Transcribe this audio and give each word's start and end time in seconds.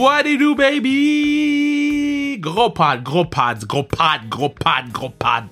What 0.00 0.22
do 0.22 0.30
you 0.30 0.38
do, 0.38 0.54
baby? 0.54 2.38
Gros 2.40 2.70
pod, 2.70 3.04
gros 3.04 3.26
pod, 3.26 3.66
gros 3.66 3.82
pod, 3.82 4.30
gros 4.30 4.48
pod, 4.48 4.90
gros 4.90 5.10
pod. 5.10 5.44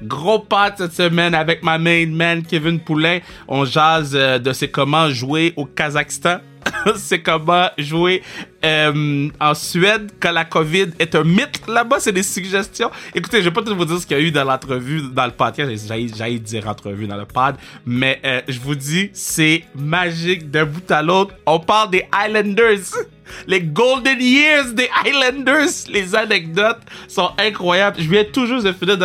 Gros 0.00 0.38
pod 0.38 0.74
cette 0.78 0.92
semaine 0.92 1.34
avec 1.34 1.64
ma 1.64 1.76
main 1.76 2.06
man 2.06 2.44
Kevin 2.44 2.78
Poulain. 2.78 3.18
On 3.48 3.64
jase 3.64 4.14
euh, 4.14 4.38
de 4.38 4.52
c'est 4.52 4.68
comment 4.68 5.10
jouer 5.10 5.54
au 5.56 5.64
Kazakhstan. 5.64 6.38
c'est 6.94 7.20
comment 7.20 7.68
jouer 7.78 8.22
euh, 8.64 9.28
en 9.40 9.54
Suède 9.54 10.12
quand 10.20 10.30
la 10.30 10.44
COVID 10.44 10.90
est 11.00 11.16
un 11.16 11.24
mythe. 11.24 11.66
Là-bas, 11.66 11.96
c'est 11.98 12.12
des 12.12 12.22
suggestions. 12.22 12.92
Écoutez, 13.12 13.38
je 13.38 13.46
vais 13.46 13.50
pas 13.50 13.62
tout 13.62 13.74
vous 13.74 13.86
dire 13.86 13.98
ce 13.98 14.06
qu'il 14.06 14.16
y 14.16 14.20
a 14.20 14.22
eu 14.22 14.30
dans 14.30 14.44
l'entrevue, 14.44 15.02
dans 15.12 15.26
le 15.26 15.32
podcast. 15.32 15.68
J'ai 16.16 16.38
dire 16.38 16.68
entrevue 16.68 17.08
dans 17.08 17.16
le 17.16 17.26
pod. 17.26 17.56
Mais 17.84 18.20
euh, 18.24 18.40
je 18.46 18.60
vous 18.60 18.76
dis, 18.76 19.10
c'est 19.12 19.64
magique 19.74 20.48
d'un 20.48 20.64
bout 20.64 20.88
à 20.92 21.02
l'autre. 21.02 21.34
On 21.44 21.58
parle 21.58 21.90
des 21.90 22.06
Islanders 22.14 22.84
les 23.46 23.60
golden 23.60 24.20
years 24.20 24.72
des 24.72 24.88
Highlanders. 25.04 25.88
Les 25.88 26.14
anecdotes 26.14 26.80
sont 27.08 27.30
incroyables. 27.38 27.96
Je 28.00 28.08
viens 28.08 28.24
toujours 28.24 28.62
de 28.62 28.72
finir 28.72 28.98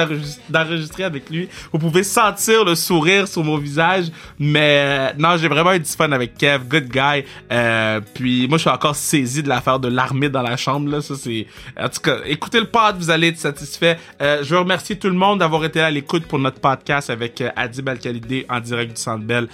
d'enregistrer 0.49 1.03
avec 1.03 1.29
lui. 1.29 1.49
Vous 1.71 1.79
pouvez 1.79 2.03
sentir 2.03 2.63
le 2.65 2.75
sourire 2.75 3.27
sur 3.27 3.43
mon 3.43 3.57
visage. 3.57 4.05
Mais 4.39 4.83
euh, 4.83 5.13
non, 5.17 5.37
j'ai 5.37 5.47
vraiment 5.47 5.73
eu 5.73 5.79
du 5.79 5.89
fun 5.89 6.11
avec 6.11 6.37
Kev. 6.37 6.65
Good 6.67 6.89
guy. 6.89 7.23
Euh, 7.51 7.99
puis 8.13 8.47
moi, 8.47 8.57
je 8.57 8.61
suis 8.61 8.69
encore 8.69 8.95
saisi 8.95 9.43
de 9.43 9.49
l'affaire 9.49 9.79
de 9.79 9.87
l'armée 9.87 10.29
dans 10.29 10.41
la 10.41 10.57
chambre. 10.57 10.89
Là. 10.89 11.01
Ça, 11.01 11.15
c'est... 11.15 11.47
En 11.79 11.89
tout 11.89 12.01
cas, 12.01 12.17
écoutez 12.25 12.59
le 12.59 12.67
pod, 12.67 12.97
vous 12.97 13.09
allez 13.09 13.27
être 13.27 13.37
satisfait. 13.37 13.97
Euh, 14.21 14.43
je 14.43 14.53
veux 14.53 14.59
remercier 14.59 14.97
tout 14.97 15.09
le 15.09 15.15
monde 15.15 15.39
d'avoir 15.39 15.65
été 15.65 15.81
à 15.81 15.89
l'écoute 15.89 16.25
pour 16.25 16.39
notre 16.39 16.59
podcast 16.59 17.09
avec 17.09 17.43
Adib 17.55 17.89
al 17.89 17.99
en 18.49 18.59
direct 18.59 18.95
du 18.95 19.01
Centre 19.01 19.23
Bell, 19.23 19.47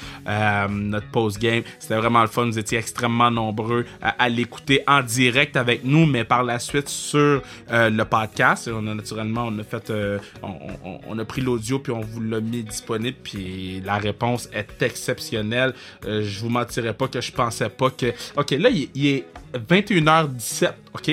notre 0.70 1.08
post-game. 1.08 1.64
C'était 1.80 1.96
vraiment 1.96 2.22
le 2.22 2.28
fun. 2.28 2.46
Vous 2.46 2.60
étiez 2.60 2.78
extrêmement 2.78 3.32
nombreux 3.32 3.86
à 4.02 4.30
l'écoute 4.30 4.57
en 4.88 5.02
direct 5.02 5.56
avec 5.56 5.84
nous, 5.84 6.06
mais 6.06 6.24
par 6.24 6.44
la 6.44 6.60
suite 6.60 6.90
sur 6.90 7.42
euh, 7.72 7.90
le 7.90 8.06
podcast. 8.06 8.70
On 8.72 8.86
a 8.88 8.96
naturellement, 8.96 9.48
on 9.48 9.60
a 9.60 9.64
fait, 9.64 9.90
euh, 9.90 10.20
on, 10.42 11.18
a 11.18 11.26
pris 11.26 11.42
l'audio 11.42 11.80
puis 11.80 11.92
on 11.92 12.02
vous 12.02 12.22
l'a 12.22 12.40
mis 12.40 12.64
disponible. 12.64 13.18
Puis 13.24 13.82
la 13.86 13.98
réponse 13.98 14.50
est 14.54 14.82
exceptionnelle. 14.82 15.74
Euh, 16.06 16.22
je 16.24 16.40
vous 16.40 16.50
mentirais 16.50 16.94
pas 16.94 17.08
que 17.08 17.22
je 17.22 17.32
pensais 17.32 17.70
pas 17.70 17.90
que. 17.90 18.14
Ok, 18.36 18.52
là 18.52 18.70
il, 18.70 19.08
est 19.08 19.26
21h17, 19.70 20.72
ok, 20.94 21.12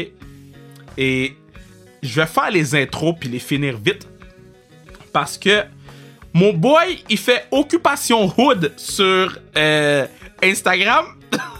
et 0.99 1.37
je 2.03 2.21
vais 2.21 2.27
faire 2.27 2.51
les 2.51 2.75
intros 2.75 3.15
puis 3.19 3.29
les 3.29 3.39
finir 3.39 3.79
vite 3.79 4.09
parce 5.13 5.39
que 5.39 5.63
mon 6.33 6.53
boy, 6.53 7.05
il 7.09 7.19
fait 7.19 7.47
Occupation 7.53 8.33
Hood 8.37 8.73
sur 8.77 9.39
Instagram. 10.43 11.07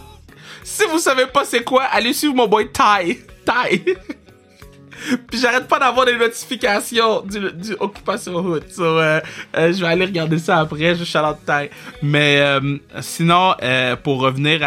Si 0.65 0.83
vous 0.87 0.99
savez 0.99 1.27
pas 1.27 1.45
c'est 1.45 1.63
quoi, 1.63 1.85
allez 1.85 2.15
suivre 2.15 2.35
mon 2.35 2.49
boy 2.49 2.69
Ty. 2.73 3.19
Ty. 3.45 3.85
Puis 5.29 5.39
j'arrête 5.39 5.69
pas 5.69 5.79
d'avoir 5.79 6.07
des 6.07 6.17
notifications 6.17 7.21
du, 7.21 7.75
Occupation 7.79 8.37
Hood. 8.37 8.65
So, 8.71 8.83
euh, 8.83 9.21
euh, 9.57 9.73
je 9.73 9.81
vais 9.81 9.89
aller 9.89 10.07
regarder 10.07 10.39
ça 10.39 10.61
après. 10.61 10.95
Je 10.95 11.05
shout 11.05 11.19
Ty. 11.47 11.69
Mais 12.03 12.39
euh, 12.41 12.79
sinon, 13.01 13.55
pour 14.03 14.21
revenir 14.21 14.61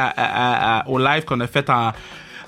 au 0.86 1.00
live 1.00 1.26
qu'on 1.26 1.40
a 1.40 1.48
fait 1.48 1.68
en 1.72 1.92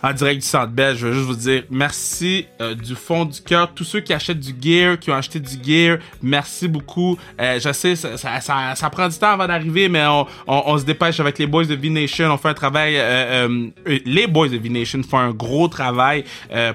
en 0.02 0.14
direct 0.14 0.42
du 0.42 0.48
Centre 0.48 0.72
Bell. 0.72 0.96
Je 0.96 1.08
veux 1.08 1.14
juste 1.14 1.26
vous 1.26 1.36
dire 1.36 1.64
merci 1.70 2.46
euh, 2.62 2.76
du 2.76 2.96
fond 2.96 3.26
du 3.26 3.42
cœur. 3.42 3.72
Tous 3.74 3.84
ceux 3.84 4.00
qui 4.00 4.14
achètent 4.14 4.40
du 4.40 4.54
gear, 4.60 4.98
qui 5.00 5.12
ont 5.12 5.16
acheté 5.16 5.40
du 5.40 5.58
gear, 5.64 5.98
merci 6.22 6.68
beaucoup. 6.68 7.18
Euh, 7.40 7.60
je 7.60 7.72
sais, 7.72 7.96
ça, 7.96 8.18
ça, 8.18 8.90
prend 8.90 9.08
du 9.08 9.18
temps 9.18 9.32
avant 9.32 9.48
d'arriver, 9.48 9.90
mais 9.90 10.06
on, 10.06 10.26
on, 10.48 10.78
se 10.78 10.86
dépêche 10.86 11.20
avec 11.20 11.38
les 11.38 11.48
boys 11.48 11.66
de 11.66 11.76
V-Nation. 11.76 12.32
On 12.32 12.38
fait 12.38 12.50
un 12.50 12.54
travail... 12.54 12.96
Euh, 12.98 13.48
euh 13.48 13.70
les 14.06 14.28
boys 14.28 14.50
de 14.50 14.58
V-Nation 14.58 15.02
font 15.04 15.18
un 15.18 15.32
gros 15.32 15.68
travail 15.68 16.24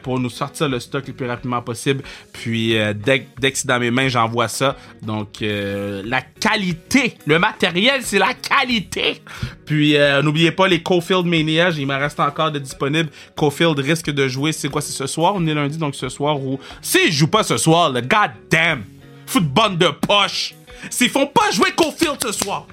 pour 0.03 0.19
nous 0.19 0.31
sortir 0.31 0.69
le 0.69 0.81
stock 0.81 1.07
le 1.07 1.13
plus 1.13 1.27
rapidement 1.27 1.63
possible. 1.63 2.03
Puis 2.33 2.77
dès, 2.95 3.27
dès 3.39 3.53
que 3.53 3.59
c'est 3.59 3.67
dans 3.67 3.79
mes 3.79 3.91
mains, 3.91 4.09
j'envoie 4.09 4.49
ça. 4.49 4.77
Donc, 5.03 5.41
la 5.41 6.23
qualité, 6.23 7.17
le 7.27 7.39
matériel, 7.39 8.01
c'est 8.03 8.19
la 8.19 8.35
qualité. 8.35 9.23
Puis, 9.67 9.97
n'oubliez 10.23 10.51
pas 10.51 10.69
les 10.69 10.83
Cofield 10.83 11.27
Mania, 11.27 11.71
il 11.71 11.87
me 11.87 11.95
reste 11.95 12.21
encore 12.21 12.51
de 12.51 12.59
disponibles. 12.59 13.11
Cofield 13.37 13.79
risque 13.79 14.11
de 14.11 14.29
jouer, 14.29 14.53
c'est 14.53 14.69
quoi, 14.69 14.81
c'est 14.81 14.93
ce 14.93 15.07
soir? 15.07 15.35
On 15.37 15.47
est 15.47 15.55
lundi, 15.55 15.79
donc 15.79 15.95
ce 15.95 16.09
soir 16.09 16.41
où... 16.41 16.59
S'il 16.83 17.13
joue 17.13 17.29
pas 17.29 17.43
ce 17.43 17.57
soir, 17.57 17.91
le 17.91 18.01
god 18.01 18.31
damn! 18.51 18.85
Football 19.27 19.79
de 19.79 19.89
poche! 19.89 20.55
S'ils 20.91 21.11
font 21.11 21.27
pas 21.27 21.51
jouer 21.51 21.73
Cofield 21.73 22.19
ce 22.23 22.33
soir! 22.33 22.67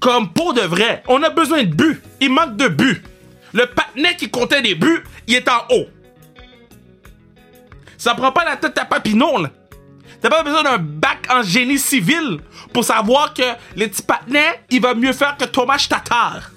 Comme 0.00 0.32
pour 0.32 0.54
de 0.54 0.60
vrai, 0.60 1.02
on 1.08 1.22
a 1.22 1.30
besoin 1.30 1.64
de 1.64 1.74
buts. 1.74 2.00
Il 2.20 2.30
manque 2.30 2.56
de 2.56 2.68
buts. 2.68 3.02
Le 3.52 3.66
patinet 3.66 4.14
qui 4.16 4.28
comptait 4.30 4.62
des 4.62 4.74
buts, 4.74 5.02
il 5.26 5.34
est 5.34 5.48
en 5.48 5.64
haut. 5.70 5.86
Ça 7.96 8.14
prend 8.14 8.30
pas 8.30 8.44
la 8.44 8.56
tête 8.56 8.78
à 8.78 8.84
Papinon, 8.84 9.38
là. 9.38 9.50
T'as 10.20 10.30
pas 10.30 10.42
besoin 10.42 10.62
d'un 10.62 10.78
bac 10.78 11.26
en 11.30 11.42
génie 11.42 11.78
civil 11.78 12.40
pour 12.72 12.84
savoir 12.84 13.34
que 13.34 13.42
les 13.74 13.88
petits 13.88 14.02
patinets, 14.02 14.60
il 14.70 14.80
va 14.80 14.94
mieux 14.94 15.12
faire 15.12 15.36
que 15.36 15.44
Thomas 15.44 15.84
Tatar. 15.88 16.50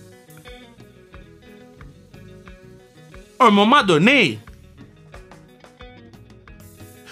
Un 3.39 3.51
moment 3.51 3.83
donné. 3.83 4.39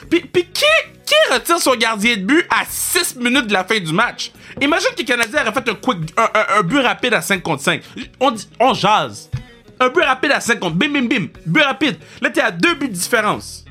Puis, 0.09 0.23
qui, 0.53 0.65
retire 1.31 1.59
son 1.59 1.75
gardien 1.75 2.15
de 2.15 2.21
but 2.21 2.45
à 2.49 2.63
6 2.67 3.17
minutes 3.17 3.47
de 3.47 3.53
la 3.53 3.63
fin 3.63 3.79
du 3.79 3.91
match? 3.91 4.31
Imagine 4.61 4.89
que 4.95 5.01
le 5.01 5.05
Canadien 5.05 5.41
aurait 5.41 5.51
fait 5.51 5.69
un, 5.69 6.63
but 6.63 6.79
rapide 6.79 7.13
à 7.13 7.21
5 7.21 7.41
contre 7.43 7.63
5. 7.63 7.81
On, 8.59 8.73
jase. 8.73 9.29
Un 9.79 9.89
but 9.89 10.03
rapide 10.03 10.31
à 10.31 10.39
5 10.39 10.59
contre. 10.59 10.75
Bim, 10.75 10.89
bim, 10.89 11.07
bim. 11.07 11.27
But 11.45 11.63
rapide. 11.63 11.97
Là, 12.21 12.29
t'es 12.29 12.41
à 12.41 12.51
deux 12.51 12.75
buts 12.75 12.87
de 12.87 12.93
différence. 12.93 13.65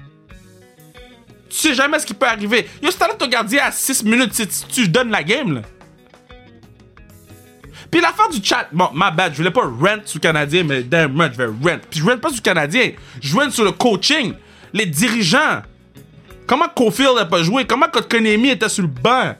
Tu 1.49 1.57
sais 1.57 1.75
jamais 1.75 1.99
ce 1.99 2.05
qui 2.05 2.15
peut 2.15 2.27
arriver. 2.27 2.69
Yo, 2.83 2.91
si 2.91 2.99
t'as 2.99 3.09
ton 3.15 3.29
gardien 3.29 3.65
à 3.65 3.73
6 3.73 4.05
minutes, 4.05 4.33
tu 4.69 4.89
donnes 4.89 5.11
la 5.11 5.23
game, 5.23 5.55
là. 5.55 5.63
Puis 7.97 8.03
l'affaire 8.03 8.29
du 8.29 8.45
chat, 8.47 8.69
bon, 8.73 8.91
ma 8.93 9.11
bad, 9.11 9.33
je 9.33 9.39
voulais 9.39 9.51
pas 9.51 9.63
rent 9.63 10.03
sur 10.05 10.21
Canadien, 10.21 10.65
mais 10.65 10.83
damn 10.83 11.17
je 11.33 11.39
vais 11.39 11.47
rent. 11.47 11.81
Puis 11.91 11.99
je 11.99 12.05
rent 12.05 12.19
pas 12.19 12.29
sur 12.29 12.43
Canadien, 12.43 12.93
je 13.23 13.35
rent 13.35 13.51
sur 13.51 13.65
le 13.65 13.73
coaching, 13.73 14.35
les 14.75 14.85
dirigeants. 14.85 15.63
Comment 16.47 16.69
Cofield 16.69 17.15
n'a 17.15 17.25
pas 17.25 17.43
joué? 17.43 17.67
Comment 17.67 17.89
Kotkonemi 17.89 18.51
était 18.51 18.69
sur 18.69 18.83
le 18.83 18.89
banc? 18.89 19.35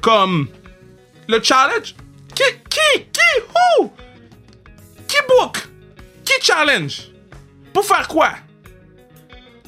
Comme 0.00 0.48
le 1.28 1.42
challenge? 1.42 1.94
Qui, 2.34 2.44
qui, 2.70 3.02
qui, 3.12 3.80
who? 3.82 3.92
Qui 5.08 5.16
book? 5.28 5.58
Qui 6.24 6.32
challenge? 6.40 7.10
Pour 7.74 7.84
faire 7.84 8.08
quoi? 8.08 8.30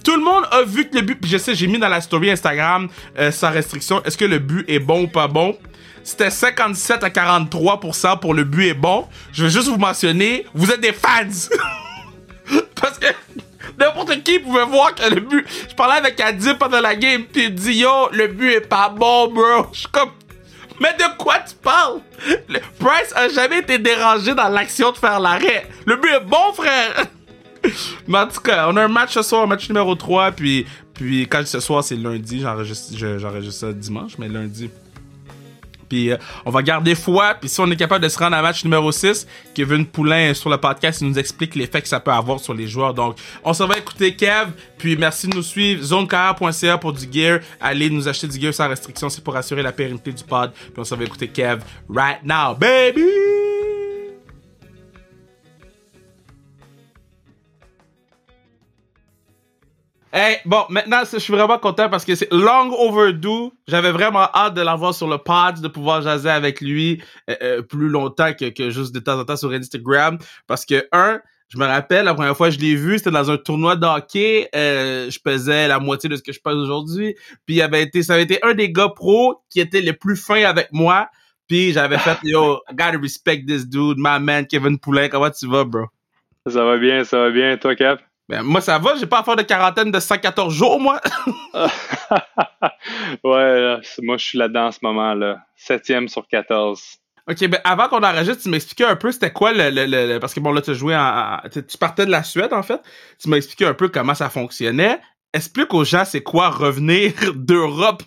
Tout 0.05 0.17
le 0.17 0.23
monde 0.23 0.45
a 0.51 0.63
vu 0.63 0.89
que 0.89 0.97
le 0.97 1.03
but, 1.03 1.19
je 1.27 1.39
sais, 1.39 1.55
j'ai 1.55 1.67
mis 1.67 1.79
dans 1.79 1.89
la 1.89 2.03
story 2.03 2.31
Instagram 2.31 2.89
euh, 3.19 3.33
sans 3.33 3.51
restriction, 3.51 4.03
est-ce 4.05 4.19
que 4.19 4.27
le 4.27 4.39
but 4.39 4.69
est 4.69 4.79
bon 4.79 5.05
ou 5.05 5.09
pas 5.09 5.29
bon? 5.29 5.57
C'était 6.03 6.29
57 6.29 7.03
à 7.03 7.09
43% 7.09 8.21
pour 8.21 8.35
le 8.35 8.45
but 8.45 8.69
est 8.69 8.75
bon. 8.75 9.09
Je 9.33 9.45
veux 9.45 9.49
juste 9.49 9.69
vous 9.69 9.79
mentionner, 9.79 10.45
vous 10.53 10.71
êtes 10.71 10.83
des 10.83 10.93
fans. 10.93 11.57
Parce 12.75 12.99
que 12.99 13.07
n'importe 13.79 14.23
qui 14.23 14.39
pouvait 14.41 14.67
voir 14.67 14.95
que 14.95 15.09
le 15.09 15.23
but. 15.23 15.47
Je 15.71 15.75
parlais 15.75 15.97
avec 15.97 16.21
Adib 16.21 16.59
pendant 16.59 16.83
la 16.83 16.95
game, 16.95 17.25
puis 17.25 17.45
il 17.45 17.55
dit 17.55 17.79
Yo, 17.79 18.11
le 18.13 18.29
but 18.29 18.53
est 18.53 18.69
pas 18.69 18.91
bon, 18.91 19.29
bro. 19.29 19.69
Je 19.73 19.79
suis 19.81 19.89
comme. 19.89 20.11
Mais 20.81 20.93
de 20.93 21.17
quoi 21.17 21.39
tu 21.39 21.55
parles? 21.55 22.01
Le 22.49 22.59
Price 22.79 23.13
a 23.15 23.31
jamais 23.31 23.61
été 23.61 23.79
dérangé 23.79 24.35
dans 24.35 24.49
l'action 24.49 24.91
de 24.91 24.99
faire 24.99 25.19
l'arrêt. 25.19 25.67
Le 25.87 25.97
but 25.97 26.11
est 26.11 26.25
bon, 26.25 26.53
frère. 26.53 27.07
Mais 28.09 28.19
en 28.19 28.27
tout 28.27 28.41
cas, 28.41 28.69
on 28.69 28.77
a 28.77 28.85
un 28.85 28.89
match 28.89 29.15
ce 29.15 29.23
soir, 29.23 29.47
match 29.47 29.69
numéro 29.69 29.95
3. 29.95 30.33
Puis, 30.33 30.67
puis 30.93 31.23
quand 31.23 31.47
ce 31.47 31.61
soir, 31.61 31.83
c'est 31.83 31.97
lundi. 31.97 32.41
J'enregistre 32.41 33.53
ça 33.53 33.73
dimanche, 33.73 34.19
mais 34.19 34.29
lundi. 34.29 34.71
Puis 35.89 36.11
euh, 36.11 36.17
on 36.45 36.51
va 36.51 36.63
garder 36.63 36.95
foi. 36.95 37.35
Puis 37.35 37.49
si 37.49 37.61
on 37.61 37.71
est 37.71 37.77
capable 37.77 38.03
de 38.03 38.09
se 38.09 38.19
rendre 38.19 38.37
à 38.37 38.43
match 38.43 38.65
numéro 38.65 38.91
6, 38.91 39.27
Kevin 39.55 39.87
Poulain 39.87 40.35
sur 40.35 40.51
le 40.51 40.57
podcast, 40.57 41.01
il 41.01 41.09
nous 41.09 41.19
explique 41.19 41.55
l'effet 41.55 41.83
que 41.83 41.89
ça 41.89 42.01
peut 42.01 42.11
avoir 42.11 42.41
sur 42.41 42.55
les 42.55 42.67
joueurs. 42.67 42.95
Donc, 42.95 43.17
on 43.45 43.53
s'en 43.53 43.67
va 43.67 43.79
écouter 43.79 44.15
Kev. 44.15 44.51
Puis 44.79 44.97
merci 44.97 45.29
de 45.29 45.37
nous 45.37 45.43
suivre. 45.43 45.83
Zonecar.ca 45.83 46.79
pour 46.79 46.93
du 46.93 47.07
gear. 47.11 47.41
Allez 47.61 47.91
nous 47.91 48.09
acheter 48.09 48.29
du 48.29 48.41
gear 48.41 48.55
sans 48.55 48.69
restriction. 48.69 49.09
C'est 49.09 49.23
pour 49.23 49.37
assurer 49.37 49.63
la 49.63 49.73
pérennité 49.73 50.13
du 50.13 50.25
pod. 50.25 50.53
Puis 50.53 50.73
on 50.79 50.85
s'en 50.85 50.97
va 50.97 51.05
écouter 51.05 51.29
Kev 51.29 51.63
right 51.89 52.23
now, 52.25 52.55
baby! 52.55 53.34
Hey, 60.17 60.37
bon, 60.45 60.63
maintenant, 60.71 61.03
je 61.13 61.19
suis 61.19 61.33
vraiment 61.33 61.59
content 61.59 61.89
parce 61.89 62.05
que 62.05 62.15
c'est 62.15 62.33
long 62.33 62.71
overdue. 62.79 63.51
J'avais 63.67 63.91
vraiment 63.91 64.29
hâte 64.33 64.55
de 64.55 64.61
l'avoir 64.61 64.95
sur 64.95 65.09
le 65.09 65.19
pod, 65.19 65.61
de 65.61 65.67
pouvoir 65.67 66.03
jaser 66.03 66.31
avec 66.31 66.61
lui 66.61 67.03
euh, 67.29 67.35
euh, 67.43 67.63
plus 67.63 67.89
longtemps 67.89 68.33
que, 68.33 68.51
que 68.51 68.71
juste 68.71 68.95
de 68.95 69.01
temps 69.01 69.19
en 69.19 69.25
temps 69.25 69.35
sur 69.35 69.51
Instagram. 69.51 70.19
Parce 70.47 70.65
que, 70.65 70.87
un, 70.93 71.21
je 71.49 71.59
me 71.59 71.67
rappelle, 71.67 72.05
la 72.05 72.15
première 72.15 72.37
fois 72.37 72.51
que 72.51 72.55
je 72.55 72.61
l'ai 72.61 72.77
vu, 72.77 72.99
c'était 72.99 73.11
dans 73.11 73.29
un 73.29 73.37
tournoi 73.39 73.75
de 73.75 73.87
hockey. 73.87 74.49
Euh, 74.55 75.11
je 75.11 75.19
pesais 75.19 75.67
la 75.67 75.81
moitié 75.81 76.09
de 76.09 76.15
ce 76.15 76.23
que 76.23 76.33
je 76.33 76.39
pèse 76.39 76.55
aujourd'hui. 76.55 77.17
Puis, 77.45 77.57
il 77.57 77.63
avait 77.63 77.83
été, 77.83 78.05
ça 78.05 78.15
avait 78.15 78.23
été 78.23 78.39
un 78.45 78.55
des 78.55 78.71
gars 78.71 78.91
pros 78.95 79.43
qui 79.51 79.59
était 79.59 79.81
le 79.81 79.95
plus 79.95 80.15
fin 80.15 80.45
avec 80.45 80.69
moi. 80.71 81.09
Puis 81.49 81.73
j'avais 81.73 81.99
fait, 81.99 82.19
yo, 82.23 82.61
I 82.71 82.75
gotta 82.77 82.99
respect 83.03 83.47
this 83.49 83.67
dude, 83.67 83.99
my 83.99 84.21
man, 84.21 84.47
Kevin 84.47 84.79
Poulin. 84.79 85.09
Comment 85.09 85.31
tu 85.31 85.49
vas, 85.49 85.65
bro? 85.65 85.87
Ça 86.47 86.65
va 86.65 86.77
bien, 86.77 87.03
ça 87.03 87.19
va 87.19 87.31
bien. 87.33 87.57
Toi, 87.57 87.75
Cap? 87.75 88.01
Ben, 88.29 88.43
moi, 88.43 88.61
ça 88.61 88.79
va. 88.79 88.97
J'ai 88.97 89.07
pas 89.07 89.21
à 89.21 89.23
faire 89.23 89.37
de 89.37 89.43
quarantaine 89.43 89.91
de 89.91 90.01
114 90.01 90.53
jours, 90.53 90.81
moi. 90.81 91.01
ouais, 93.25 93.77
moi, 94.03 94.17
je 94.17 94.25
suis 94.25 94.39
là-dedans 94.39 94.67
en 94.67 94.73
ce 94.73 94.79
moment, 94.83 95.15
là. 95.15 95.41
Septième 95.57 96.09
sur 96.09 96.27
14. 96.27 96.99
OK, 97.27 97.49
ben 97.49 97.61
avant 97.65 97.89
qu'on 97.89 98.03
enregistre, 98.03 98.43
tu 98.43 98.51
m'expliquais 98.51 98.85
un 98.85 98.97
peu 98.97 99.11
c'était 99.11 99.33
quoi 99.33 99.55
le, 99.55 99.71
le, 99.71 99.87
le, 99.87 100.19
Parce 100.19 100.35
que 100.35 100.41
bon, 100.41 100.53
là, 100.53 100.61
tu 100.61 100.75
jouais 100.75 100.97
en. 100.97 101.39
Tu 101.51 101.79
partais 101.79 102.05
de 102.05 102.11
la 102.11 102.23
Suède, 102.23 102.53
en 102.53 102.63
fait. 102.63 102.81
Tu 103.19 103.29
m'as 103.29 103.37
expliqué 103.37 103.67
un 103.67 103.75
peu 103.75 103.89
comment 103.89 104.15
ça 104.15 104.29
fonctionnait. 104.29 105.01
Explique 105.33 105.73
aux 105.75 105.85
gens 105.85 106.05
c'est 106.05 106.23
quoi 106.23 106.51
revenir 106.51 107.13
d'Europe. 107.35 108.03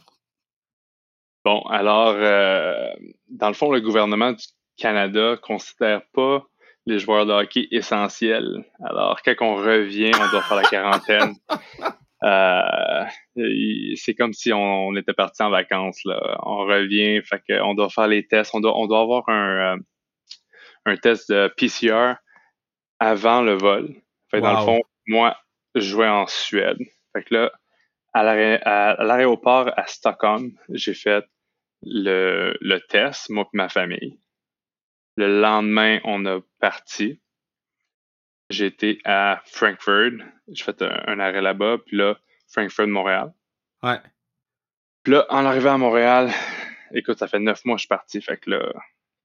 Bon, 1.43 1.61
alors, 1.69 2.13
euh, 2.15 2.89
dans 3.29 3.47
le 3.47 3.53
fond, 3.53 3.71
le 3.71 3.81
gouvernement 3.81 4.33
du 4.33 4.45
Canada 4.77 5.35
considère 5.41 6.01
pas 6.13 6.43
les 6.87 6.99
joueurs 6.99 7.25
de 7.25 7.33
hockey 7.33 7.67
essentiels. 7.71 8.63
Alors, 8.83 9.19
quand 9.23 9.35
on 9.41 9.55
revient, 9.55 10.11
on 10.15 10.31
doit 10.31 10.41
faire 10.41 10.57
la 10.57 10.63
quarantaine. 10.63 11.35
Euh, 12.23 13.05
c'est 13.95 14.15
comme 14.15 14.33
si 14.33 14.51
on, 14.51 14.95
était 14.95 15.13
parti 15.13 15.43
en 15.43 15.51
vacances. 15.51 16.03
Là. 16.03 16.19
On 16.41 16.65
revient, 16.65 17.21
fait 17.21 17.43
qu'on 17.47 17.75
doit 17.75 17.91
faire 17.91 18.07
les 18.07 18.25
tests. 18.25 18.55
On 18.55 18.59
doit, 18.59 18.75
on 18.75 18.87
doit 18.87 19.01
avoir 19.01 19.29
un, 19.29 19.75
euh, 19.75 19.77
un 20.87 20.97
test 20.97 21.31
de 21.31 21.53
PCR 21.55 22.15
avant 22.99 23.43
le 23.43 23.53
vol. 23.53 23.93
Fait 24.31 24.41
dans 24.41 24.59
le 24.59 24.65
fond, 24.65 24.81
moi, 25.05 25.37
je 25.75 25.81
jouais 25.81 26.09
en 26.09 26.25
Suède. 26.25 26.79
Fait 27.13 27.23
que 27.23 27.35
là, 27.35 27.51
à 28.13 28.23
l'aéroport 29.03 29.71
à, 29.77 29.85
Stockholm, 29.85 30.53
j'ai 30.69 30.95
fait 30.95 31.23
le, 31.83 32.57
le 32.61 32.79
test, 32.89 33.29
moi 33.29 33.43
et 33.43 33.57
ma 33.57 33.69
famille. 33.69 34.17
Le 35.17 35.41
lendemain, 35.41 35.99
on 36.03 36.25
a 36.25 36.39
parti. 36.59 37.19
J'étais 38.49 38.99
à 39.03 39.41
Frankfurt. 39.45 40.13
J'ai 40.47 40.63
fait 40.63 40.81
un, 40.81 41.19
arrêt 41.19 41.41
là-bas. 41.41 41.79
Puis 41.85 41.97
là, 41.97 42.17
Frankfurt, 42.47 42.87
Montréal. 42.87 43.33
Ouais. 43.83 43.99
Puis 45.03 45.13
là, 45.13 45.25
en 45.29 45.45
arrivant 45.45 45.73
à 45.73 45.77
Montréal, 45.77 46.31
écoute, 46.93 47.17
ça 47.17 47.27
fait 47.27 47.39
neuf 47.39 47.65
mois 47.65 47.75
que 47.75 47.79
je 47.79 47.83
suis 47.83 47.87
parti. 47.87 48.21
Fait 48.21 48.37
que 48.37 48.51
là, 48.51 48.71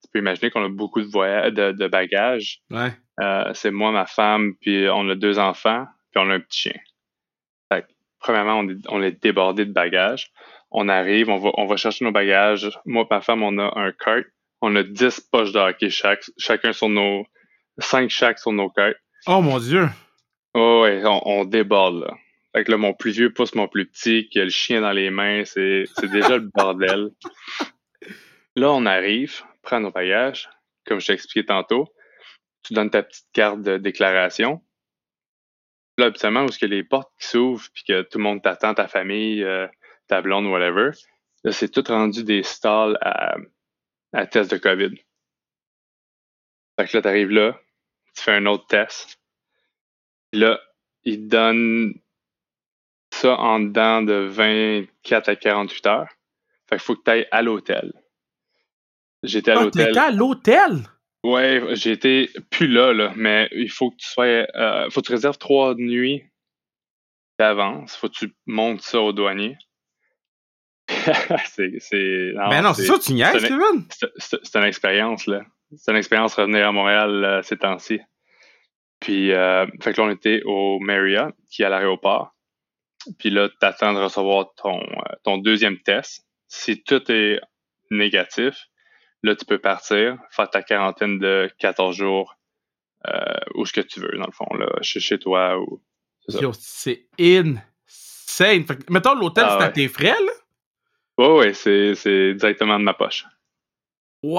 tu 0.02 0.10
peux 0.10 0.18
imaginer 0.18 0.50
qu'on 0.50 0.64
a 0.64 0.68
beaucoup 0.68 1.02
de, 1.02 1.06
voyages, 1.06 1.52
de, 1.52 1.88
bagages. 1.88 2.62
Ouais. 2.70 2.92
Euh, 3.20 3.52
c'est 3.54 3.70
moi, 3.70 3.92
ma 3.92 4.06
femme, 4.06 4.54
puis 4.60 4.88
on 4.88 5.08
a 5.10 5.14
deux 5.14 5.38
enfants, 5.38 5.86
puis 6.10 6.22
on 6.24 6.30
a 6.30 6.34
un 6.34 6.40
petit 6.40 6.70
chien. 6.70 6.80
Fait 7.70 7.82
que, 7.82 7.88
premièrement, 8.18 8.60
on 8.60 8.68
est, 8.68 8.88
on 8.88 9.02
est 9.02 9.22
débordé 9.22 9.66
de 9.66 9.72
bagages. 9.72 10.32
On 10.70 10.88
arrive, 10.88 11.28
on 11.28 11.36
va, 11.36 11.50
on 11.58 11.66
va 11.66 11.76
chercher 11.76 12.04
nos 12.06 12.12
bagages. 12.12 12.70
Moi 12.86 13.02
et 13.02 13.14
ma 13.14 13.20
femme, 13.20 13.42
on 13.42 13.58
a 13.58 13.78
un 13.78 13.92
cart. 13.92 14.24
On 14.64 14.76
a 14.76 14.84
dix 14.84 15.20
poches 15.20 15.52
de 15.52 15.58
hockey 15.58 15.90
chaque, 15.90 16.24
chacun 16.38 16.72
sur 16.72 16.88
nos, 16.88 17.26
cinq 17.78 18.10
chaque 18.10 18.38
sur 18.38 18.52
nos 18.52 18.70
cartes. 18.70 18.96
Oh 19.26 19.40
mon 19.40 19.58
Dieu! 19.58 19.88
Oh 20.54 20.82
ouais, 20.84 21.02
on, 21.04 21.44
déborde 21.44 22.04
là. 22.04 22.14
Fait 22.54 22.64
que 22.64 22.70
là, 22.70 22.76
mon 22.76 22.94
plus 22.94 23.10
vieux 23.10 23.32
pousse 23.32 23.56
mon 23.56 23.66
plus 23.66 23.86
petit, 23.86 24.28
qui 24.28 24.38
a 24.38 24.44
le 24.44 24.50
chien 24.50 24.82
dans 24.82 24.92
les 24.92 25.10
mains, 25.10 25.44
c'est 25.44 25.86
déjà 26.02 26.36
le 26.36 26.48
bordel. 26.54 27.10
Là, 28.56 28.70
on 28.70 28.84
arrive, 28.84 29.40
prend 29.62 29.80
nos 29.80 29.90
bagages, 29.90 30.50
comme 30.86 31.00
je 31.00 31.06
t'ai 31.06 31.14
expliqué 31.14 31.46
tantôt. 31.46 31.88
Tu 32.62 32.74
donnes 32.74 32.90
ta 32.90 33.02
petite 33.02 33.26
carte 33.32 33.62
de 33.62 33.78
déclaration. 33.78 34.60
Là, 35.96 36.06
habituellement, 36.06 36.42
où 36.42 36.48
est-ce 36.50 36.58
que 36.58 36.66
les 36.66 36.84
portes 36.84 37.10
qui 37.18 37.28
s'ouvrent, 37.28 37.66
puis 37.72 37.84
que 37.88 38.02
tout 38.02 38.18
le 38.18 38.24
monde 38.24 38.42
t'attend, 38.42 38.74
ta 38.74 38.88
famille, 38.88 39.42
euh, 39.42 39.66
ta 40.06 40.20
blonde, 40.20 40.46
whatever, 40.46 40.90
là, 41.44 41.52
c'est 41.52 41.70
tout 41.70 41.84
rendu 41.88 42.24
des 42.24 42.42
stalls 42.42 42.98
à, 43.00 43.36
à 44.12 44.26
test 44.26 44.50
de 44.50 44.58
COVID. 44.58 44.94
Fait 46.78 46.86
que 46.86 46.96
là, 46.96 47.02
t'arrives 47.02 47.30
là, 47.30 47.58
tu 48.14 48.22
fais 48.22 48.32
un 48.32 48.46
autre 48.46 48.66
test. 48.66 49.18
Puis 50.30 50.40
là, 50.40 50.60
il 51.04 51.28
donne 51.28 51.94
ça 53.12 53.36
en 53.38 53.60
dedans 53.60 54.02
de 54.02 54.14
24 54.14 55.28
à 55.28 55.36
48 55.36 55.86
heures. 55.86 56.08
Fait 56.68 56.76
qu'il 56.76 56.84
faut 56.84 56.96
que 56.96 57.02
tu 57.04 57.10
ailles 57.10 57.28
à 57.30 57.42
l'hôtel. 57.42 57.92
J'étais 59.22 59.52
à 59.52 59.58
ah, 59.58 59.64
l'hôtel. 59.64 59.98
à 59.98 60.10
l'hôtel? 60.10 60.88
Ouais, 61.24 61.62
j'étais 61.76 62.28
plus 62.50 62.66
là, 62.66 62.92
là, 62.92 63.12
mais 63.14 63.48
il 63.52 63.70
faut 63.70 63.90
que 63.90 63.96
tu 63.96 64.08
sois. 64.08 64.24
Euh, 64.26 64.90
faut 64.90 65.00
que 65.00 65.06
tu 65.06 65.12
réserves 65.12 65.38
trois 65.38 65.74
nuits 65.74 66.24
d'avance. 67.38 67.94
Faut 67.94 68.08
que 68.08 68.14
tu 68.14 68.34
montes 68.46 68.82
ça 68.82 69.00
au 69.00 69.12
douanier. 69.12 69.56
c'est. 71.46 72.34
Mais 72.50 72.62
non, 72.62 72.74
c'est 72.74 72.84
ça, 72.84 72.98
tu 72.98 73.12
niaises, 73.12 73.42
Kevin? 73.42 73.84
C'est 74.18 74.56
une 74.56 74.64
expérience, 74.64 75.26
là 75.26 75.42
c'est 75.76 75.90
une 75.90 75.98
expérience 75.98 76.34
revenir 76.34 76.66
à 76.66 76.72
Montréal 76.72 77.24
euh, 77.24 77.42
ces 77.42 77.56
temps-ci. 77.56 78.00
Puis, 79.00 79.32
euh, 79.32 79.66
fait 79.80 79.92
que 79.92 80.00
là, 80.00 80.06
on 80.06 80.10
était 80.10 80.42
au 80.44 80.78
Marriott, 80.80 81.34
qui 81.50 81.62
est 81.62 81.64
à 81.64 81.68
l'aéroport. 81.68 82.34
Puis 83.18 83.30
là, 83.30 83.48
tu 83.48 83.66
attends 83.66 83.94
de 83.94 83.98
recevoir 83.98 84.54
ton, 84.54 84.80
euh, 84.80 85.14
ton 85.24 85.38
deuxième 85.38 85.78
test. 85.78 86.24
Si 86.46 86.82
tout 86.82 87.10
est 87.10 87.40
négatif, 87.90 88.68
là, 89.22 89.34
tu 89.34 89.44
peux 89.44 89.58
partir, 89.58 90.18
faire 90.30 90.50
ta 90.50 90.62
quarantaine 90.62 91.18
de 91.18 91.50
14 91.58 91.96
jours 91.96 92.36
où 93.56 93.66
ce 93.66 93.72
que 93.72 93.80
tu 93.80 93.98
veux, 93.98 94.16
dans 94.16 94.26
le 94.26 94.32
fond, 94.32 94.46
là, 94.54 94.68
chez, 94.80 95.00
chez 95.00 95.18
toi. 95.18 95.58
ou 95.58 95.82
C'est 96.28 97.08
insane. 97.18 98.64
Fait 98.64 98.76
que, 98.76 98.92
mettons, 98.92 99.16
l'hôtel, 99.16 99.44
ah 99.44 99.56
c'est 99.58 99.64
à 99.66 99.70
tes 99.70 99.88
frais, 99.88 100.14
là? 100.24 100.32
Oui, 101.18 101.26
oui, 101.26 101.54
c'est 101.54 102.34
directement 102.34 102.78
de 102.78 102.84
ma 102.84 102.94
poche. 102.94 103.26
Wow! 104.22 104.38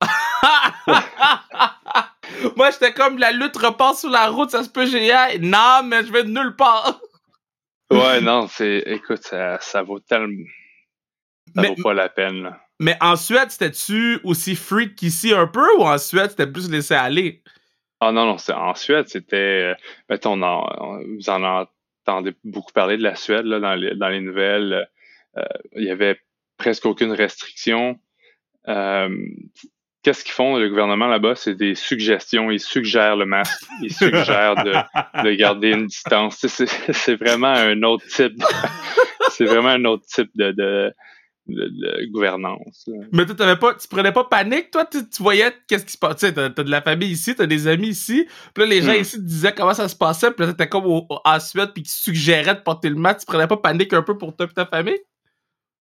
Moi, 2.56 2.70
j'étais 2.70 2.94
comme 2.94 3.18
la 3.18 3.32
lutte 3.32 3.56
repart 3.56 3.96
sur 3.96 4.08
la 4.08 4.28
route, 4.28 4.50
ça 4.50 4.64
se 4.64 4.70
peut 4.70 4.86
géant. 4.86 5.28
Non, 5.40 5.82
mais 5.84 6.04
je 6.04 6.12
vais 6.12 6.24
de 6.24 6.30
nulle 6.30 6.56
part. 6.56 7.00
ouais, 7.90 8.20
non, 8.20 8.48
c'est. 8.48 8.82
Écoute, 8.86 9.22
ça, 9.22 9.58
ça 9.60 9.82
vaut 9.82 10.00
tellement. 10.00 10.44
Ça 11.54 11.62
vaut 11.62 11.82
pas 11.82 11.94
la 11.94 12.08
peine, 12.08 12.42
là. 12.42 12.60
Mais 12.78 12.96
en 13.02 13.16
Suède, 13.16 13.50
c'était-tu 13.50 14.20
aussi 14.24 14.56
freak 14.56 14.96
qu'ici 14.96 15.34
un 15.34 15.46
peu 15.46 15.66
ou 15.76 15.82
en 15.82 15.98
Suède, 15.98 16.30
c'était 16.30 16.46
plus 16.46 16.70
laissé 16.70 16.94
aller? 16.94 17.42
Ah 18.00 18.10
non, 18.10 18.24
non, 18.24 18.36
en 18.54 18.74
Suède, 18.74 19.08
c'était. 19.08 19.74
Mettons, 20.08 20.42
on, 20.42 21.02
vous 21.16 21.28
en 21.28 21.42
entendez 21.42 21.70
beaucoup 22.44 22.72
parler 22.72 22.96
de 22.96 23.02
la 23.02 23.14
Suède 23.14 23.44
là, 23.44 23.60
dans, 23.60 23.74
les, 23.74 23.94
dans 23.94 24.08
les 24.08 24.20
nouvelles. 24.20 24.88
Euh, 25.36 25.42
il 25.76 25.84
y 25.84 25.90
avait 25.90 26.18
presque 26.56 26.86
aucune 26.86 27.12
restriction. 27.12 27.98
Euh, 28.68 29.08
qu'est-ce 30.02 30.24
qu'ils 30.24 30.34
font, 30.34 30.56
le 30.56 30.68
gouvernement 30.68 31.06
là-bas? 31.06 31.34
C'est 31.34 31.54
des 31.54 31.74
suggestions. 31.74 32.50
Ils 32.50 32.60
suggèrent 32.60 33.16
le 33.16 33.26
masque. 33.26 33.62
Ils 33.82 33.92
suggèrent 33.92 34.56
de, 34.56 35.32
garder 35.36 35.70
une 35.70 35.86
distance. 35.86 36.46
C'est 36.46 37.14
vraiment 37.16 37.48
un 37.48 37.82
autre 37.82 38.06
type. 38.06 38.42
c'est 39.30 39.44
vraiment 39.44 39.68
un 39.70 39.84
autre 39.84 40.04
type 40.06 40.30
de, 40.34 40.92
gouvernance. 42.12 42.88
Mais 43.12 43.26
tu 43.26 43.34
t'avais 43.34 43.58
pas, 43.58 43.74
tu 43.74 43.88
prenais 43.88 44.12
pas 44.12 44.24
panique, 44.24 44.70
toi, 44.70 44.84
tu, 44.84 45.00
voyais 45.18 45.52
qu'est-ce 45.68 45.84
qui 45.84 45.92
se 45.92 45.98
passait. 45.98 46.32
T'as 46.32 46.44
as 46.44 46.48
de 46.50 46.70
la 46.70 46.82
famille 46.82 47.10
ici, 47.10 47.34
t'as 47.34 47.46
des 47.46 47.66
amis 47.66 47.88
ici. 47.88 48.26
Puis 48.54 48.64
là, 48.64 48.70
les 48.70 48.82
gens 48.82 48.92
hmm. 48.92 49.02
ici 49.02 49.16
te 49.16 49.26
disaient 49.26 49.54
comment 49.54 49.74
ça 49.74 49.88
se 49.88 49.96
passait. 49.96 50.30
Puis 50.30 50.44
là, 50.44 50.52
t'étais 50.52 50.68
comme 50.68 50.84
en 51.08 51.40
Suède, 51.40 51.70
puis 51.74 51.82
qui 51.82 51.90
suggéraient 51.90 52.54
de 52.54 52.60
porter 52.60 52.88
le 52.88 52.96
masque. 52.96 53.20
Tu 53.20 53.26
prenais 53.26 53.46
pas 53.46 53.56
panique 53.56 53.92
un 53.92 54.02
peu 54.02 54.16
pour 54.16 54.36
toi 54.36 54.46
et 54.50 54.54
ta 54.54 54.66
famille? 54.66 55.00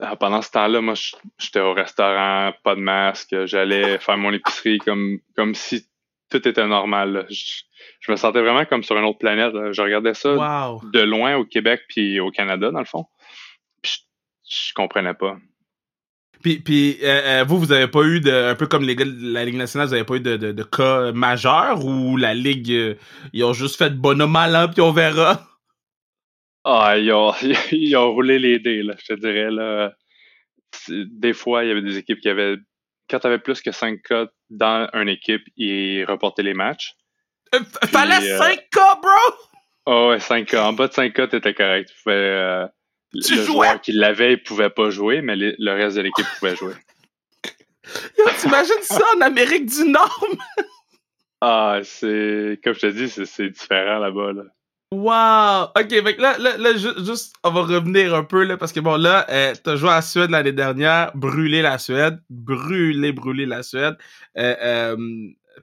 Ah, 0.01 0.15
pendant 0.15 0.41
ce 0.41 0.49
temps-là, 0.51 0.79
moi, 0.79 0.93
j'étais 1.37 1.59
au 1.59 1.73
restaurant, 1.73 2.53
pas 2.63 2.75
de 2.75 2.79
masque, 2.79 3.35
j'allais 3.45 3.99
faire 3.99 4.17
mon 4.17 4.31
épicerie 4.31 4.77
comme, 4.77 5.19
comme 5.35 5.53
si 5.53 5.89
tout 6.29 6.47
était 6.47 6.67
normal. 6.67 7.27
Je, 7.29 8.11
me 8.11 8.15
sentais 8.15 8.39
vraiment 8.39 8.63
comme 8.63 8.83
sur 8.83 8.97
une 8.97 9.03
autre 9.03 9.19
planète. 9.19 9.53
Je 9.71 9.81
regardais 9.81 10.13
ça 10.13 10.29
de 10.93 11.01
loin 11.01 11.35
au 11.35 11.43
Québec 11.43 11.81
puis 11.89 12.19
au 12.21 12.31
Canada, 12.31 12.71
dans 12.71 12.79
le 12.79 12.85
fond. 12.85 13.07
je, 13.83 14.73
comprenais 14.73 15.13
pas. 15.13 15.37
Puis, 16.41 16.59
puis 16.59 16.97
euh, 17.03 17.41
euh, 17.41 17.43
vous, 17.43 17.59
vous 17.59 17.71
avez 17.71 17.87
pas 17.87 18.03
eu 18.03 18.21
de, 18.21 18.31
un 18.31 18.55
peu 18.55 18.65
comme 18.65 18.83
les 18.83 18.95
gars 18.95 19.05
de 19.05 19.33
la 19.33 19.43
Ligue 19.43 19.57
nationale, 19.57 19.87
vous 19.87 19.93
avez 19.93 20.05
pas 20.05 20.15
eu 20.15 20.21
de, 20.21 20.37
de, 20.37 20.63
cas 20.63 21.11
majeurs 21.11 21.83
ou 21.83 22.15
la 22.15 22.33
Ligue, 22.33 22.71
euh, 22.71 22.95
ils 23.33 23.43
ont 23.43 23.53
juste 23.53 23.77
fait 23.77 23.89
bonhomme 23.89 24.31
malin 24.31 24.69
puis 24.69 24.81
on 24.81 24.91
verra? 24.91 25.45
Ah, 26.63 26.97
ils 26.97 27.11
ont, 27.11 27.33
ils 27.71 27.95
ont 27.97 28.13
roulé 28.13 28.39
les 28.39 28.59
dés, 28.59 28.83
là, 28.83 28.95
je 28.97 29.13
te 29.13 29.19
dirais. 29.19 29.51
Là. 29.51 29.93
Des 30.87 31.33
fois, 31.33 31.63
il 31.63 31.69
y 31.69 31.71
avait 31.71 31.81
des 31.81 31.97
équipes 31.97 32.21
qui 32.21 32.29
avaient. 32.29 32.55
Quand 33.09 33.19
tu 33.19 33.27
avais 33.27 33.39
plus 33.39 33.61
que 33.61 33.71
5 33.71 34.01
cas 34.03 34.27
dans 34.49 34.87
une 34.93 35.09
équipe, 35.09 35.41
ils 35.57 36.05
reportaient 36.05 36.43
les 36.43 36.53
matchs. 36.53 36.93
Euh, 37.55 37.59
fallait 37.85 38.37
5 38.37 38.51
euh, 38.51 38.61
cas, 38.71 38.95
bro! 39.01 39.35
Oh, 39.87 40.09
ouais, 40.11 40.19
5 40.19 40.45
cas. 40.45 40.67
En 40.67 40.73
bas 40.73 40.87
de 40.87 40.93
5 40.93 41.11
cas, 41.13 41.27
t'étais 41.27 41.55
correct. 41.55 41.89
Tu 41.89 42.03
pouvais, 42.03 42.67
tu 43.13 43.35
le 43.35 43.43
joueur 43.43 43.81
qui 43.81 43.91
l'avait, 43.91 44.33
il 44.33 44.43
pouvait 44.43 44.69
pas 44.69 44.89
jouer, 44.89 45.21
mais 45.21 45.35
le 45.35 45.71
reste 45.71 45.97
de 45.97 46.01
l'équipe 46.01 46.25
pouvait 46.39 46.55
jouer. 46.55 46.73
T'imagines 48.39 48.81
ça 48.81 49.03
en 49.15 49.21
Amérique 49.21 49.65
du 49.65 49.85
Nord? 49.85 50.25
ah, 51.41 51.79
c'est. 51.83 52.59
Comme 52.63 52.73
je 52.73 52.79
te 52.79 52.87
dis, 52.87 53.09
c'est 53.09 53.49
différent 53.49 53.99
là-bas. 53.99 54.33
Là. 54.33 54.43
Wow! 54.91 55.69
Ok, 55.77 55.87
que 55.89 56.21
là, 56.21 56.37
là, 56.39 56.57
là 56.57 56.75
juste, 56.75 57.35
on 57.43 57.51
va 57.51 57.61
revenir 57.61 58.15
un 58.15 58.23
peu, 58.23 58.43
là, 58.43 58.57
parce 58.57 58.71
que 58.71 58.79
bon, 58.79 58.95
là, 58.95 59.25
euh, 59.29 59.53
t'as 59.63 59.75
joué 59.75 59.91
à 59.91 60.01
Suède 60.01 60.31
l'année 60.31 60.51
dernière, 60.51 61.11
brûlé 61.15 61.61
la 61.61 61.77
Suède, 61.77 62.19
brûlé, 62.31 63.11
brûlé 63.11 63.45
la 63.45 63.61
Suède. 63.61 63.95
Euh, 64.37 64.55
euh, 64.59 64.97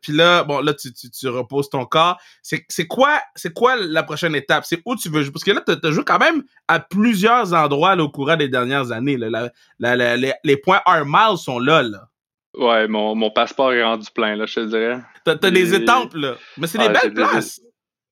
puis 0.00 0.12
là, 0.12 0.44
bon, 0.44 0.60
là, 0.60 0.74
tu, 0.74 0.92
tu, 0.92 1.10
tu 1.10 1.28
reposes 1.28 1.70
ton 1.70 1.84
corps. 1.84 2.20
C'est, 2.42 2.86
quoi, 2.86 3.20
quoi 3.54 3.76
la 3.76 4.02
prochaine 4.02 4.34
étape? 4.34 4.64
C'est 4.64 4.80
où 4.84 4.96
tu 4.96 5.08
veux 5.08 5.22
jouer? 5.22 5.32
Parce 5.32 5.44
que 5.44 5.50
là, 5.50 5.62
t'as, 5.64 5.76
as 5.82 5.90
joué 5.92 6.04
quand 6.04 6.18
même 6.18 6.42
à 6.68 6.80
plusieurs 6.80 7.52
endroits, 7.54 7.96
là, 7.96 8.04
au 8.04 8.10
courant 8.10 8.36
des 8.36 8.48
dernières 8.48 8.92
années, 8.92 9.16
là. 9.16 9.50
La, 9.78 9.96
la, 9.96 10.16
les, 10.16 10.32
les, 10.44 10.56
points 10.56 10.80
Miles 10.86 11.38
sont 11.38 11.58
là, 11.58 11.82
là. 11.82 12.08
Ouais, 12.54 12.88
mon, 12.88 13.14
mon 13.14 13.30
passeport 13.30 13.72
est 13.72 13.84
rendu 13.84 14.08
plein, 14.14 14.34
là, 14.34 14.46
je 14.46 14.54
te 14.54 14.64
dirais. 14.66 15.00
T'as, 15.24 15.36
t'as 15.36 15.50
des 15.50 15.74
étampes, 15.74 16.14
là. 16.14 16.36
Mais 16.56 16.66
c'est 16.66 16.78
des 16.78 16.84
ah, 16.84 17.00
belles 17.00 17.12
places. 17.12 17.60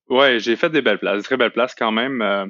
Ouais, 0.07 0.39
j'ai 0.39 0.55
fait 0.55 0.69
des 0.69 0.81
belles 0.81 0.99
places, 0.99 1.17
des 1.17 1.23
très 1.23 1.37
belles 1.37 1.51
places 1.51 1.73
quand 1.73 1.91
même. 1.91 2.21
Euh, 2.21 2.45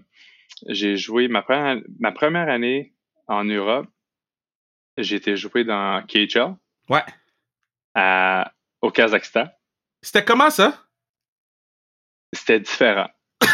j'ai 0.67 0.97
joué 0.97 1.27
ma 1.27 1.41
première, 1.41 1.81
ma 1.99 2.11
première 2.11 2.49
année 2.49 2.93
en 3.27 3.45
Europe. 3.45 3.87
J'ai 4.97 5.15
été 5.17 5.35
joué 5.35 5.63
dans 5.63 6.05
KHL. 6.05 6.55
Ouais. 6.89 7.03
À, 7.93 8.51
au 8.82 8.91
Kazakhstan. 8.91 9.48
C'était 10.01 10.24
comment 10.24 10.50
ça? 10.50 10.86
C'était 12.34 12.60
différent. 12.60 13.10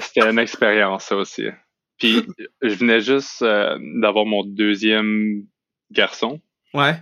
C'était 0.00 0.28
une 0.28 0.38
expérience, 0.38 1.04
ça 1.04 1.16
aussi. 1.16 1.46
Puis, 1.98 2.26
je 2.62 2.74
venais 2.74 3.00
juste 3.00 3.42
euh, 3.42 3.78
d'avoir 4.00 4.24
mon 4.24 4.42
deuxième 4.44 5.46
garçon. 5.90 6.40
Ouais. 6.72 6.94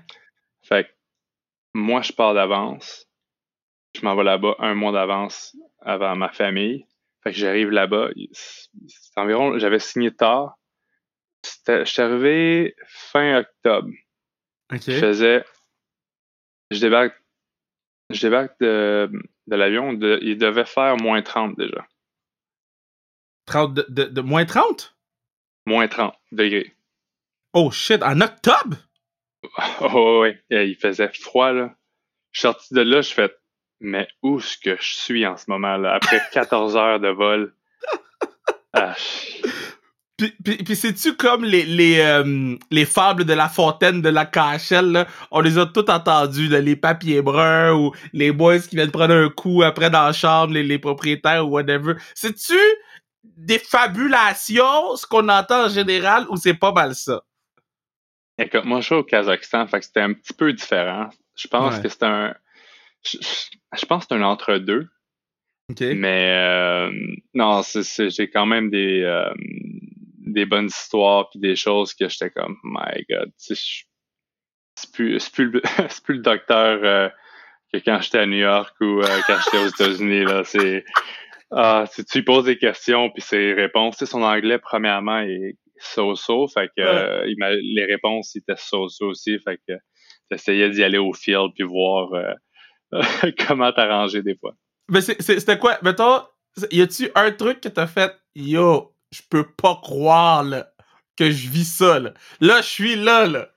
Fait 0.62 0.84
que 0.84 0.90
moi, 1.74 2.02
je 2.02 2.12
pars 2.12 2.34
d'avance. 2.34 3.06
Je 3.96 4.04
m'en 4.04 4.16
vais 4.16 4.24
là-bas 4.24 4.56
un 4.58 4.74
mois 4.74 4.92
d'avance 4.92 5.56
avant 5.80 6.16
ma 6.16 6.28
famille. 6.30 6.84
Fait 7.22 7.30
que 7.30 7.36
j'arrive 7.36 7.70
là-bas. 7.70 8.10
C'est 8.32 9.18
environ, 9.18 9.58
j'avais 9.58 9.78
signé 9.78 10.14
tard. 10.14 10.58
Je 11.66 11.84
suis 11.84 12.02
arrivé 12.02 12.74
fin 12.86 13.38
octobre. 13.38 13.90
Je 14.72 14.92
faisais, 14.92 15.44
je 16.70 16.80
débarque, 16.80 17.14
je 18.10 18.20
débarque 18.20 18.58
de, 18.60 19.10
de 19.46 19.56
l'avion. 19.56 19.92
il 19.92 20.38
devait 20.38 20.64
faire 20.64 20.96
moins 20.96 21.22
30 21.22 21.56
déjà. 21.56 21.86
30 23.46 23.74
de, 23.74 24.04
de, 24.04 24.20
moins 24.20 24.44
30? 24.44 24.96
Moins 25.66 25.88
30 25.88 26.14
degrés. 26.32 26.74
Oh 27.54 27.70
shit, 27.70 28.02
en 28.02 28.20
octobre? 28.20 28.76
Oh 29.80 30.22
oui, 30.22 30.36
il 30.50 30.76
faisait 30.76 31.12
froid 31.12 31.52
là. 31.52 31.74
Je 32.32 32.40
suis 32.40 32.42
sorti 32.42 32.74
de 32.74 32.80
là, 32.80 33.00
je 33.00 33.14
fais 33.14 33.32
mais 33.80 34.08
où 34.22 34.38
est-ce 34.38 34.58
que 34.58 34.76
je 34.76 34.94
suis 34.94 35.26
en 35.26 35.36
ce 35.36 35.44
moment, 35.48 35.76
là, 35.76 35.94
après 35.94 36.20
14 36.32 36.76
heures 36.76 37.00
de 37.00 37.08
vol? 37.08 37.54
Ah, 38.72 38.94
puis, 40.18 40.32
puis, 40.64 40.74
c'est-tu 40.74 41.14
comme 41.14 41.44
les, 41.44 41.64
les, 41.64 42.00
euh, 42.00 42.56
les 42.72 42.84
fables 42.84 43.24
de 43.24 43.32
la 43.32 43.48
fontaine 43.48 44.02
de 44.02 44.08
la 44.08 44.26
KHL, 44.26 44.90
là? 44.90 45.06
On 45.30 45.40
les 45.40 45.58
a 45.58 45.66
toutes 45.66 45.90
entendues, 45.90 46.48
les 46.48 46.74
papiers 46.74 47.22
bruns 47.22 47.72
ou 47.74 47.92
les 48.12 48.32
boys 48.32 48.58
qui 48.58 48.74
viennent 48.74 48.90
prendre 48.90 49.14
un 49.14 49.28
coup 49.28 49.62
après 49.62 49.90
dans 49.90 50.02
la 50.02 50.12
chambre, 50.12 50.54
les, 50.54 50.64
les 50.64 50.78
propriétaires 50.80 51.46
ou 51.46 51.50
whatever. 51.50 51.94
C'est-tu 52.14 52.58
des 53.22 53.60
fabulations, 53.60 54.96
ce 54.96 55.06
qu'on 55.06 55.28
entend 55.28 55.66
en 55.66 55.68
général, 55.68 56.26
ou 56.30 56.36
c'est 56.36 56.54
pas 56.54 56.72
mal 56.72 56.96
ça? 56.96 57.22
Écoute, 58.38 58.64
moi, 58.64 58.80
je 58.80 58.86
suis 58.86 58.94
au 58.96 59.04
Kazakhstan, 59.04 59.68
fait 59.68 59.78
que 59.78 59.86
c'était 59.86 60.00
un 60.00 60.14
petit 60.14 60.32
peu 60.32 60.52
différent. 60.52 61.10
Je 61.36 61.46
pense 61.46 61.78
que 61.78 61.88
c'est 61.88 62.02
un 62.02 62.34
je, 63.04 63.86
pense 63.86 64.04
que 64.04 64.08
c'est 64.10 64.20
un 64.20 64.22
entre-deux. 64.22 64.88
Mais 65.80 66.32
euh, 66.34 66.90
non, 67.34 67.62
j'ai 67.62 68.30
quand 68.30 68.46
même 68.46 68.70
des, 68.70 69.02
euh, 69.02 69.30
des 70.32 70.46
bonnes 70.46 70.66
histoires 70.66 71.28
puis 71.30 71.40
des 71.40 71.56
choses 71.56 71.94
que 71.94 72.08
j'étais 72.08 72.30
comme 72.30 72.56
My 72.64 73.04
God, 73.08 73.30
c'est 73.36 73.56
plus, 74.92 75.28
plus, 75.30 75.50
le, 75.50 75.60
plus 76.04 76.14
le 76.14 76.22
docteur 76.22 76.80
euh, 76.82 77.08
que 77.72 77.78
quand 77.78 78.00
j'étais 78.00 78.18
à 78.18 78.26
New 78.26 78.38
York 78.38 78.74
ou 78.80 79.00
quand 79.26 79.36
j'étais 79.44 79.58
aux 79.58 79.68
États-Unis. 79.68 80.24
là 80.24 80.44
C'est 80.44 80.84
ah, 81.50 81.84
tu 81.94 82.18
lui 82.18 82.24
poses 82.24 82.44
des 82.44 82.58
questions 82.58 83.10
puis 83.10 83.22
ses 83.22 83.54
réponses. 83.54 83.96
Tu 83.96 84.06
son 84.06 84.22
anglais, 84.22 84.58
premièrement, 84.58 85.20
est 85.20 85.56
so-so. 85.78 86.46
Fait 86.48 86.68
que 86.76 87.24
les 87.24 87.84
réponses 87.84 88.36
étaient 88.36 88.56
so-so 88.56 89.06
aussi. 89.08 89.38
Fait 89.40 89.58
que 89.66 89.74
j'essayais 90.30 90.70
d'y 90.70 90.84
aller 90.84 90.98
au 90.98 91.12
field 91.12 91.52
puis 91.54 91.64
voir 91.64 92.10
comment 93.46 93.72
t'arranger 93.72 94.22
des 94.22 94.36
fois. 94.36 94.54
Mais 94.90 95.00
c'était 95.00 95.58
quoi? 95.58 95.78
Mettons, 95.82 96.22
y 96.70 96.80
a-tu 96.80 97.10
un 97.14 97.30
truc 97.32 97.60
que 97.60 97.68
t'as 97.68 97.86
fait? 97.86 98.14
Yo, 98.34 98.94
je 99.12 99.22
peux 99.28 99.44
pas 99.44 99.78
croire 99.82 100.44
là, 100.44 100.72
que 101.16 101.30
je 101.30 101.48
vis 101.48 101.64
ça. 101.64 101.98
Là, 101.98 102.12
là 102.40 102.60
je 102.60 102.66
suis 102.66 102.96
là, 102.96 103.26
là. 103.26 103.50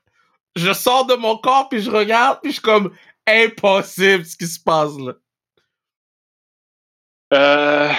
Je 0.56 0.72
sors 0.72 1.06
de 1.06 1.14
mon 1.14 1.38
corps, 1.38 1.68
puis 1.68 1.80
je 1.80 1.90
regarde, 1.90 2.40
puis 2.42 2.50
je 2.50 2.56
suis 2.56 2.62
comme 2.62 2.94
impossible 3.26 4.24
ce 4.24 4.36
qui 4.36 4.46
se 4.46 4.60
passe 4.60 4.98
là. 4.98 5.14
Euh, 7.32 7.90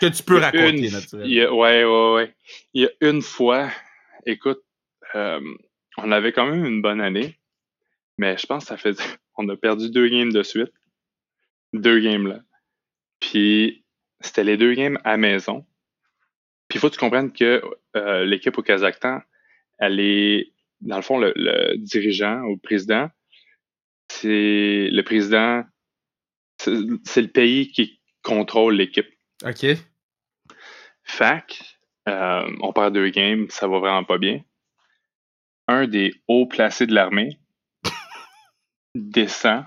que 0.00 0.06
tu 0.06 0.22
peux 0.22 0.38
raconter, 0.38 0.90
naturellement. 0.90 1.56
ouais, 1.56 1.84
ouais, 1.84 2.12
ouais. 2.14 2.36
Il 2.74 2.82
y 2.82 2.86
a 2.86 2.90
une 3.00 3.22
fois, 3.22 3.70
écoute, 4.26 4.62
euh, 5.14 5.40
on 5.96 6.12
avait 6.12 6.32
quand 6.32 6.44
même 6.44 6.66
une 6.66 6.82
bonne 6.82 7.00
année, 7.00 7.38
mais 8.18 8.36
je 8.36 8.46
pense 8.46 8.64
que 8.64 8.68
ça 8.68 8.76
fait. 8.76 8.96
On 9.38 9.48
a 9.48 9.56
perdu 9.56 9.88
deux 9.88 10.08
games 10.08 10.30
de 10.30 10.42
suite 10.42 10.74
deux 11.72 12.00
games 12.00 12.26
là. 12.26 12.40
Puis 13.20 13.84
c'était 14.20 14.44
les 14.44 14.56
deux 14.56 14.74
games 14.74 14.98
à 15.04 15.16
maison. 15.16 15.64
Puis 16.72 16.78
il 16.78 16.80
faut 16.80 16.88
que 16.88 16.94
tu 16.94 17.00
comprennes 17.00 17.34
que 17.34 17.62
euh, 17.96 18.24
l'équipe 18.24 18.56
au 18.56 18.62
Kazakhstan, 18.62 19.20
elle 19.78 20.00
est, 20.00 20.54
dans 20.80 20.96
le 20.96 21.02
fond, 21.02 21.18
le, 21.18 21.76
dirigeant 21.76 22.40
ou 22.44 22.54
le 22.54 22.60
président, 22.60 23.10
c'est 24.08 24.88
le 24.90 25.02
président, 25.02 25.64
c'est 26.56 27.20
le 27.20 27.28
pays 27.28 27.70
qui 27.72 28.00
contrôle 28.22 28.76
l'équipe. 28.76 29.06
OK. 29.44 29.66
Fac, 31.04 31.60
euh, 32.08 32.50
on 32.62 32.72
perd 32.72 32.94
deux 32.94 33.10
games, 33.10 33.50
ça 33.50 33.68
va 33.68 33.78
vraiment 33.78 34.04
pas 34.04 34.16
bien. 34.16 34.42
Un 35.68 35.86
des 35.86 36.14
hauts 36.26 36.46
placés 36.46 36.86
de 36.86 36.94
l'armée 36.94 37.38
descend 38.94 39.66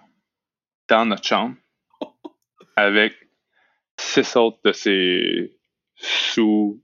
dans 0.87 1.05
notre 1.05 1.27
chambre 1.27 1.55
avec 2.75 3.13
six 3.95 4.35
autres 4.35 4.57
de 4.65 4.71
ses 4.71 5.55
sous. 5.97 6.81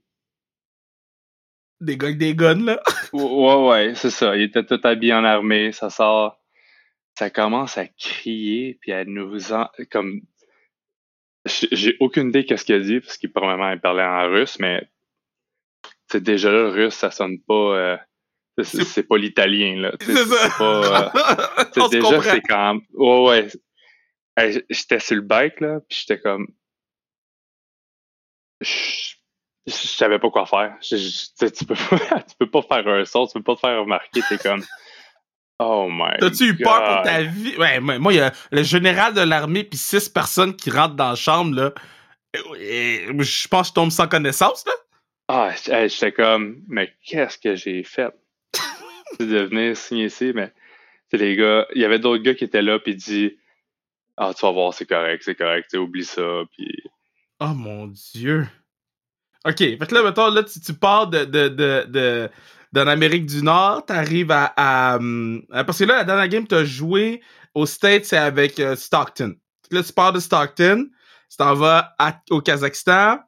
Des 1.82 1.96
gars 1.96 2.06
avec 2.06 2.18
des 2.18 2.36
guns, 2.36 2.64
là. 2.64 2.80
ouais, 3.12 3.68
ouais, 3.68 3.94
c'est 3.96 4.10
ça. 4.10 4.36
Il 4.36 4.42
était 4.42 4.64
tout 4.64 4.80
habillé 4.84 5.14
en 5.14 5.24
armée. 5.24 5.72
Ça 5.72 5.90
sort. 5.90 6.40
Ça 7.18 7.28
commence 7.28 7.76
à 7.76 7.86
crier, 7.86 8.78
puis 8.80 8.92
à 8.92 9.04
nous 9.04 9.52
en... 9.52 9.68
comme. 9.90 10.22
J'ai 11.44 11.96
aucune 11.98 12.28
idée 12.28 12.44
qu'est-ce 12.44 12.64
qu'il 12.64 12.76
a 12.76 12.80
dit, 12.80 13.00
parce 13.00 13.18
qu'il 13.18 13.32
probablement 13.32 13.76
parlait 13.78 14.04
en 14.04 14.30
russe, 14.30 14.60
mais 14.60 14.88
c'est 16.08 16.22
déjà 16.22 16.52
là, 16.52 16.62
le 16.62 16.68
russe, 16.68 16.94
ça 16.94 17.10
sonne 17.10 17.40
pas. 17.40 17.54
Euh, 17.76 17.96
c'est 18.62 19.02
pas 19.02 19.18
l'italien, 19.18 19.80
là. 19.80 19.92
C'est 20.00 20.14
ça. 20.14 20.48
Pas, 20.56 21.10
euh, 21.76 21.88
déjà, 21.90 22.22
c'est 22.22 22.42
quand 22.42 22.74
même. 22.74 22.82
Ouais, 22.92 23.48
ouais 24.36 24.64
j'étais 24.70 25.00
sur 25.00 25.16
le 25.16 25.22
bike, 25.22 25.60
là, 25.60 25.80
puis 25.88 25.98
j'étais 26.00 26.20
comme. 26.20 26.46
Je, 29.66 29.72
savais 29.72 30.18
pas 30.18 30.30
quoi 30.30 30.46
faire. 30.46 30.76
tu, 30.80 30.96
peux 31.66 31.74
pas, 31.74 32.20
tu 32.28 32.36
peux 32.38 32.50
pas 32.50 32.62
faire 32.62 32.88
un 32.88 33.04
saut, 33.04 33.26
tu 33.26 33.34
peux 33.34 33.42
pas 33.42 33.54
te 33.54 33.60
faire 33.60 33.80
remarquer, 33.80 34.20
t'es 34.28 34.38
comme. 34.38 34.62
Oh 35.58 35.88
my 35.88 36.18
T'as-tu 36.18 36.48
eu 36.48 36.56
peur 36.56 36.82
pour 36.82 37.02
ta 37.02 37.22
vie? 37.22 37.56
Ouais, 37.56 37.78
moi, 37.78 38.12
il 38.12 38.16
y 38.16 38.20
a 38.20 38.32
le 38.50 38.62
général 38.64 39.14
de 39.14 39.20
l'armée 39.20 39.62
puis 39.62 39.78
six 39.78 40.08
personnes 40.08 40.56
qui 40.56 40.70
rentrent 40.70 40.96
dans 40.96 41.10
la 41.10 41.14
chambre, 41.14 41.54
là. 41.54 41.72
Et, 42.58 43.06
je 43.06 43.48
pense 43.48 43.68
que 43.68 43.68
je 43.68 43.74
tombe 43.74 43.90
sans 43.90 44.08
connaissance, 44.08 44.64
là. 44.66 44.72
Ah, 45.28 45.50
j'étais 45.86 46.12
comme, 46.12 46.62
mais 46.66 46.92
qu'est-ce 47.04 47.38
que 47.38 47.54
j'ai 47.54 47.84
fait? 47.84 48.12
de 49.20 49.44
venir 49.44 49.76
signer 49.76 50.06
ici, 50.06 50.32
mais 50.34 50.52
les 51.12 51.36
gars, 51.36 51.66
il 51.74 51.80
y 51.80 51.84
avait 51.84 51.98
d'autres 51.98 52.22
gars 52.22 52.34
qui 52.34 52.44
étaient 52.44 52.62
là 52.62 52.78
puis 52.78 52.96
dit 52.96 53.36
ah, 54.16 54.32
tu 54.34 54.44
vas 54.44 54.52
voir, 54.52 54.74
c'est 54.74 54.86
correct, 54.86 55.22
c'est 55.24 55.34
correct, 55.34 55.72
oublie 55.74 56.04
ça, 56.04 56.42
puis... 56.52 56.82
Oh 57.40 57.54
mon 57.54 57.86
Dieu! 57.86 58.46
OK, 59.44 59.58
fait 59.58 59.78
que 59.78 59.94
là, 59.94 60.02
mettons, 60.02 60.30
là, 60.30 60.42
tu, 60.44 60.60
tu 60.60 60.72
pars 60.74 61.08
de, 61.08 61.24
de, 61.24 61.48
de, 61.48 61.84
de 61.88 62.30
dans 62.72 62.84
l'Amérique 62.84 63.26
du 63.26 63.42
Nord, 63.42 63.84
t'arrives 63.84 64.30
à, 64.30 64.52
à, 64.56 64.98
Parce 65.64 65.78
que 65.78 65.84
là, 65.84 65.96
la 65.98 66.04
dernière 66.04 66.28
game, 66.28 66.46
t'as 66.46 66.64
joué 66.64 67.20
aux 67.54 67.66
States, 67.66 68.06
c'est 68.06 68.16
avec 68.16 68.58
euh, 68.60 68.76
Stockton. 68.76 69.34
Là, 69.70 69.82
tu 69.82 69.92
pars 69.92 70.12
de 70.12 70.20
Stockton, 70.20 70.88
tu 71.30 71.36
t'en 71.36 71.54
vas 71.54 71.94
au 72.30 72.40
Kazakhstan, 72.40 73.18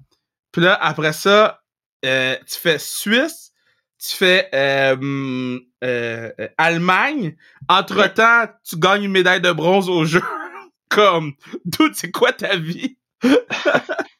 puis 0.50 0.62
là, 0.62 0.78
après 0.80 1.12
ça, 1.12 1.62
euh, 2.04 2.36
tu 2.46 2.58
fais 2.58 2.78
Suisse, 2.78 3.52
tu 3.98 4.14
fais 4.14 4.48
euh, 4.54 5.58
euh 5.82 6.30
Allemagne. 6.56 7.36
Entre-temps, 7.68 8.46
tu 8.68 8.78
gagnes 8.78 9.04
une 9.04 9.12
médaille 9.12 9.40
de 9.40 9.52
bronze 9.52 9.88
au 9.88 10.04
jeu 10.04 10.22
comme, 10.88 11.32
d'où 11.64 11.90
c'est 11.92 12.10
quoi 12.10 12.32
ta 12.32 12.56
vie? 12.56 12.98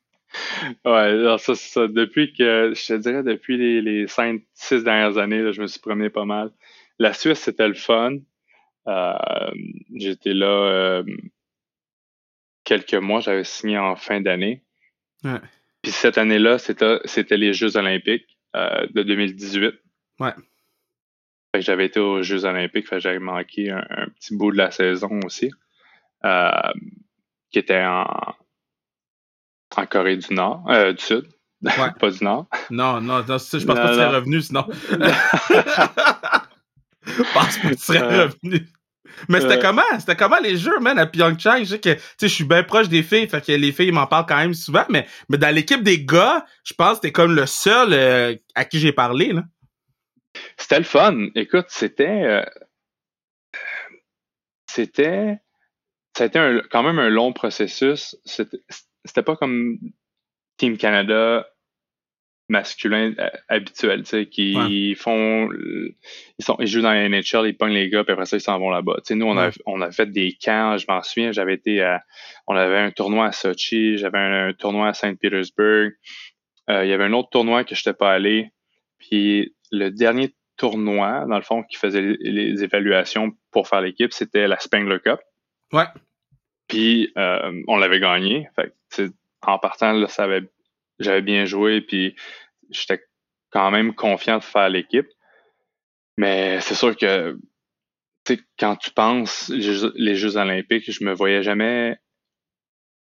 ouais, 0.84 1.36
ça, 1.38 1.54
ça. 1.54 1.88
Depuis 1.88 2.32
que, 2.32 2.72
je 2.74 2.86
te 2.86 2.94
dirais, 2.94 3.22
depuis 3.22 3.56
les, 3.56 3.80
les 3.80 4.06
5, 4.06 4.42
6 4.54 4.84
dernières 4.84 5.18
années, 5.18 5.52
je 5.52 5.60
me 5.60 5.66
suis 5.66 5.80
promené 5.80 6.10
pas 6.10 6.24
mal. 6.24 6.50
La 6.98 7.12
Suisse, 7.12 7.40
c'était 7.40 7.68
le 7.68 7.74
fun. 7.74 8.18
Euh, 8.86 9.50
j'étais 9.94 10.34
là 10.34 10.46
euh, 10.46 11.04
quelques 12.64 12.94
mois, 12.94 13.20
j'avais 13.20 13.44
signé 13.44 13.78
en 13.78 13.96
fin 13.96 14.20
d'année. 14.20 14.62
Puis 15.82 15.92
cette 15.92 16.18
année-là, 16.18 16.58
c'était 16.58 17.36
les 17.36 17.52
Jeux 17.52 17.76
olympiques 17.76 18.38
euh, 18.56 18.86
de 18.90 19.02
2018. 19.02 19.74
Ouais. 20.20 20.32
j'avais 21.58 21.86
été 21.86 21.98
aux 21.98 22.22
Jeux 22.22 22.44
olympiques, 22.44 22.86
j'avais 22.98 23.18
manqué 23.18 23.70
un, 23.70 24.08
petit 24.18 24.36
bout 24.36 24.52
de 24.52 24.58
la 24.58 24.70
saison 24.70 25.20
aussi, 25.24 25.50
qui 27.50 27.58
était 27.58 27.82
en, 27.82 28.34
en 29.76 29.86
Corée 29.86 30.16
du 30.16 30.34
Nord, 30.34 30.64
du 30.68 31.02
Sud. 31.02 31.26
pas 32.00 32.10
du 32.10 32.24
Nord. 32.24 32.46
Non, 32.70 33.00
non, 33.00 33.22
je 33.26 33.26
pense 33.26 33.48
pas 33.64 33.74
que 33.74 33.88
tu 33.88 33.94
serais 33.94 34.14
revenu 34.14 34.42
sinon. 34.42 34.66
Je 37.06 37.22
pense 37.32 37.56
que 37.58 37.68
tu 37.68 37.78
serais 37.78 38.24
revenu. 38.24 38.66
Mais 39.28 39.40
c'était 39.40 39.58
comment? 39.58 39.82
C'était 39.98 40.16
comment 40.16 40.38
les 40.40 40.56
jeux, 40.56 40.78
man, 40.80 40.98
à 40.98 41.06
Pyeongchang? 41.06 41.60
Je 41.60 41.64
sais 41.64 41.80
que, 41.80 41.94
tu 41.94 42.00
sais, 42.18 42.28
je 42.28 42.34
suis 42.34 42.44
bien 42.44 42.62
proche 42.62 42.88
des 42.88 43.02
filles, 43.02 43.28
fait 43.28 43.44
que 43.44 43.52
les 43.52 43.72
filles 43.72 43.92
m'en 43.92 44.06
parlent 44.06 44.26
quand 44.26 44.36
même 44.36 44.54
souvent, 44.54 44.84
mais, 44.88 45.06
mais 45.28 45.38
dans 45.38 45.54
l'équipe 45.54 45.82
des 45.82 46.04
gars, 46.04 46.44
je 46.64 46.74
pense 46.74 46.96
que 46.96 47.02
t'es 47.02 47.12
comme 47.12 47.34
le 47.34 47.46
seul 47.46 47.92
euh, 47.92 48.34
à 48.54 48.64
qui 48.64 48.78
j'ai 48.78 48.92
parlé, 48.92 49.32
là. 49.32 49.42
C'était 50.56 50.78
le 50.78 50.84
fun. 50.84 51.28
Écoute, 51.36 51.66
c'était, 51.68 52.24
euh, 52.24 52.44
c'était, 54.68 55.38
ça 56.16 56.24
a 56.24 56.26
été 56.26 56.60
quand 56.70 56.82
même 56.82 56.98
un 56.98 57.08
long 57.08 57.32
processus. 57.32 58.16
C'était 58.24 58.58
pas 59.24 59.36
comme 59.36 59.78
Team 60.56 60.76
Canada 60.76 61.46
masculins 62.48 63.14
euh, 63.18 63.30
habituels, 63.48 64.02
tu 64.02 64.10
sais, 64.10 64.26
qui 64.26 64.94
font, 64.94 65.48
ils 65.52 66.44
sont, 66.44 66.56
ils 66.60 66.66
jouent 66.66 66.82
dans 66.82 66.92
la 66.92 67.08
NHL, 67.08 67.46
ils 67.46 67.56
pognent 67.56 67.72
les 67.72 67.88
gars, 67.88 68.04
puis 68.04 68.12
après 68.12 68.26
ça, 68.26 68.36
ils 68.36 68.40
s'en 68.40 68.58
vont 68.58 68.70
là-bas. 68.70 68.96
Tu 68.98 69.08
sais, 69.08 69.14
nous, 69.14 69.26
on 69.26 69.36
a, 69.38 69.50
on 69.66 69.80
a 69.80 69.90
fait 69.90 70.06
des 70.06 70.36
camps, 70.40 70.76
je 70.76 70.84
m'en 70.88 71.02
souviens, 71.02 71.32
j'avais 71.32 71.54
été 71.54 71.82
à, 71.82 72.02
on 72.46 72.54
avait 72.54 72.78
un 72.78 72.90
tournoi 72.90 73.26
à 73.26 73.32
Sochi, 73.32 73.96
j'avais 73.96 74.18
un, 74.18 74.52
tournoi 74.52 74.88
à 74.88 74.94
Saint-Pétersbourg, 74.94 75.90
euh, 76.70 76.84
il 76.84 76.88
y 76.88 76.92
avait 76.92 77.04
un 77.04 77.12
autre 77.12 77.30
tournoi 77.30 77.64
que 77.64 77.74
je 77.74 77.80
n'étais 77.80 77.96
pas 77.96 78.12
allé, 78.12 78.50
puis 78.98 79.54
le 79.72 79.90
dernier 79.90 80.34
tournoi, 80.56 81.24
dans 81.28 81.36
le 81.36 81.42
fond, 81.42 81.62
qui 81.62 81.76
faisait 81.76 82.16
les, 82.20 82.62
évaluations 82.62 83.32
pour 83.50 83.68
faire 83.68 83.80
l'équipe, 83.80 84.12
c'était 84.12 84.46
la 84.46 84.58
Spengler 84.58 85.00
Cup. 85.00 85.18
Ouais. 85.72 85.86
Puis, 86.74 87.12
euh, 87.16 87.62
on 87.68 87.76
l'avait 87.76 88.00
gagné. 88.00 88.48
En 89.42 89.60
partant, 89.60 90.04
j'avais 90.98 91.22
bien 91.22 91.44
joué, 91.44 91.80
puis 91.80 92.16
j'étais 92.68 93.04
quand 93.50 93.70
même 93.70 93.94
confiant 93.94 94.38
de 94.38 94.42
faire 94.42 94.68
l'équipe. 94.68 95.06
Mais 96.16 96.60
c'est 96.60 96.74
sûr 96.74 96.96
que 96.96 97.38
quand 98.58 98.74
tu 98.74 98.90
penses 98.90 99.48
les 99.50 100.16
Jeux, 100.16 100.36
olympiques, 100.36 100.90
je 100.90 101.04
me 101.04 101.12
voyais 101.12 101.44
jamais 101.44 101.96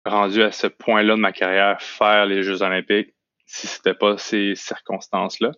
rendu 0.04 0.42
à 0.42 0.52
ce 0.52 0.66
point-là 0.66 1.14
de 1.14 1.20
ma 1.20 1.32
carrière 1.32 1.80
faire 1.80 2.26
les 2.26 2.42
Jeux 2.42 2.60
olympiques 2.60 3.14
si 3.46 3.68
c'était 3.68 3.94
pas 3.94 4.18
ces 4.18 4.54
circonstances-là. 4.54 5.52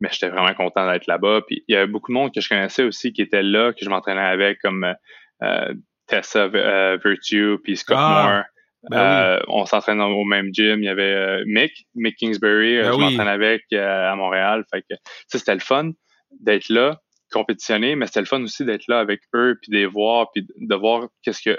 Mais 0.00 0.08
j'étais 0.10 0.30
vraiment 0.30 0.54
content 0.54 0.90
d'être 0.90 1.08
là-bas. 1.08 1.42
Puis 1.46 1.62
il 1.68 1.74
y 1.74 1.76
avait 1.76 1.92
beaucoup 1.92 2.10
de 2.10 2.14
monde 2.14 2.32
que 2.34 2.40
je 2.40 2.48
connaissais 2.48 2.84
aussi 2.84 3.12
qui 3.12 3.20
était 3.20 3.42
là, 3.42 3.74
que 3.74 3.84
je 3.84 3.90
m'entraînais 3.90 4.22
avec, 4.22 4.60
comme 4.62 4.94
euh, 5.42 5.74
Tessa 6.06 6.44
euh, 6.44 6.98
Virtue, 7.04 7.58
puis 7.62 7.76
Scott 7.76 7.96
ah! 7.98 8.22
Moore. 8.24 8.44
Ben 8.90 8.98
euh, 8.98 9.40
on 9.48 9.64
s'entraîne 9.64 9.98
au 9.98 10.24
même 10.24 10.52
gym. 10.52 10.82
Il 10.82 10.84
y 10.84 10.90
avait 10.90 11.02
euh, 11.02 11.42
Mick, 11.46 11.86
Mick 11.94 12.16
Kingsbury, 12.16 12.82
ben 12.82 12.92
je 12.92 12.98
m'entraîne 12.98 13.28
avec 13.28 13.72
à 13.72 14.14
Montréal. 14.14 14.62
Fait 14.70 14.82
que 14.82 14.94
c'était 15.26 15.54
le 15.54 15.60
fun 15.60 15.92
d'être 16.38 16.68
là, 16.68 17.00
compétitionner, 17.32 17.96
mais 17.96 18.06
c'était 18.06 18.20
le 18.20 18.26
fun 18.26 18.42
aussi 18.42 18.62
d'être 18.66 18.84
là 18.88 19.00
avec 19.00 19.22
eux, 19.34 19.58
puis 19.62 19.70
de 19.70 19.76
les 19.76 19.86
voir, 19.86 20.30
puis 20.32 20.46
de 20.54 20.74
voir 20.74 21.08
qu'est-ce 21.22 21.40
que 21.40 21.58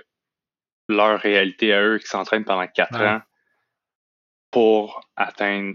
leur 0.88 1.20
réalité 1.20 1.74
à 1.74 1.82
eux 1.82 1.98
qui 1.98 2.06
s'entraînent 2.06 2.46
pendant 2.46 2.68
quatre 2.68 3.02
ans 3.02 3.22
pour 4.52 5.02
atteindre 5.16 5.74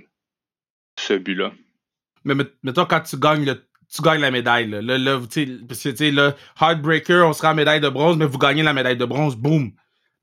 ce 0.96 1.14
but-là. 1.14 1.52
Mais 2.24 2.34
mettons, 2.62 2.84
quand 2.84 3.00
tu 3.00 3.18
gagnes 3.18 3.44
le 3.44 3.69
tu 3.90 4.02
gagnes 4.02 4.20
la 4.20 4.30
médaille. 4.30 4.68
Là, 4.68 4.80
là, 4.80 4.98
là 4.98 5.18
parce 5.18 5.82
que, 5.82 5.88
tu 5.88 5.96
sais, 5.96 6.10
là, 6.10 6.34
Heartbreaker, 6.60 7.26
on 7.26 7.32
sera 7.32 7.52
en 7.52 7.54
médaille 7.54 7.80
de 7.80 7.88
bronze, 7.88 8.16
mais 8.16 8.26
vous 8.26 8.38
gagnez 8.38 8.62
la 8.62 8.72
médaille 8.72 8.96
de 8.96 9.04
bronze, 9.04 9.36
boum. 9.36 9.72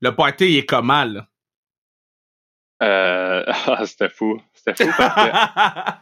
Le 0.00 0.14
party, 0.14 0.52
il 0.52 0.56
est 0.58 0.66
comment, 0.66 1.04
là? 1.04 1.26
Euh, 2.82 3.44
ah, 3.66 3.84
c'était 3.86 4.08
fou. 4.08 4.40
C'était 4.54 4.84
fou 4.84 4.90
parce 4.96 6.00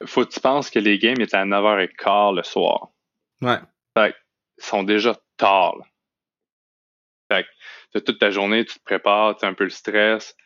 que 0.00 0.06
faut 0.06 0.24
que 0.24 0.30
tu 0.30 0.40
penses 0.40 0.70
que 0.70 0.78
les 0.78 0.98
games 0.98 1.20
étaient 1.20 1.36
à 1.36 1.44
9h15 1.44 2.36
le 2.36 2.42
soir. 2.42 2.88
Ouais. 3.40 3.58
Fait 3.96 4.14
ils 4.58 4.64
sont 4.64 4.82
déjà 4.82 5.16
tard. 5.36 5.76
Là. 5.78 5.84
Fait 7.30 7.46
que 7.94 7.98
toute 8.00 8.18
ta 8.18 8.30
journée, 8.30 8.64
tu 8.64 8.78
te 8.78 8.84
prépares, 8.84 9.36
tu 9.36 9.44
as 9.44 9.48
un 9.48 9.54
peu 9.54 9.64
le 9.64 9.70
stress, 9.70 10.36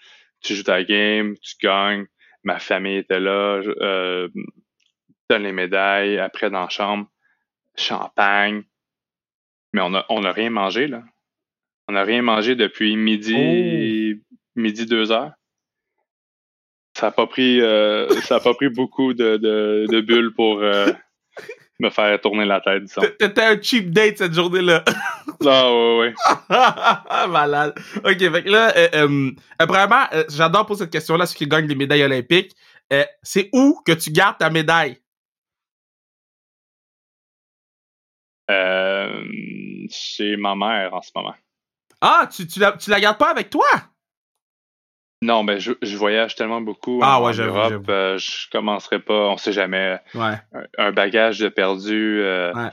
tu 0.43 0.55
joues 0.55 0.65
ta 0.65 0.83
game, 0.85 1.37
tu 1.39 1.55
gagnes. 1.63 2.07
Ma 2.45 2.59
famille 2.59 2.99
était 2.99 3.21
là, 3.21 3.63
je, 3.63 3.71
euh, 3.71 4.29
donne 5.31 5.45
les 5.45 5.53
médailles, 5.53 6.19
après 6.19 6.51
dans 6.51 6.63
la 6.63 6.69
chambre, 6.69 7.07
champagne. 7.77 8.63
Mais 9.73 9.81
on 9.83 9.95
a, 9.95 10.05
on 10.09 10.25
a 10.25 10.33
rien 10.33 10.51
mangé, 10.51 10.87
là. 10.87 11.03
On 11.89 11.95
n'a 11.95 12.05
rien 12.05 12.23
mangé 12.23 12.55
depuis 12.55 12.97
midi, 12.97 14.15
oh. 14.15 14.37
midi 14.57 14.87
deux 14.87 15.11
heures. 15.11 15.33
Ça 16.95 17.07
n'a 17.07 17.13
pas 17.13 17.27
pris, 17.27 17.61
euh, 17.61 18.09
ça 18.21 18.37
a 18.37 18.41
pas 18.41 18.55
pris 18.55 18.69
beaucoup 18.69 19.15
de, 19.15 19.37
de, 19.37 20.01
bulles 20.01 20.33
pour 20.35 20.61
euh, 20.63 20.93
me 21.81 21.91
faire 21.91 22.21
tourner 22.21 22.45
la 22.45 22.61
tête. 22.61 22.85
T'étais 23.19 23.43
un 23.43 23.61
cheap 23.61 23.91
date 23.91 24.19
cette 24.19 24.35
journée-là. 24.35 24.85
ah, 25.47 25.73
ouais, 25.73 25.99
ouais. 25.99 27.29
Malade. 27.29 27.75
OK, 28.05 28.19
fait 28.19 28.43
que 28.45 28.51
là, 28.51 28.73
euh, 28.95 29.31
vraiment, 29.67 30.05
j'adore 30.29 30.67
poser 30.67 30.85
cette 30.85 30.93
question-là, 30.93 31.27
ceux 31.27 31.35
qui 31.35 31.47
gagnent 31.47 31.67
les 31.67 31.75
médailles 31.75 32.05
olympiques. 32.05 32.55
c'est 33.23 33.49
où 33.53 33.81
que 33.85 33.93
tu 33.93 34.11
gardes 34.11 34.39
ta 34.39 34.51
médaille? 34.51 35.02
Chez 39.91 40.37
ma 40.37 40.55
mère 40.55 40.95
en 40.95 41.03
ce 41.03 41.11
moment. 41.15 41.35
Ah, 42.01 42.29
tu, 42.31 42.47
tu, 42.47 42.59
la, 42.59 42.73
tu 42.73 42.91
la 42.91 43.01
gardes 43.01 43.19
pas 43.19 43.31
avec 43.31 43.49
toi? 43.51 43.67
Non, 45.23 45.45
mais 45.45 45.61
je, 45.61 45.73
je 45.81 45.97
voyage 45.97 46.35
tellement 46.35 46.61
beaucoup 46.61 46.99
ah, 47.01 47.21
en, 47.21 47.25
ouais, 47.25 47.33
Europe, 47.35 47.85
euh, 47.89 48.19
je 48.19 48.51
commencerai 48.51 48.99
pas, 48.99 49.29
on 49.29 49.37
sait 49.37 49.53
jamais. 49.53 50.01
Ouais. 50.17 50.35
Un, 50.79 50.91
bagage 50.91 51.39
de 51.39 51.49
perdu. 51.49 52.21
Euh, 52.21 52.53
ouais. 52.53 52.71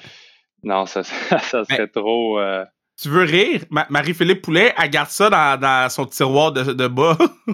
Non, 0.63 0.87
ça, 0.87 1.03
ça, 1.03 1.63
serait 1.63 1.87
trop. 1.87 2.39
Euh, 2.39 2.65
tu 2.99 3.09
veux 3.09 3.23
rire? 3.23 3.61
Marie-Philippe 3.69 4.41
Poulet, 4.41 4.73
elle 4.77 4.89
garde 4.89 5.09
ça 5.09 5.29
dans, 5.29 5.59
dans 5.59 5.89
son 5.89 6.07
tiroir 6.07 6.51
de, 6.51 6.73
de 6.73 6.87
bas. 6.87 7.15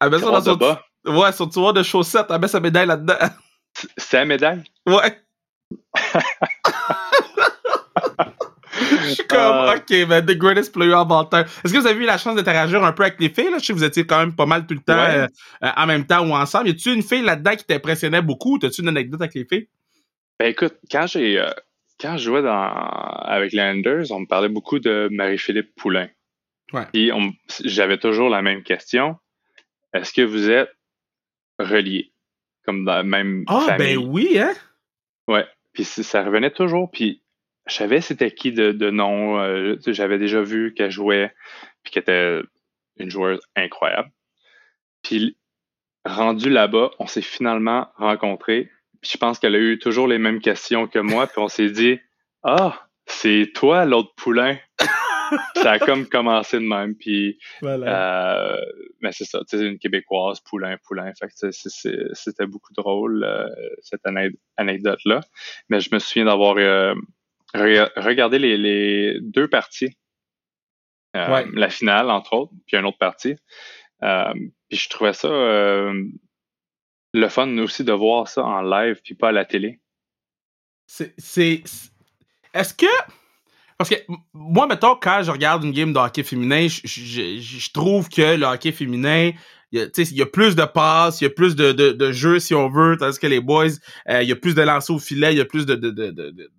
elle 0.00 0.10
met 0.10 0.18
ça 0.18 0.30
dans 0.30 0.40
son, 0.40 0.56
bas? 0.56 0.82
Ouais, 1.04 1.30
son 1.32 1.46
tiroir 1.46 1.74
de 1.74 1.82
chaussettes, 1.82 2.26
elle 2.30 2.40
met 2.40 2.48
sa 2.48 2.60
médaille 2.60 2.86
là-dedans. 2.86 3.18
C'est 3.98 4.16
la 4.16 4.24
médaille? 4.24 4.64
Ouais. 4.86 5.22
Je 8.78 9.14
suis 9.14 9.26
comme, 9.26 9.38
euh. 9.40 9.76
OK, 9.76 10.08
ben, 10.08 10.24
The 10.24 10.36
Greatest 10.36 10.72
Player 10.72 10.94
of 10.94 11.10
All 11.10 11.28
Time. 11.28 11.44
Est-ce 11.64 11.72
que 11.72 11.78
vous 11.78 11.86
avez 11.86 12.02
eu 12.02 12.06
la 12.06 12.18
chance 12.18 12.36
d'interagir 12.36 12.84
un 12.84 12.92
peu 12.92 13.04
avec 13.04 13.18
les 13.20 13.30
filles? 13.30 13.50
Là? 13.50 13.58
Je 13.58 13.64
sais 13.64 13.72
que 13.72 13.78
vous 13.78 13.84
étiez 13.84 14.06
quand 14.06 14.18
même 14.18 14.34
pas 14.34 14.46
mal 14.46 14.66
tout 14.66 14.74
le 14.74 14.80
temps 14.80 14.92
euh, 14.92 15.26
euh, 15.62 15.68
en 15.76 15.86
même 15.86 16.06
temps 16.06 16.26
ou 16.26 16.32
ensemble. 16.34 16.68
Y 16.68 16.72
a-tu 16.72 16.92
une 16.92 17.02
fille 17.02 17.22
là-dedans 17.22 17.56
qui 17.56 17.64
t'impressionnait 17.64 18.22
beaucoup? 18.22 18.58
T'as-tu 18.58 18.82
une 18.82 18.88
anecdote 18.88 19.22
avec 19.22 19.34
les 19.34 19.44
filles? 19.44 19.68
Ben 20.38 20.48
écoute, 20.48 20.74
quand 20.90 21.06
j'ai 21.06 21.42
quand 22.00 22.16
je 22.18 22.24
jouais 22.24 22.42
dans, 22.42 22.52
avec 22.52 23.52
les 23.52 23.62
Anders, 23.62 24.10
on 24.10 24.20
me 24.20 24.26
parlait 24.26 24.50
beaucoup 24.50 24.78
de 24.78 25.08
Marie-Philippe 25.10 25.74
Poulain. 25.76 26.08
Ouais. 26.72 26.86
Et 26.92 27.10
j'avais 27.64 27.98
toujours 27.98 28.28
la 28.28 28.42
même 28.42 28.62
question. 28.62 29.16
Est-ce 29.94 30.12
que 30.12 30.22
vous 30.22 30.50
êtes 30.50 30.70
reliés? 31.58 32.12
Comme 32.64 32.84
dans 32.84 32.96
la 32.96 33.02
même 33.02 33.44
Ah, 33.46 33.76
ben 33.78 33.96
oui, 33.96 34.38
hein? 34.38 34.52
Ouais. 35.28 35.46
Puis 35.76 35.84
ça 35.84 36.24
revenait 36.24 36.50
toujours. 36.50 36.90
Puis 36.90 37.22
je 37.66 37.74
savais 37.74 38.00
c'était 38.00 38.30
qui 38.30 38.50
de, 38.50 38.90
nom. 38.90 39.38
Euh, 39.38 39.76
j'avais 39.86 40.18
déjà 40.18 40.40
vu 40.40 40.72
qu'elle 40.72 40.90
jouait, 40.90 41.34
puis 41.82 41.92
qu'elle 41.92 42.02
était 42.02 42.40
une 42.96 43.10
joueuse 43.10 43.40
incroyable. 43.54 44.10
Puis 45.02 45.36
rendu 46.06 46.48
là-bas, 46.48 46.92
on 46.98 47.06
s'est 47.06 47.20
finalement 47.20 47.88
rencontrés. 47.96 48.70
Puis 49.02 49.10
je 49.12 49.18
pense 49.18 49.38
qu'elle 49.38 49.54
a 49.54 49.58
eu 49.58 49.78
toujours 49.78 50.08
les 50.08 50.18
mêmes 50.18 50.40
questions 50.40 50.86
que 50.86 50.98
moi. 50.98 51.26
Puis 51.26 51.40
on 51.40 51.48
s'est 51.48 51.70
dit, 51.70 52.00
ah, 52.42 52.88
c'est 53.04 53.50
toi 53.54 53.84
l'autre 53.84 54.14
poulain. 54.16 54.56
ça 55.56 55.72
a 55.72 55.78
comme 55.78 56.06
commencé 56.06 56.58
de 56.58 56.64
même. 56.64 56.94
Puis, 56.96 57.38
euh, 57.62 58.56
mais 59.00 59.12
c'est 59.12 59.24
ça, 59.24 59.40
tu 59.48 59.58
sais, 59.58 59.64
une 59.64 59.78
québécoise, 59.78 60.40
poulain, 60.40 60.76
poulain. 60.86 61.12
Fait 61.18 61.28
que 61.28 61.50
c'était 62.12 62.46
beaucoup 62.46 62.72
drôle 62.72 63.24
euh, 63.24 63.48
cette 63.80 64.02
anecdote-là. 64.56 65.20
Mais 65.68 65.80
je 65.80 65.94
me 65.94 65.98
souviens 65.98 66.26
d'avoir 66.26 66.54
regardez 67.54 68.38
les, 68.38 69.18
deux 69.20 69.48
parties. 69.48 69.96
Euh, 71.16 71.46
la 71.54 71.70
finale, 71.70 72.10
entre 72.10 72.34
autres, 72.34 72.52
puis 72.66 72.76
une 72.76 72.84
autre 72.84 72.98
partie. 72.98 73.36
puis 74.00 74.78
je 74.78 74.88
trouvais 74.88 75.14
ça 75.14 75.28
le 77.16 77.28
fun 77.28 77.56
aussi 77.58 77.82
de 77.82 77.92
voir 77.92 78.28
ça 78.28 78.44
en 78.44 78.60
live 78.60 79.00
puis 79.02 79.14
pas 79.14 79.28
à 79.28 79.32
la 79.32 79.44
télé. 79.46 79.80
C'est. 80.86 81.14
Est-ce 82.54 82.74
que. 82.74 82.86
Parce 83.78 83.90
que 83.90 83.96
moi, 84.32 84.66
mettons, 84.66 84.96
quand 84.96 85.22
je 85.22 85.30
regarde 85.30 85.64
une 85.64 85.72
game 85.72 85.92
de 85.92 85.98
hockey 85.98 86.22
féminin, 86.22 86.66
je, 86.68 87.72
trouve 87.72 88.08
que 88.08 88.36
le 88.36 88.46
hockey 88.46 88.72
féminin, 88.72 89.32
il 89.72 89.80
y, 89.80 90.22
a, 90.22 90.26
plus 90.26 90.56
de 90.56 90.64
passes, 90.64 91.20
il 91.20 91.24
y 91.24 91.26
a 91.26 91.30
plus 91.30 91.56
de, 91.56 91.72
de, 91.72 92.12
jeux, 92.12 92.38
si 92.38 92.54
on 92.54 92.70
veut, 92.70 92.96
tandis 92.96 93.18
que 93.18 93.26
les 93.26 93.40
boys, 93.40 93.66
euh, 94.08 94.22
il 94.22 94.28
y 94.28 94.32
a 94.32 94.36
plus 94.36 94.54
de 94.54 94.62
lancers 94.62 94.96
au 94.96 94.98
filet, 94.98 95.32
il 95.34 95.38
y 95.38 95.40
a 95.40 95.44
plus 95.44 95.66
de... 95.66 95.74
de, 95.74 96.50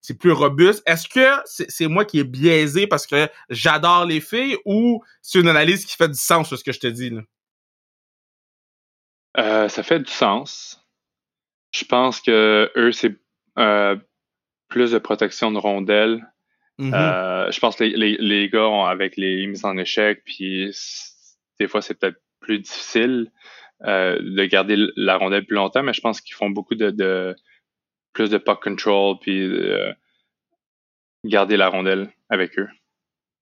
c'est 0.00 0.16
plus 0.16 0.32
robuste. 0.32 0.82
Est-ce 0.86 1.06
que 1.06 1.42
c'est 1.44 1.86
moi 1.86 2.06
qui 2.06 2.20
est 2.20 2.24
biaisé 2.24 2.86
parce 2.86 3.06
que 3.06 3.28
j'adore 3.50 4.06
les 4.06 4.22
filles 4.22 4.56
ou 4.64 5.04
c'est 5.20 5.38
une 5.38 5.48
analyse 5.48 5.84
qui 5.84 5.96
fait 5.96 6.08
du 6.08 6.18
sens 6.18 6.48
sur 6.48 6.56
ce 6.56 6.64
que 6.64 6.72
je 6.72 6.80
te 6.80 6.86
dis 6.86 7.10
là? 7.10 7.20
Euh, 9.38 9.68
ça 9.68 9.82
fait 9.82 10.00
du 10.00 10.10
sens. 10.10 10.82
Je 11.72 11.84
pense 11.84 12.22
que 12.22 12.72
eux, 12.74 12.92
c'est 12.92 13.16
euh, 13.58 13.96
plus 14.68 14.92
de 14.92 14.98
protection 14.98 15.50
de 15.50 15.58
rondelles. 15.58 16.26
Mm-hmm. 16.78 16.94
Euh, 16.94 17.50
je 17.50 17.60
pense 17.60 17.76
que 17.76 17.84
les, 17.84 18.16
les, 18.18 18.48
gars, 18.48 18.68
ont, 18.68 18.84
avec 18.84 19.16
les 19.16 19.46
mises 19.46 19.64
en 19.64 19.76
échec, 19.76 20.22
puis 20.24 20.70
des 21.58 21.68
fois, 21.68 21.82
c'est 21.82 21.98
peut-être 21.98 22.20
plus 22.40 22.60
difficile 22.60 23.30
de 23.80 24.44
garder 24.44 24.76
la 24.96 25.16
rondelle 25.16 25.44
plus 25.44 25.54
longtemps, 25.54 25.82
mais 25.82 25.92
je 25.92 26.00
pense 26.00 26.20
qu'ils 26.20 26.34
font 26.34 26.50
beaucoup 26.50 26.74
de, 26.74 26.90
de, 26.90 27.36
plus 28.12 28.30
de 28.30 28.38
puck 28.38 28.62
control, 28.62 29.18
puis 29.20 29.48
garder 31.24 31.56
la 31.56 31.68
rondelle 31.68 32.10
avec 32.28 32.58
eux. 32.58 32.68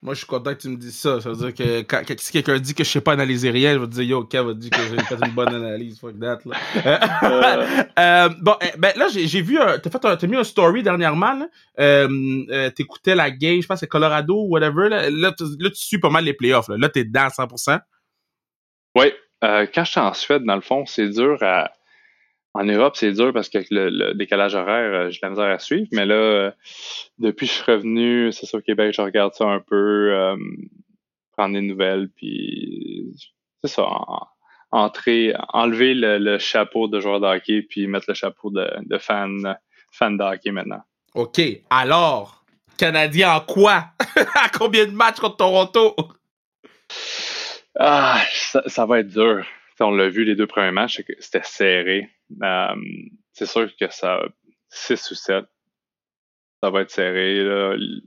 Moi, 0.02 0.12
je 0.12 0.18
suis 0.18 0.26
content 0.26 0.54
que 0.54 0.60
tu 0.60 0.68
me 0.68 0.76
dises 0.76 0.98
ça. 0.98 1.20
Ça 1.20 1.30
veut 1.30 1.36
dire 1.36 1.54
que 1.54 1.80
quand, 1.82 2.02
si 2.18 2.30
quelqu'un 2.30 2.58
dit 2.58 2.74
que 2.74 2.84
je 2.84 2.90
sais 2.90 3.00
pas 3.00 3.12
analyser 3.12 3.50
rien, 3.50 3.72
je 3.72 3.78
vais 3.78 3.86
te 3.86 3.92
dire 3.92 4.02
Yo, 4.02 4.24
Kev 4.24 4.46
va 4.46 4.54
dire 4.54 4.70
que 4.70 4.76
j'ai 4.76 5.02
fait 5.02 5.26
une 5.26 5.32
bonne 5.32 5.54
analyse. 5.54 5.98
Fuck 5.98 6.20
that. 6.20 6.38
Là. 6.44 7.86
Euh, 7.98 8.28
bon, 8.40 8.54
eh, 8.60 8.76
ben 8.78 8.92
là, 8.96 9.08
j'ai 9.08 9.40
vu. 9.40 9.58
T'as 9.82 9.90
fait 9.90 10.04
as 10.04 10.26
mis 10.26 10.36
un 10.36 10.44
story 10.44 10.82
dernièrement. 10.82 11.32
Là. 11.32 11.48
Euh, 11.80 12.08
euh, 12.50 12.70
T'écoutais 12.70 13.14
la 13.14 13.30
game, 13.30 13.60
je 13.62 13.66
pense 13.66 13.80
c'est 13.80 13.86
Colorado 13.86 14.34
ou 14.34 14.48
whatever. 14.48 14.88
Là, 14.88 15.10
là, 15.10 15.32
tu 15.32 15.74
suis 15.74 15.98
pas 15.98 16.10
mal 16.10 16.24
les 16.24 16.34
playoffs. 16.34 16.68
Là, 16.68 16.76
là 16.78 16.88
t'es 16.88 17.04
dedans 17.04 17.22
à 17.22 17.28
100%. 17.28 17.80
Oui. 18.96 19.12
Euh, 19.44 19.66
quand 19.72 19.84
je 19.84 19.90
suis 19.90 20.00
en 20.00 20.12
Suède, 20.14 20.44
dans 20.44 20.54
le 20.54 20.60
fond, 20.60 20.86
c'est 20.86 21.08
dur 21.08 21.38
à 21.42 21.72
en 22.56 22.64
Europe, 22.64 22.96
c'est 22.96 23.12
dur 23.12 23.32
parce 23.32 23.48
qu'avec 23.48 23.68
le, 23.70 24.14
décalage 24.14 24.54
horaire, 24.54 24.94
euh, 24.94 25.10
j'ai 25.10 25.20
la 25.22 25.30
misère 25.30 25.46
à 25.46 25.58
suivre. 25.58 25.88
Mais 25.92 26.06
là, 26.06 26.14
euh, 26.14 26.50
depuis 27.18 27.46
que 27.46 27.52
je 27.52 27.58
suis 27.58 27.72
revenu, 27.72 28.32
c'est 28.32 28.46
ça 28.46 28.58
au 28.58 28.60
Québec, 28.60 28.94
je 28.96 29.02
regarde 29.02 29.34
ça 29.34 29.44
un 29.44 29.60
peu, 29.60 30.12
euh, 30.12 30.36
prendre 31.32 31.54
des 31.54 31.60
nouvelles, 31.60 32.08
puis 32.08 33.14
c'est 33.62 33.70
ça, 33.70 33.86
entrer, 34.70 35.34
enlever 35.52 35.94
le, 35.94 36.38
chapeau 36.38 36.88
de 36.88 36.98
joueur 36.98 37.20
de 37.20 37.26
hockey, 37.26 37.62
puis 37.62 37.86
mettre 37.86 38.06
le 38.08 38.14
chapeau 38.14 38.50
de, 38.50 38.98
fan, 38.98 39.56
fan 39.90 40.16
de 40.16 40.24
hockey 40.24 40.50
maintenant. 40.50 40.82
OK. 41.14 41.40
Alors, 41.68 42.44
Canadien 42.78 43.34
en 43.34 43.40
quoi? 43.40 43.84
à 44.34 44.48
combien 44.48 44.86
de 44.86 44.92
matchs 44.92 45.20
contre 45.20 45.36
Toronto? 45.36 45.94
Ah, 47.78 48.22
ça 48.66 48.86
va 48.86 49.00
être 49.00 49.08
dur 49.08 49.44
on 49.84 49.90
l'a 49.90 50.08
vu 50.08 50.24
les 50.24 50.34
deux 50.34 50.46
premiers 50.46 50.70
matchs, 50.70 51.02
c'était 51.18 51.42
serré. 51.44 52.10
Euh, 52.42 52.74
c'est 53.32 53.46
sûr 53.46 53.68
que 53.76 53.90
ça 53.90 54.20
6 54.70 55.10
ou 55.10 55.14
7, 55.14 55.44
ça 56.62 56.70
va 56.70 56.82
être 56.82 56.90
serré. 56.90 57.38
Ils, 57.38 58.02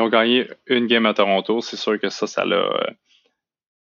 ont, 0.00 0.08
gagné 0.08 0.48
une 0.66 0.86
game 0.86 1.06
à 1.06 1.14
Toronto. 1.14 1.60
C'est 1.60 1.76
sûr 1.76 2.00
que 2.00 2.08
ça, 2.08 2.26
ça 2.26 2.44
l'a 2.44 2.94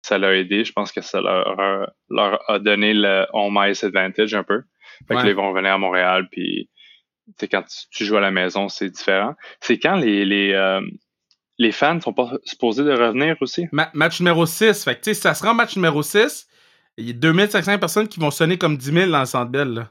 ça 0.02 0.18
l'a 0.18 0.36
aidé. 0.36 0.64
Je 0.64 0.72
pense 0.72 0.92
que 0.92 1.02
ça 1.02 1.20
leur, 1.20 1.92
leur 2.08 2.50
a 2.50 2.58
donné 2.58 2.94
le 2.94 3.26
home 3.32 3.58
ice 3.68 3.84
advantage 3.84 4.34
un 4.34 4.44
peu. 4.44 4.62
Fait 5.08 5.28
ils 5.28 5.34
vont 5.34 5.50
revenir 5.50 5.74
à 5.74 5.78
Montréal, 5.78 6.28
puis 6.30 6.68
quand 7.50 7.64
tu, 7.90 8.04
joues 8.04 8.16
à 8.16 8.20
la 8.20 8.30
maison, 8.30 8.68
c'est 8.68 8.90
différent. 8.90 9.34
C'est 9.60 9.78
quand 9.78 9.96
les, 9.96 10.24
les, 10.24 10.52
euh, 10.52 10.80
les 11.58 11.72
fans 11.72 12.00
sont 12.00 12.12
pas 12.12 12.32
supposés 12.44 12.84
de 12.84 12.92
revenir 12.92 13.36
aussi? 13.40 13.66
match 13.72 14.20
numéro 14.20 14.46
6. 14.46 14.84
Fait 14.84 15.00
que, 15.00 15.14
ça 15.14 15.34
sera 15.34 15.54
match 15.54 15.76
numéro 15.76 16.02
6, 16.02 16.48
il 17.00 17.06
y 17.06 17.10
a 17.10 17.14
2500 17.14 17.78
personnes 17.78 18.08
qui 18.08 18.20
vont 18.20 18.30
sonner 18.30 18.58
comme 18.58 18.76
10 18.76 18.92
000 18.92 19.10
dans 19.10 19.20
le 19.20 19.26
centre 19.26 19.50
belle. 19.50 19.86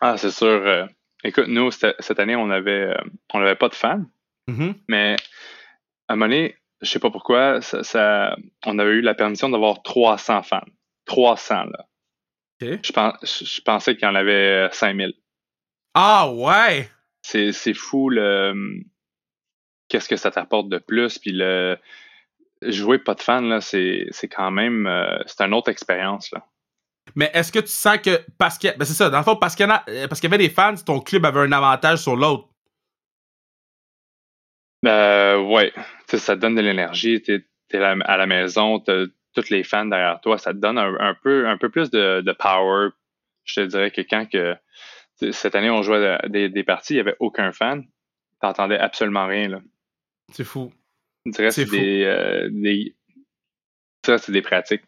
Ah, 0.00 0.16
c'est 0.16 0.30
sûr. 0.30 0.46
Euh, 0.48 0.86
écoute, 1.22 1.46
nous, 1.48 1.70
cette 1.70 2.18
année, 2.18 2.36
on 2.36 2.50
avait, 2.50 2.90
euh, 2.90 3.02
on 3.32 3.40
n'avait 3.40 3.54
pas 3.54 3.68
de 3.68 3.74
fans. 3.74 4.04
Mm-hmm. 4.48 4.74
Mais 4.88 5.16
à 6.08 6.12
un 6.12 6.16
moment 6.16 6.26
donné, 6.26 6.56
je 6.82 6.90
sais 6.90 6.98
pas 6.98 7.10
pourquoi, 7.10 7.60
ça, 7.62 8.36
on 8.66 8.78
avait 8.78 8.92
eu 8.92 9.00
la 9.00 9.14
permission 9.14 9.48
d'avoir 9.48 9.82
300 9.82 10.42
fans. 10.42 10.60
300, 11.06 11.64
là. 11.64 11.86
Je, 12.60 13.60
pensais 13.60 13.94
qu'il 13.94 14.04
y 14.04 14.10
en 14.10 14.14
avait 14.14 14.68
5000. 14.72 15.12
Ah, 15.94 16.30
ouais! 16.30 16.88
C'est 17.22 17.74
fou 17.74 18.08
le 18.08 18.54
qu'est-ce 19.88 20.08
que 20.08 20.16
ça 20.16 20.30
t'apporte 20.30 20.68
de 20.68 20.78
plus. 20.78 21.18
Puis 21.18 21.32
le 21.32 21.76
jouer 22.70 22.98
pas 22.98 23.14
de 23.14 23.20
fan, 23.20 23.60
c'est, 23.60 24.08
quand 24.30 24.50
même 24.50 24.86
euh, 24.86 25.18
c'est 25.26 25.42
une 25.42 25.54
autre 25.54 25.70
expérience. 25.70 26.30
Là. 26.32 26.44
Mais 27.14 27.30
est-ce 27.34 27.52
que 27.52 27.60
tu 27.60 27.68
sens 27.68 27.98
que 27.98 28.20
parce 28.38 28.58
que 28.58 28.76
ben 28.76 28.84
c'est 28.84 28.94
ça, 28.94 29.10
dans 29.10 29.18
le 29.18 29.24
fond, 29.24 29.36
parce 29.36 29.54
qu'il 29.54 29.66
y, 29.66 29.70
euh, 29.70 30.08
parce 30.08 30.20
qu'il 30.20 30.30
y 30.30 30.34
avait 30.34 30.42
des 30.42 30.52
fans, 30.52 30.74
ton 30.74 31.00
club 31.00 31.24
avait 31.24 31.40
un 31.40 31.52
avantage 31.52 31.98
sur 31.98 32.16
l'autre? 32.16 32.48
Euh, 34.86 35.40
ouais. 35.40 35.72
ça 36.08 36.36
te 36.36 36.40
donne 36.40 36.54
de 36.54 36.60
l'énergie. 36.60 37.22
Tu 37.22 37.44
es, 37.72 37.78
à 37.78 38.16
la 38.16 38.26
maison, 38.26 38.78
t'as 38.78 39.06
tous 39.34 39.50
les 39.50 39.64
fans 39.64 39.86
derrière 39.86 40.20
toi. 40.20 40.38
Ça 40.38 40.52
te 40.52 40.58
donne 40.58 40.78
un, 40.78 41.14
peu, 41.22 41.48
un 41.48 41.56
peu 41.56 41.68
plus 41.68 41.90
de, 41.90 42.32
power. 42.32 42.90
Je 43.44 43.60
te 43.60 43.66
dirais 43.66 43.90
que 43.90 44.02
quand 44.02 44.26
que 44.30 44.56
cette 45.32 45.54
année 45.54 45.70
on 45.70 45.82
jouait 45.82 46.18
des, 46.28 46.48
des 46.48 46.64
parties, 46.64 46.94
il 46.94 46.96
n'y 46.96 47.00
avait 47.00 47.16
aucun 47.18 47.52
fan. 47.52 47.84
T'entendais 48.40 48.78
absolument 48.78 49.26
rien. 49.26 49.48
Là. 49.48 49.60
C'est 50.32 50.44
fou. 50.44 50.72
C'est 51.32 51.64
des, 51.70 52.04
euh, 52.04 52.48
des, 52.50 52.94
Ça, 54.04 54.18
c'est 54.18 54.32
des 54.32 54.42
pratiques. 54.42 54.84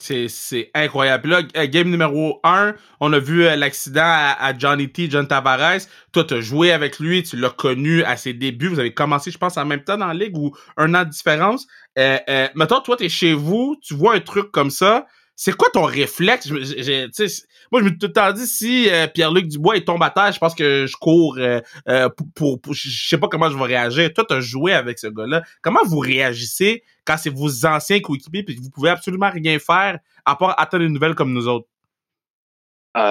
C'est 0.00 0.70
incroyable. 0.72 1.22
Puis 1.22 1.30
là, 1.30 1.42
euh, 1.56 1.66
game 1.68 1.90
numéro 1.90 2.40
1, 2.42 2.74
on 3.00 3.12
a 3.12 3.18
vu 3.18 3.44
euh, 3.44 3.54
l'accident 3.54 4.00
à, 4.02 4.56
Johnny 4.56 4.90
T, 4.90 5.10
John 5.10 5.28
Tavares. 5.28 5.80
Toi, 6.12 6.24
tu 6.24 6.34
as 6.34 6.40
joué 6.40 6.72
avec 6.72 6.98
lui, 6.98 7.22
tu 7.22 7.36
l'as 7.36 7.50
connu 7.50 8.02
à 8.04 8.16
ses 8.16 8.32
débuts. 8.32 8.68
Vous 8.68 8.78
avez 8.78 8.94
commencé, 8.94 9.30
je 9.30 9.36
pense, 9.36 9.58
en 9.58 9.66
même 9.66 9.84
temps 9.84 9.98
dans 9.98 10.06
la 10.06 10.14
ligue 10.14 10.38
ou 10.38 10.56
un 10.78 10.94
an 10.94 11.04
de 11.04 11.10
différence. 11.10 11.66
Euh, 11.98 12.18
euh, 12.30 12.48
mettons, 12.54 12.80
toi, 12.80 12.96
tu 12.96 13.04
es 13.04 13.08
chez 13.10 13.34
vous, 13.34 13.76
tu 13.82 13.94
vois 13.94 14.14
un 14.14 14.20
truc 14.20 14.50
comme 14.50 14.70
ça 14.70 15.06
c'est 15.42 15.56
quoi 15.56 15.70
ton 15.70 15.84
réflexe? 15.84 16.50
moi, 16.50 16.60
je 16.60 17.84
me 17.84 17.88
suis 17.88 17.98
tout 17.98 18.08
le 18.08 18.12
temps 18.12 18.30
dit, 18.30 18.46
si 18.46 18.90
euh, 18.90 19.06
Pierre-Luc 19.06 19.48
Dubois 19.48 19.78
il 19.78 19.86
tombe 19.86 20.02
à 20.02 20.10
terre, 20.10 20.32
je 20.32 20.38
pense 20.38 20.54
que 20.54 20.84
je 20.84 20.94
cours 20.98 21.38
euh, 21.38 21.62
euh, 21.88 22.10
pour, 22.34 22.60
pour, 22.60 22.74
Je 22.74 23.08
sais 23.08 23.16
pas 23.16 23.26
comment 23.26 23.48
je 23.48 23.56
vais 23.56 23.64
réagir. 23.64 24.12
Toi, 24.12 24.26
tu 24.28 24.34
as 24.34 24.40
joué 24.40 24.74
avec 24.74 24.98
ce 24.98 25.06
gars-là. 25.06 25.42
Comment 25.62 25.80
vous 25.86 26.00
réagissez 26.00 26.84
quand 27.06 27.16
c'est 27.16 27.34
vos 27.34 27.64
anciens 27.64 28.00
coéquipiers 28.00 28.44
et 28.46 28.54
que 28.54 28.60
vous 28.60 28.68
pouvez 28.68 28.90
absolument 28.90 29.30
rien 29.30 29.58
faire 29.58 29.98
à 30.26 30.36
part 30.36 30.60
attendre 30.60 30.84
une 30.84 30.92
nouvelle 30.92 31.14
comme 31.14 31.32
nous 31.32 31.48
autres? 31.48 31.68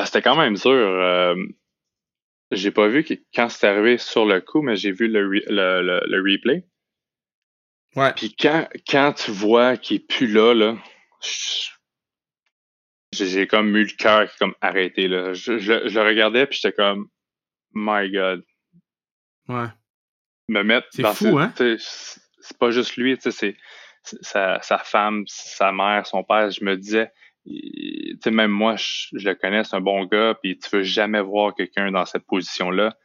C'était 0.06 0.22
quand 0.22 0.36
même 0.36 0.54
dur. 0.54 1.36
j'ai 2.52 2.70
pas 2.70 2.90
vu 2.90 3.08
quand 3.34 3.50
c'est 3.50 3.68
arrivé 3.68 3.98
sur 3.98 4.26
le 4.26 4.40
coup, 4.40 4.62
mais 4.62 4.76
j'ai 4.76 4.92
vu 4.92 5.08
le, 5.08 5.28
le, 5.28 6.18
replay. 6.22 6.64
Ouais. 7.96 8.14
Puis 8.16 8.36
quand, 8.40 8.68
quand 8.88 9.14
tu 9.14 9.32
vois 9.32 9.78
qu'il 9.78 9.98
est 9.98 10.08
plus 10.08 10.28
là, 10.28 10.54
là, 10.54 10.78
j'ai 13.12 13.48
comme 13.48 13.76
eu 13.76 13.84
le 13.84 13.96
cœur 13.98 14.30
comme 14.38 14.54
arrêté. 14.62 15.08
Là. 15.08 15.34
Je, 15.34 15.54
le 15.54 16.02
regardais 16.02 16.46
puis 16.46 16.60
j'étais 16.62 16.76
comme 16.76 17.10
My 17.74 18.10
God. 18.12 18.44
Ouais. 19.48 19.68
Me 20.48 20.64
mettre 20.64 20.88
C'est 20.92 21.06
fou, 21.14 21.38
hein? 21.40 21.54
C'est 21.56 22.58
pas 22.58 22.72
juste 22.72 22.96
lui, 22.98 23.18
c'est 23.20 23.56
sa, 24.04 24.62
sa 24.62 24.78
femme, 24.80 25.24
sa 25.28 25.72
mère, 25.72 26.08
son 26.08 26.24
père. 26.24 26.50
Je 26.50 26.64
me 26.64 26.78
disais, 26.78 27.12
sais 28.24 28.32
même 28.32 28.52
moi, 28.52 28.76
je, 28.78 29.10
le 29.14 29.36
connais, 29.36 29.64
c'est 29.64 29.76
un 29.76 29.82
bon 29.82 30.06
gars, 30.06 30.36
puis 30.42 30.58
tu 30.58 30.70
veux 30.72 30.84
jamais 30.84 31.22
voir 31.22 31.54
quelqu'un 31.56 31.92
dans 31.92 32.06
cette 32.06 32.26
position-là. 32.26 32.96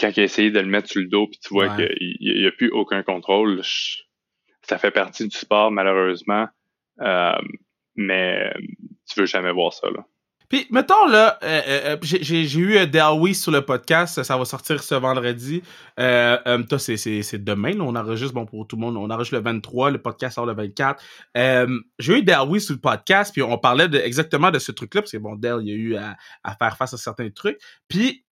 Quand 0.00 0.10
il 0.16 0.20
a 0.20 0.24
essayé 0.24 0.50
de 0.50 0.60
le 0.60 0.66
mettre 0.66 0.88
sur 0.88 1.00
le 1.00 1.08
dos, 1.08 1.26
puis 1.26 1.38
tu 1.38 1.48
vois 1.50 1.74
qu'il 1.76 2.16
n'y 2.20 2.46
a, 2.46 2.52
plus 2.52 2.70
aucun 2.70 3.02
contrôle, 3.02 3.62
ça 4.62 4.78
fait 4.78 4.90
partie 4.90 5.26
du 5.26 5.36
sport, 5.36 5.70
malheureusement. 5.70 6.48
Euh, 7.00 7.38
mais 7.96 8.52
tu 9.08 9.20
veux 9.20 9.26
jamais 9.26 9.52
voir 9.52 9.72
ça, 9.72 9.88
là. 9.90 10.04
Puis, 10.48 10.66
mettons, 10.70 11.06
là, 11.06 11.38
euh, 11.42 11.62
euh, 11.66 11.80
euh 11.94 11.96
j'ai 12.02 12.58
eu 12.58 12.76
euh, 12.76 12.86
Delwy 12.86 13.34
sur 13.34 13.50
le 13.50 13.62
podcast, 13.62 14.22
ça 14.22 14.36
va 14.36 14.44
sortir 14.44 14.82
ce 14.82 14.94
vendredi. 14.94 15.62
Toi, 15.96 16.78
c'est 16.78 17.44
demain, 17.44 17.72
là, 17.72 17.82
on 17.82 17.96
enregistre, 17.96 18.34
bon, 18.34 18.46
pour 18.46 18.66
tout 18.66 18.76
le 18.76 18.82
monde, 18.82 18.96
on 18.96 19.10
enregistre 19.10 19.36
le 19.36 19.42
23, 19.42 19.90
le 19.90 19.98
podcast 19.98 20.36
sort 20.36 20.46
le 20.46 20.54
24. 20.54 21.02
j'ai 21.98 22.18
eu 22.18 22.22
Delwy 22.22 22.60
sur 22.60 22.74
le 22.74 22.80
podcast, 22.80 23.32
puis 23.32 23.42
on 23.42 23.58
parlait 23.58 23.88
de, 23.88 23.98
exactement 23.98 24.50
de 24.52 24.60
ce 24.60 24.70
truc-là, 24.70 25.02
parce 25.02 25.12
que, 25.12 25.18
bon, 25.18 25.34
Del, 25.34 25.58
il 25.62 25.68
y 25.68 25.72
a 25.72 25.74
eu 25.74 25.96
à, 25.96 26.16
à, 26.44 26.54
faire 26.54 26.76
face 26.76 26.94
à 26.94 26.96
certains 26.96 27.30
trucs. 27.30 27.58
Puis, 27.88 28.24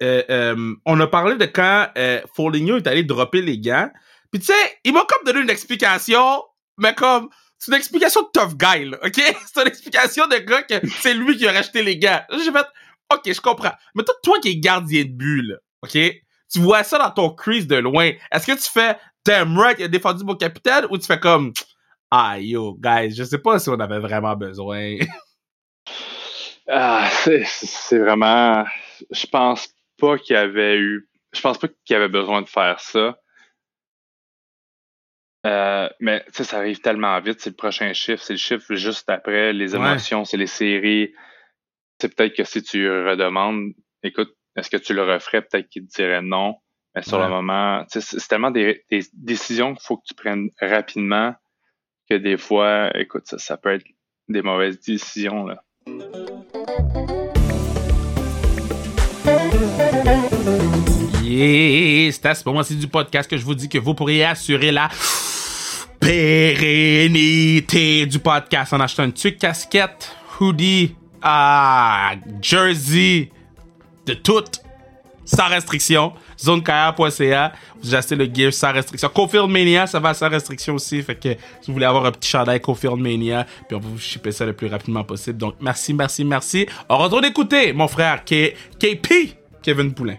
on 0.00 1.00
a 1.00 1.06
parlé 1.06 1.36
de 1.36 1.44
quand 1.44 1.88
Foligno 2.34 2.76
est 2.78 2.86
allé 2.88 3.04
dropper 3.04 3.40
les 3.40 3.58
gants, 3.58 3.88
Puis 4.32 4.40
tu 4.40 4.46
sais, 4.46 4.78
il 4.84 4.92
m'a 4.92 5.04
comme 5.04 5.24
donné 5.24 5.40
une 5.44 5.50
explication, 5.50 6.42
mais 6.76 6.94
comme 6.94 7.28
c'est 7.62 7.70
une 7.70 7.78
explication 7.78 8.22
de 8.22 8.28
tough 8.32 8.56
guy, 8.56 8.86
là, 8.86 8.98
OK? 9.04 9.14
C'est 9.46 9.60
une 9.60 9.68
explication 9.68 10.26
de 10.26 10.36
gars 10.38 10.62
que 10.62 10.84
c'est 11.00 11.14
lui 11.14 11.36
qui 11.36 11.46
a 11.46 11.52
racheté 11.52 11.84
les 11.84 11.96
gars. 11.96 12.26
J'ai 12.32 12.50
fait 12.50 12.66
OK, 13.12 13.20
je 13.24 13.40
comprends. 13.40 13.70
Mais 13.94 14.02
toi, 14.02 14.14
toi 14.20 14.40
qui 14.40 14.48
es 14.48 14.56
gardien 14.56 15.04
de 15.04 15.10
but, 15.10 15.42
là, 15.42 15.56
OK? 15.82 15.92
Tu 15.92 16.58
vois 16.58 16.82
ça 16.82 16.98
dans 16.98 17.12
ton 17.12 17.30
crease 17.30 17.68
de 17.68 17.76
loin. 17.76 18.10
Est-ce 18.32 18.46
que 18.46 18.52
tu 18.52 18.68
fais 18.68 18.96
damn 19.24 19.56
right, 19.56 19.78
il 19.78 19.84
a 19.84 19.88
défendu 19.88 20.24
mon 20.24 20.34
capitaine 20.34 20.86
ou 20.90 20.98
tu 20.98 21.06
fais 21.06 21.20
comme 21.20 21.52
ah 22.10 22.36
yo, 22.40 22.76
guys, 22.80 23.14
je 23.14 23.22
sais 23.22 23.38
pas 23.38 23.60
si 23.60 23.68
on 23.68 23.78
avait 23.78 24.00
vraiment 24.00 24.34
besoin. 24.34 24.96
ah, 26.68 27.08
c'est 27.22 27.98
vraiment. 27.98 28.64
Je 29.12 29.26
pense 29.26 29.68
pas 30.00 30.18
qu'il 30.18 30.34
y 30.34 30.38
avait 30.38 30.78
eu. 30.78 31.08
Je 31.32 31.40
pense 31.40 31.58
pas 31.58 31.68
qu'il 31.68 31.94
y 31.94 31.94
avait 31.94 32.08
besoin 32.08 32.42
de 32.42 32.48
faire 32.48 32.80
ça. 32.80 33.16
Euh, 35.44 35.88
mais 35.98 36.24
tu 36.26 36.32
sais, 36.34 36.44
ça 36.44 36.58
arrive 36.58 36.80
tellement 36.80 37.18
vite, 37.20 37.40
c'est 37.40 37.50
le 37.50 37.56
prochain 37.56 37.92
chiffre, 37.92 38.22
c'est 38.22 38.34
le 38.34 38.38
chiffre 38.38 38.74
juste 38.74 39.08
après, 39.10 39.52
les 39.52 39.74
émotions, 39.74 40.24
c'est 40.24 40.36
les 40.36 40.46
séries. 40.46 41.12
C'est 42.00 42.14
peut-être 42.14 42.36
que 42.36 42.44
si 42.44 42.62
tu 42.62 42.88
redemandes, 42.88 43.72
écoute, 44.02 44.34
est-ce 44.56 44.70
que 44.70 44.76
tu 44.76 44.94
le 44.94 45.02
referais? 45.02 45.42
Peut-être 45.42 45.68
qu'il 45.68 45.86
te 45.86 45.94
dirait 45.96 46.22
non. 46.22 46.56
Mais 46.94 47.02
sur 47.02 47.18
le 47.18 47.28
moment, 47.28 47.84
c'est 47.88 48.28
tellement 48.28 48.50
des, 48.50 48.84
décisions 49.14 49.74
qu'il 49.74 49.82
faut 49.82 49.96
que 49.96 50.04
tu 50.06 50.14
prennes 50.14 50.50
rapidement 50.60 51.34
que 52.08 52.16
des 52.16 52.36
fois, 52.36 52.90
écoute, 52.98 53.26
ça, 53.26 53.38
ça 53.38 53.56
peut 53.56 53.72
être 53.72 53.86
des 54.28 54.42
mauvaises 54.42 54.78
décisions. 54.80 55.46
Là. 55.46 55.64
Yeah, 61.32 62.12
c'est 62.12 62.26
à 62.26 62.34
ce 62.34 62.42
moment-ci 62.44 62.76
du 62.76 62.88
podcast 62.88 63.30
que 63.30 63.38
je 63.38 63.44
vous 63.44 63.54
dis 63.54 63.66
que 63.66 63.78
vous 63.78 63.94
pourriez 63.94 64.22
assurer 64.22 64.70
la 64.70 64.90
pérennité 65.98 67.24
du 68.04 68.18
podcast 68.18 68.74
en 68.74 68.80
achetant 68.80 69.04
une 69.04 69.14
tuque, 69.14 69.38
casquette, 69.38 70.14
hoodie, 70.38 70.94
ah, 71.22 72.12
jersey, 72.42 73.30
de 74.04 74.12
tout, 74.12 74.44
sans 75.24 75.48
restriction. 75.48 76.12
Zonekaya.ca, 76.38 77.52
vous 77.82 77.94
achetez 77.94 78.16
le 78.16 78.28
gear 78.30 78.52
sans 78.52 78.74
restriction. 78.74 79.08
Cofield 79.08 79.48
Mania, 79.48 79.86
ça 79.86 80.00
va 80.00 80.12
sans 80.12 80.28
restriction 80.28 80.74
aussi. 80.74 81.00
Fait 81.00 81.14
que 81.14 81.30
si 81.30 81.68
vous 81.68 81.72
voulez 81.72 81.86
avoir 81.86 82.04
un 82.04 82.12
petit 82.12 82.28
chandail 82.28 82.60
Cofield 82.60 82.98
Mania, 82.98 83.46
puis 83.68 83.74
on 83.74 83.80
va 83.80 83.88
vous 83.88 83.98
shipper 83.98 84.32
ça 84.32 84.44
le 84.44 84.52
plus 84.52 84.66
rapidement 84.66 85.04
possible. 85.04 85.38
Donc 85.38 85.54
merci, 85.62 85.94
merci, 85.94 86.26
merci. 86.26 86.66
On 86.90 86.98
retourne 86.98 87.24
écouter 87.24 87.72
mon 87.72 87.88
frère 87.88 88.22
KP, 88.22 89.34
Kevin 89.62 89.94
Poulain. 89.94 90.18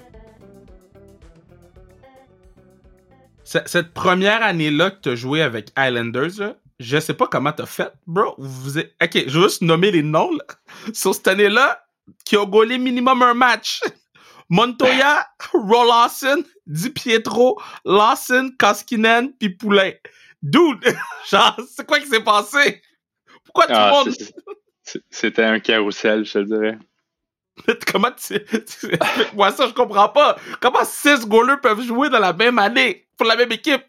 Cette 3.66 3.94
première 3.94 4.44
année-là 4.44 4.92
que 4.92 5.02
tu 5.02 5.10
as 5.10 5.16
joué 5.16 5.42
avec 5.42 5.72
Islanders, 5.78 6.56
je 6.80 7.00
sais 7.00 7.14
pas 7.14 7.28
comment 7.28 7.52
t'as 7.52 7.66
fait, 7.66 7.92
bro. 8.08 8.36
Vous 8.38 8.80
Ok, 8.80 8.88
je 9.14 9.40
vais 9.40 9.44
juste 9.44 9.62
nommer 9.62 9.92
les 9.92 10.04
noms, 10.04 10.38
Sur 10.94 11.16
cette 11.16 11.28
année-là, 11.28 11.86
qui 12.26 12.36
a 12.36 12.46
gaulé 12.46 12.78
minimum 12.78 13.22
un 13.22 13.34
match. 13.34 13.82
Montoya, 14.50 15.28
Rollasson, 15.54 16.44
Di 16.68 16.90
Pietro, 16.90 17.60
Lawson, 17.86 18.52
Koskinen, 18.60 19.34
puis 19.34 19.50
Poulain. 19.50 19.94
Dude, 20.42 20.84
genre, 21.30 21.58
c'est 21.70 21.88
quoi 21.88 22.00
qui 22.00 22.08
s'est 22.08 22.24
passé? 22.24 22.82
Pourquoi 23.46 23.66
tout 23.66 23.72
le 23.72 23.78
ah, 23.78 23.92
monde... 23.92 24.14
C'était 25.10 25.44
un 25.44 25.60
carrousel, 25.60 26.26
je 26.26 26.34
te 26.34 26.40
dirais. 26.40 26.78
Comment 27.92 28.12
tu... 28.12 28.36
Moi, 29.34 29.52
ça, 29.52 29.68
je 29.68 29.74
comprends 29.74 30.10
pas. 30.10 30.38
Comment 30.60 30.84
six 30.84 31.28
goalers 31.28 31.62
peuvent 31.62 31.82
jouer 31.82 32.10
dans 32.10 32.20
la 32.20 32.34
même 32.34 32.60
année 32.60 33.06
pour 33.18 33.28
la 33.28 33.36
même 33.36 33.52
équipe? 33.52 33.84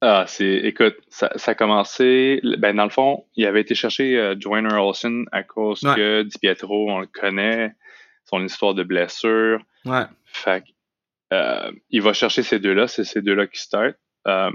Ah, 0.00 0.24
c'est, 0.28 0.54
écoute, 0.54 0.96
ça, 1.08 1.30
ça, 1.34 1.50
a 1.50 1.54
commencé, 1.56 2.40
ben, 2.58 2.76
dans 2.76 2.84
le 2.84 2.90
fond, 2.90 3.24
il 3.34 3.44
avait 3.46 3.62
été 3.62 3.74
chercher 3.74 4.16
euh, 4.16 4.36
Joyner 4.38 4.74
Olsen 4.74 5.26
à 5.32 5.42
cause 5.42 5.80
que 5.80 6.22
Di 6.22 6.38
Pietro, 6.38 6.88
on 6.88 7.00
le 7.00 7.06
connaît, 7.06 7.74
son 8.24 8.44
histoire 8.44 8.74
de 8.74 8.84
blessure. 8.84 9.60
Ouais. 9.84 10.04
Fait 10.24 10.62
euh, 11.32 11.72
il 11.90 12.02
va 12.02 12.12
chercher 12.12 12.42
ces 12.42 12.58
deux-là, 12.58 12.88
c'est 12.88 13.04
ces 13.04 13.22
deux-là 13.22 13.46
qui 13.46 13.60
start. 13.60 13.96
Euh, 14.26 14.50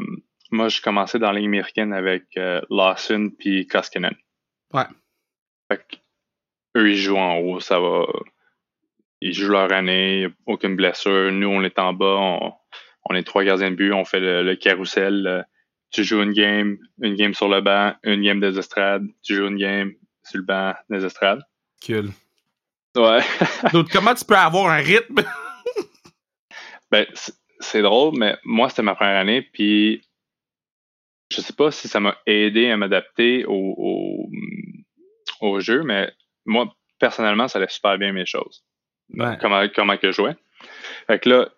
moi, 0.52 0.70
je 0.70 0.82
commençais 0.82 1.20
dans 1.20 1.32
la 1.32 1.40
ligne 1.40 1.50
américaine 1.50 1.94
avec 1.94 2.26
euh, 2.38 2.62
Lawson 2.70 3.32
puis 3.38 3.68
Koskinen. 3.68 4.16
Ouais. 4.74 4.86
Fait 5.72 5.86
eux, 6.76 6.90
ils 6.90 6.98
jouent 6.98 7.18
en 7.18 7.38
haut, 7.38 7.60
ça 7.60 7.80
va. 7.80 8.06
Ils 9.26 9.34
jouent 9.34 9.54
leur 9.54 9.72
année, 9.72 10.28
aucune 10.46 10.76
blessure. 10.76 11.32
Nous, 11.32 11.48
on 11.48 11.64
est 11.64 11.80
en 11.80 11.94
bas, 11.94 12.18
on, 12.20 12.54
on 13.10 13.16
est 13.16 13.24
trois 13.24 13.46
gardiens 13.46 13.72
de 13.72 13.76
but, 13.76 13.94
on 13.94 14.04
fait 14.04 14.20
le, 14.20 14.44
le 14.44 14.56
carrousel. 14.58 15.26
Euh, 15.26 15.42
tu 15.92 16.04
joues 16.04 16.22
une 16.22 16.34
game, 16.34 16.78
une 17.02 17.16
game 17.16 17.34
sur 17.34 17.48
le 17.48 17.62
banc, 17.62 17.94
une 18.04 18.22
game 18.22 18.42
des 18.42 18.60
estrades, 18.60 19.08
tu 19.22 19.36
joues 19.36 19.48
une 19.48 19.58
game 19.58 19.94
sur 20.24 20.40
le 20.40 20.44
banc 20.44 20.74
des 20.90 21.06
estrades. 21.06 21.42
Cool. 21.86 22.10
Ouais. 22.98 23.22
Donc, 23.74 23.90
comment 23.92 24.14
tu 24.14 24.26
peux 24.26 24.36
avoir 24.36 24.70
un 24.70 24.82
rythme? 24.82 25.24
ben, 26.92 27.06
c'est 27.62 27.82
drôle, 27.82 28.18
mais 28.18 28.36
moi, 28.44 28.68
c'était 28.68 28.82
ma 28.82 28.96
première 28.96 29.22
année, 29.22 29.42
puis 29.42 30.02
je 31.32 31.40
sais 31.40 31.54
pas 31.54 31.72
si 31.72 31.88
ça 31.88 32.02
m'a 32.02 32.18
aidé 32.26 32.70
à 32.70 32.76
m'adapter 32.78 33.46
au, 33.46 33.54
au, 33.78 34.30
au, 35.40 35.60
jeu, 35.62 35.84
mais 35.84 36.12
moi, 36.46 36.76
personnellement, 37.00 37.48
ça 37.48 37.58
allait 37.58 37.70
super 37.70 37.98
bien 37.98 38.12
mes 38.12 38.26
choses. 38.26 38.66
Ouais. 39.14 39.38
Comment, 39.40 39.68
comment 39.74 39.98
que 39.98 40.12
je 40.12 40.16
jouais. 40.16 40.36
Fait 41.08 41.20
que 41.20 41.30
là, 41.30 41.50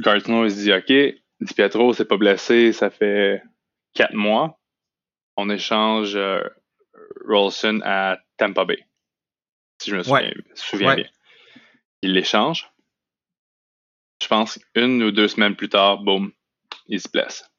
Gardner 0.00 0.44
il 0.44 0.50
se 0.50 0.56
dit 0.56 0.72
OK, 0.72 1.20
Di 1.40 1.54
Pietro 1.54 1.92
s'est 1.92 2.04
pas 2.04 2.16
blessé, 2.16 2.72
ça 2.72 2.90
fait 2.90 3.42
quatre 3.94 4.14
mois. 4.14 4.58
On 5.36 5.50
échange 5.50 6.16
euh, 6.16 6.42
Rolson 7.26 7.80
à 7.84 8.18
Tampa 8.36 8.64
Bay. 8.64 8.86
Si 9.80 9.90
je 9.90 9.96
me 9.96 10.02
souviens, 10.02 10.94
bien. 10.94 11.06
Il 12.02 12.12
l'échange. 12.12 12.70
Je 14.22 14.28
pense 14.28 14.60
une 14.74 15.02
ou 15.02 15.10
deux 15.10 15.28
semaines 15.28 15.56
plus 15.56 15.70
tard, 15.70 15.98
boum, 15.98 16.32
il 16.86 17.00
se 17.00 17.08
blesse. 17.08 17.50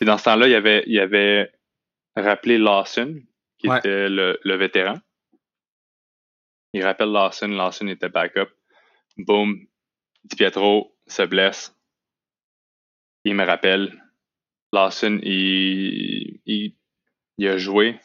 Et 0.00 0.04
dans 0.04 0.16
ce 0.16 0.24
temps-là, 0.24 0.46
il 0.46 0.54
avait, 0.54 0.84
il 0.86 0.98
avait 1.00 1.50
rappelé 2.14 2.58
Lawson, 2.58 3.20
qui 3.58 3.66
était 3.66 4.08
le, 4.08 4.38
le, 4.42 4.56
vétéran. 4.56 4.94
Il 6.72 6.84
rappelle 6.84 7.10
Lawson, 7.10 7.48
Lawson 7.48 7.86
était 7.88 8.08
backup. 8.08 8.50
Boum, 9.16 9.66
Di 10.24 10.36
Pietro 10.36 10.94
se 11.06 11.22
blesse. 11.22 11.74
Il 13.24 13.34
me 13.34 13.44
rappelle. 13.44 13.92
Lawson, 14.72 15.18
il, 15.22 16.40
il, 16.46 17.48
a 17.48 17.56
joué, 17.56 17.98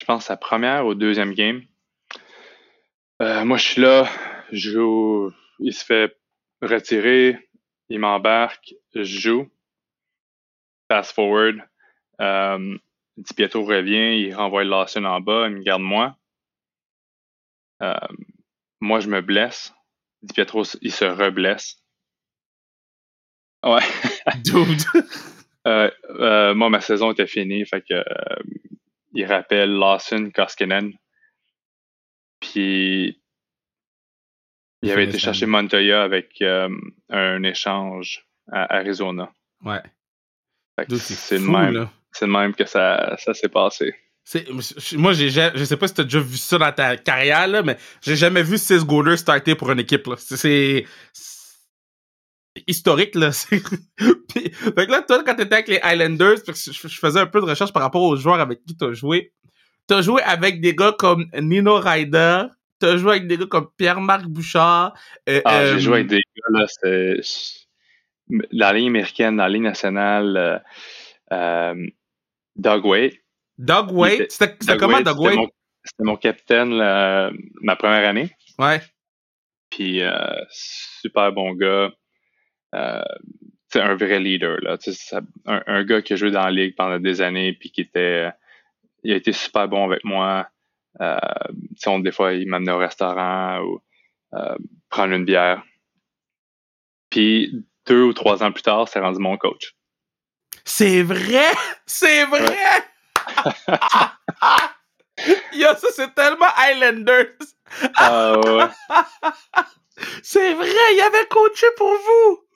je 0.00 0.04
pense, 0.04 0.26
sa 0.26 0.36
première 0.36 0.86
ou 0.86 0.94
deuxième 0.94 1.32
game. 1.32 1.62
Euh, 3.22 3.44
moi, 3.46 3.56
je 3.56 3.64
suis 3.64 3.80
là, 3.80 4.06
il 4.52 5.72
se 5.72 5.84
fait 5.84 6.18
retirer, 6.60 7.48
il 7.88 7.98
m'embarque, 7.98 8.74
je 8.94 9.04
joue. 9.04 9.50
Fast 10.88 11.14
forward, 11.14 11.62
euh, 12.20 12.78
Di 13.16 13.34
Pietro 13.34 13.64
revient, 13.64 14.20
il 14.20 14.34
renvoie 14.34 14.64
Lawson 14.64 15.04
en 15.04 15.20
bas, 15.20 15.48
il 15.48 15.56
me 15.56 15.62
garde 15.62 15.82
moi. 15.82 16.16
Euh, 17.82 17.94
moi, 18.80 19.00
je 19.00 19.08
me 19.08 19.20
blesse. 19.20 19.72
Di 20.22 20.32
Pietro, 20.32 20.64
il 20.82 20.92
se 20.92 21.04
reblesse. 21.04 21.82
Ouais. 23.64 23.82
Dude. 24.44 24.82
Euh, 25.66 25.90
euh, 26.10 26.54
moi, 26.54 26.70
ma 26.70 26.80
saison 26.80 27.10
était 27.10 27.26
finie, 27.26 27.66
fait 27.66 27.82
que 27.82 27.94
euh, 27.94 28.42
il 29.14 29.26
rappelle 29.26 29.72
Lawson 29.72 30.30
Koskinen. 30.32 30.92
Puis 32.38 33.20
il 34.82 34.90
avait 34.92 35.06
été 35.06 35.18
chercher 35.18 35.46
Montoya 35.46 36.04
avec 36.04 36.40
un 36.40 37.42
échange 37.42 38.24
à 38.52 38.76
Arizona. 38.76 39.28
Ouais. 39.64 39.82
C'est 40.88 41.38
le 41.38 41.50
même. 41.50 41.88
C'est 42.12 42.28
même 42.28 42.54
que 42.54 42.64
ça, 42.64 43.16
ça 43.18 43.34
s'est 43.34 43.48
passé. 43.48 43.92
Moi, 44.94 45.12
j'ai, 45.12 45.30
je 45.30 45.64
sais 45.64 45.76
pas 45.76 45.86
si 45.86 45.94
t'as 45.94 46.02
déjà 46.02 46.18
vu 46.18 46.36
ça 46.36 46.58
dans 46.58 46.72
ta 46.72 46.96
carrière, 46.96 47.46
là, 47.46 47.62
mais 47.62 47.76
j'ai 48.02 48.16
jamais 48.16 48.42
vu 48.42 48.58
6 48.58 48.84
goalers 48.84 49.18
starter 49.18 49.54
pour 49.54 49.70
une 49.70 49.78
équipe. 49.78 50.08
C'est 50.18 50.84
historique, 52.66 53.14
là. 53.14 53.30
fait 53.32 53.60
que 54.00 54.90
là, 54.90 55.02
toi, 55.02 55.22
quand 55.24 55.34
t'étais 55.36 55.54
avec 55.54 55.68
les 55.68 55.80
Islanders, 55.84 56.42
que 56.42 56.52
je, 56.52 56.88
faisais 56.88 57.20
un 57.20 57.26
peu 57.26 57.40
de 57.40 57.46
recherche 57.46 57.72
par 57.72 57.82
rapport 57.82 58.02
aux 58.02 58.16
joueurs 58.16 58.40
avec 58.40 58.64
qui 58.64 58.76
t'as 58.76 58.92
joué, 58.92 59.32
t'as 59.86 60.02
joué 60.02 60.22
avec 60.22 60.60
des 60.60 60.74
gars 60.74 60.94
comme 60.98 61.26
Nino 61.38 61.78
Ryder, 61.78 62.44
t'as 62.80 62.96
joué 62.96 63.12
avec 63.12 63.28
des 63.28 63.36
gars 63.38 63.46
comme 63.46 63.68
Pierre-Marc 63.76 64.26
Bouchard. 64.26 64.94
Euh, 65.28 65.40
ah, 65.44 65.66
j'ai 65.66 65.72
euh, 65.72 65.78
joué 65.78 65.94
avec 65.94 66.08
des 66.08 66.16
gars, 66.16 66.60
là, 66.60 66.66
c'est... 66.68 67.20
La 68.50 68.72
ligne 68.72 68.88
américaine, 68.88 69.36
la 69.36 69.48
ligne 69.48 69.62
nationale, 69.62 70.36
euh, 70.36 70.58
euh 71.32 71.86
Doug 72.56 72.84
Wade. 72.84 73.12
Doug 73.58 73.92
Wade? 73.92 74.26
C'était 74.30 74.76
comment, 74.76 75.00
Doug 75.00 75.18
Wade? 75.18 75.38
C'était 75.84 76.04
mon, 76.04 76.16
capitaine 76.16 76.70
ma 77.62 77.76
première 77.76 78.08
année. 78.08 78.30
Ouais. 78.58 78.80
Puis, 79.70 80.02
super 80.50 81.32
bon 81.32 81.54
gars. 81.54 81.90
Euh, 82.74 83.02
c'est 83.68 83.80
un 83.80 83.94
vrai 83.94 84.20
leader. 84.20 84.58
Là. 84.62 84.76
un, 85.46 85.62
un, 85.66 85.84
gars 85.84 86.02
qui 86.02 86.12
a 86.12 86.16
joué 86.16 86.30
dans 86.30 86.44
la 86.44 86.50
ligue 86.50 86.74
pendant 86.76 86.98
des 86.98 87.20
années 87.20 87.52
puis 87.52 87.70
qui 87.70 87.82
était. 87.82 88.30
Il 89.02 89.12
a 89.12 89.16
été 89.16 89.32
super 89.32 89.68
bon 89.68 89.84
avec 89.84 90.04
moi. 90.04 90.48
Euh, 91.00 91.18
on, 91.86 91.98
des 92.00 92.12
fois, 92.12 92.32
il 92.32 92.48
m'amenait 92.48 92.72
au 92.72 92.78
restaurant 92.78 93.60
ou 93.60 93.80
euh, 94.34 94.56
prendre 94.88 95.14
une 95.14 95.24
bière. 95.24 95.62
Puis 97.10 97.64
deux 97.86 98.02
ou 98.02 98.12
trois 98.12 98.42
ans 98.42 98.52
plus 98.52 98.62
tard, 98.62 98.88
c'est 98.88 98.98
rendu 98.98 99.20
mon 99.20 99.36
coach. 99.36 99.74
C'est 100.64 101.02
vrai! 101.02 101.52
C'est 101.86 102.24
vrai! 102.24 102.56
Yo, 105.54 105.68
ça 105.76 105.88
c'est 105.92 106.14
tellement 106.14 106.46
Islanders! 106.70 107.34
Ah 107.96 108.38
ouais. 108.38 108.66
c'est 110.22 110.54
vrai, 110.54 110.66
il 110.66 111.00
avait 111.00 111.26
coaché 111.26 111.66
pour 111.76 111.88
vous! 111.88 112.46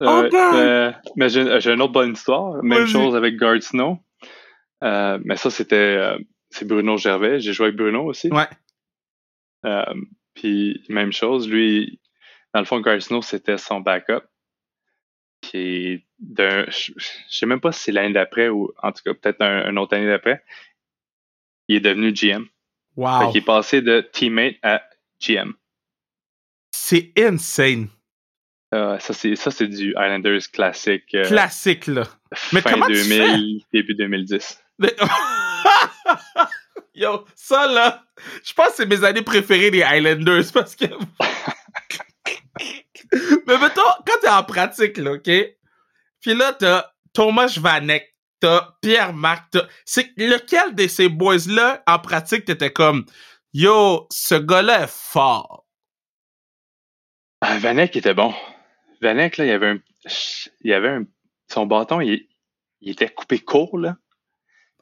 oh 0.00 0.24
euh, 0.32 0.92
mais 1.16 1.28
j'ai 1.28 1.72
une 1.72 1.82
autre 1.82 1.92
bonne 1.92 2.12
histoire. 2.12 2.62
Même 2.62 2.86
chose 2.86 3.16
avec 3.16 3.36
Guard 3.36 3.62
Snow. 3.62 3.98
Euh, 4.84 5.18
mais 5.24 5.36
ça, 5.36 5.50
c'était 5.50 5.76
euh, 5.76 6.18
c'est 6.50 6.66
Bruno 6.66 6.96
Gervais. 6.96 7.40
J'ai 7.40 7.52
joué 7.52 7.66
avec 7.66 7.76
Bruno 7.76 8.04
aussi. 8.04 8.30
Ouais. 8.30 8.48
puis 10.34 10.84
même 10.88 11.12
chose, 11.12 11.48
lui, 11.48 12.00
dans 12.54 12.60
le 12.60 12.66
fond, 12.66 12.80
Guard 12.80 13.02
Snow, 13.02 13.22
c'était 13.22 13.58
son 13.58 13.80
backup. 13.80 14.22
Puis 15.40 16.06
d'un, 16.18 16.64
je 16.68 16.92
sais 17.28 17.46
même 17.46 17.60
pas 17.60 17.72
si 17.72 17.84
c'est 17.84 17.92
l'année 17.92 18.12
d'après 18.12 18.48
ou 18.48 18.72
en 18.82 18.92
tout 18.92 19.02
cas 19.04 19.14
peut-être 19.14 19.40
un, 19.42 19.76
autre 19.76 19.96
année 19.96 20.08
d'après. 20.08 20.42
Il 21.68 21.76
est 21.76 21.80
devenu 21.80 22.12
GM. 22.12 22.46
Wow. 22.96 23.30
il 23.30 23.38
est 23.38 23.44
passé 23.44 23.80
de 23.80 24.00
teammate 24.00 24.56
à 24.62 24.82
GM. 25.20 25.52
C'est 26.72 27.12
insane. 27.16 27.88
Euh, 28.74 28.98
ça, 28.98 29.14
c'est, 29.14 29.36
ça, 29.36 29.50
c'est 29.50 29.66
du 29.66 29.90
Islanders 29.90 30.50
classique. 30.52 31.14
Euh, 31.14 31.24
classique, 31.24 31.86
là. 31.86 32.04
Mais 32.52 32.60
fin 32.60 32.76
2000, 32.86 33.62
début 33.72 33.94
2010. 33.94 34.62
Yo, 36.94 37.24
ça, 37.34 37.66
là, 37.66 38.04
je 38.44 38.52
pense 38.52 38.68
que 38.68 38.74
c'est 38.76 38.86
mes 38.86 39.04
années 39.04 39.22
préférées 39.22 39.70
des 39.70 39.84
Islanders 39.90 40.44
parce 40.52 40.74
que. 40.76 40.84
Mais 43.46 43.56
mettons, 43.58 43.80
quand 44.06 44.20
t'es 44.20 44.28
en 44.28 44.42
pratique, 44.42 44.98
là, 44.98 45.12
OK? 45.12 45.30
Puis 46.20 46.34
là, 46.34 46.52
t'as 46.52 46.90
Thomas 47.12 47.58
Vanek, 47.60 48.14
t'as 48.40 48.76
Pierre-Marc, 48.82 49.56
C'est 49.84 50.10
lequel 50.16 50.74
de 50.74 50.86
ces 50.86 51.08
boys-là, 51.08 51.82
en 51.86 51.98
pratique, 51.98 52.44
t'étais 52.44 52.72
comme, 52.72 53.04
yo, 53.52 54.06
ce 54.10 54.34
gars-là 54.34 54.84
est 54.84 54.90
fort? 54.90 55.66
Ah, 57.40 57.58
Vanek 57.58 57.96
était 57.96 58.14
bon. 58.14 58.34
Vanek, 59.00 59.36
là, 59.36 59.44
il 59.44 59.48
y 59.48 59.52
avait 59.52 59.68
un. 59.68 59.78
Il 60.62 60.70
y 60.70 60.74
avait 60.74 60.88
un. 60.88 61.04
Son 61.48 61.66
bâton, 61.66 62.00
il, 62.00 62.28
il 62.80 62.90
était 62.90 63.08
coupé 63.08 63.38
court, 63.38 63.78
là. 63.78 63.96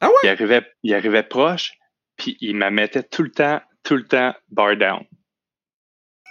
Ah 0.01 0.09
ouais? 0.09 0.15
Il 0.25 0.29
arrivait, 0.29 0.67
il 0.83 0.95
arrivait 0.95 1.23
proche, 1.23 1.73
puis 2.17 2.37
il 2.41 2.57
me 2.57 2.71
mettait 2.71 3.03
tout 3.03 3.23
le 3.23 3.31
temps, 3.31 3.61
tout 3.83 3.97
le 3.97 4.07
temps, 4.07 4.35
bar 4.49 4.77
down. 4.77 5.05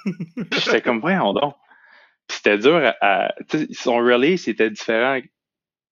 J'étais 0.51 0.81
comme, 0.81 0.99
voyons 0.99 1.33
donc. 1.33 1.55
Puis 2.27 2.37
c'était 2.37 2.57
dur 2.57 2.93
à. 3.01 3.33
son 3.71 3.97
release 3.97 4.47
était 4.47 4.69
différent 4.69 5.19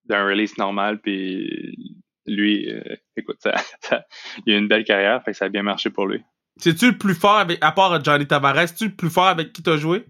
d'un 0.06 0.26
release 0.26 0.58
normal, 0.58 1.00
puis 1.00 1.94
lui, 2.26 2.70
euh, 2.70 2.96
écoute, 3.16 3.38
ça, 3.40 3.54
il 4.46 4.54
a 4.54 4.58
une 4.58 4.68
belle 4.68 4.84
carrière, 4.84 5.22
fait 5.22 5.32
que 5.32 5.36
ça 5.36 5.46
a 5.46 5.48
bien 5.48 5.62
marché 5.62 5.90
pour 5.90 6.06
lui. 6.06 6.22
C'est-tu 6.56 6.92
le 6.92 6.98
plus 6.98 7.14
fort 7.14 7.38
avec, 7.38 7.58
à 7.62 7.72
part 7.72 8.02
Johnny 8.04 8.26
Tavares, 8.26 8.68
c'est-tu 8.68 8.88
le 8.88 8.94
plus 8.94 9.10
fort 9.10 9.26
avec 9.26 9.52
qui 9.52 9.62
t'as 9.62 9.76
joué? 9.76 10.04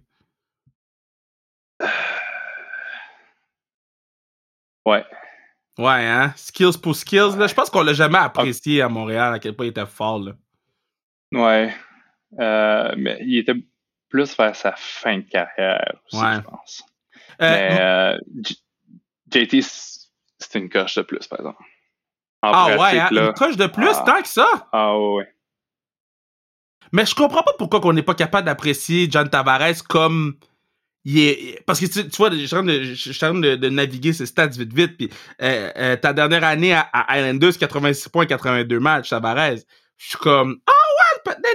Ouais. 4.86 5.02
Ouais, 5.78 6.06
hein? 6.06 6.34
Skills 6.36 6.78
pour 6.78 6.94
skills, 6.94 7.38
là. 7.38 7.46
Je 7.46 7.54
pense 7.54 7.70
qu'on 7.70 7.82
l'a 7.82 7.94
jamais 7.94 8.18
apprécié 8.18 8.82
à 8.82 8.90
Montréal 8.90 9.32
à 9.32 9.38
quel 9.38 9.56
point 9.56 9.64
il 9.64 9.70
était 9.70 9.86
fort, 9.86 10.18
là. 10.18 10.32
Ouais. 11.32 11.74
Euh, 12.38 12.94
mais 12.98 13.18
il 13.22 13.38
était 13.38 13.54
plus 14.14 14.36
vers 14.36 14.54
sa 14.54 14.72
fin 14.76 15.18
de 15.18 15.28
carrière 15.28 15.92
aussi, 16.06 16.22
je 16.22 16.40
pense. 16.42 16.84
Euh, 17.42 17.50
mais 17.50 17.80
euh, 17.80 18.18
JT, 19.32 19.60
c'est 20.38 20.54
une 20.54 20.68
coche 20.68 20.94
de 20.94 21.02
plus, 21.02 21.26
par 21.26 21.40
exemple. 21.40 21.64
ah 22.40 22.76
ouais, 22.78 23.00
hein? 23.00 23.08
une 23.10 23.32
coche 23.32 23.56
de 23.56 23.66
plus, 23.66 23.90
ah. 23.90 24.04
tant 24.06 24.22
que 24.22 24.28
ça? 24.28 24.46
Ah 24.72 24.96
ouais. 24.96 25.26
Mais 26.92 27.04
je 27.04 27.14
comprends 27.16 27.42
pas 27.42 27.54
pourquoi 27.58 27.80
on 27.82 27.92
n'est 27.92 28.04
pas 28.04 28.14
capable 28.14 28.46
d'apprécier 28.46 29.08
John 29.10 29.28
Tavares 29.28 29.82
comme 29.88 30.36
parce 31.66 31.80
que 31.80 31.86
tu, 31.86 32.16
vois, 32.16 32.30
je 32.30 32.46
suis 32.46 32.54
en 33.26 33.32
train 33.32 33.34
de, 33.34 33.68
naviguer 33.68 34.12
ces 34.12 34.26
stats 34.26 34.46
vite 34.46 34.72
vite. 34.72 34.96
Puis 34.96 35.10
euh, 35.42 35.70
euh, 35.76 35.96
ta 35.96 36.12
dernière 36.12 36.44
année 36.44 36.72
à, 36.72 36.88
à 36.92 37.18
Islanders, 37.18 37.58
86 37.58 38.08
points, 38.10 38.26
82 38.26 38.78
matchs, 38.78 39.10
Tavares. 39.10 39.56
Je 39.96 40.08
suis 40.08 40.18
comme 40.18 40.60
ah 40.66 40.83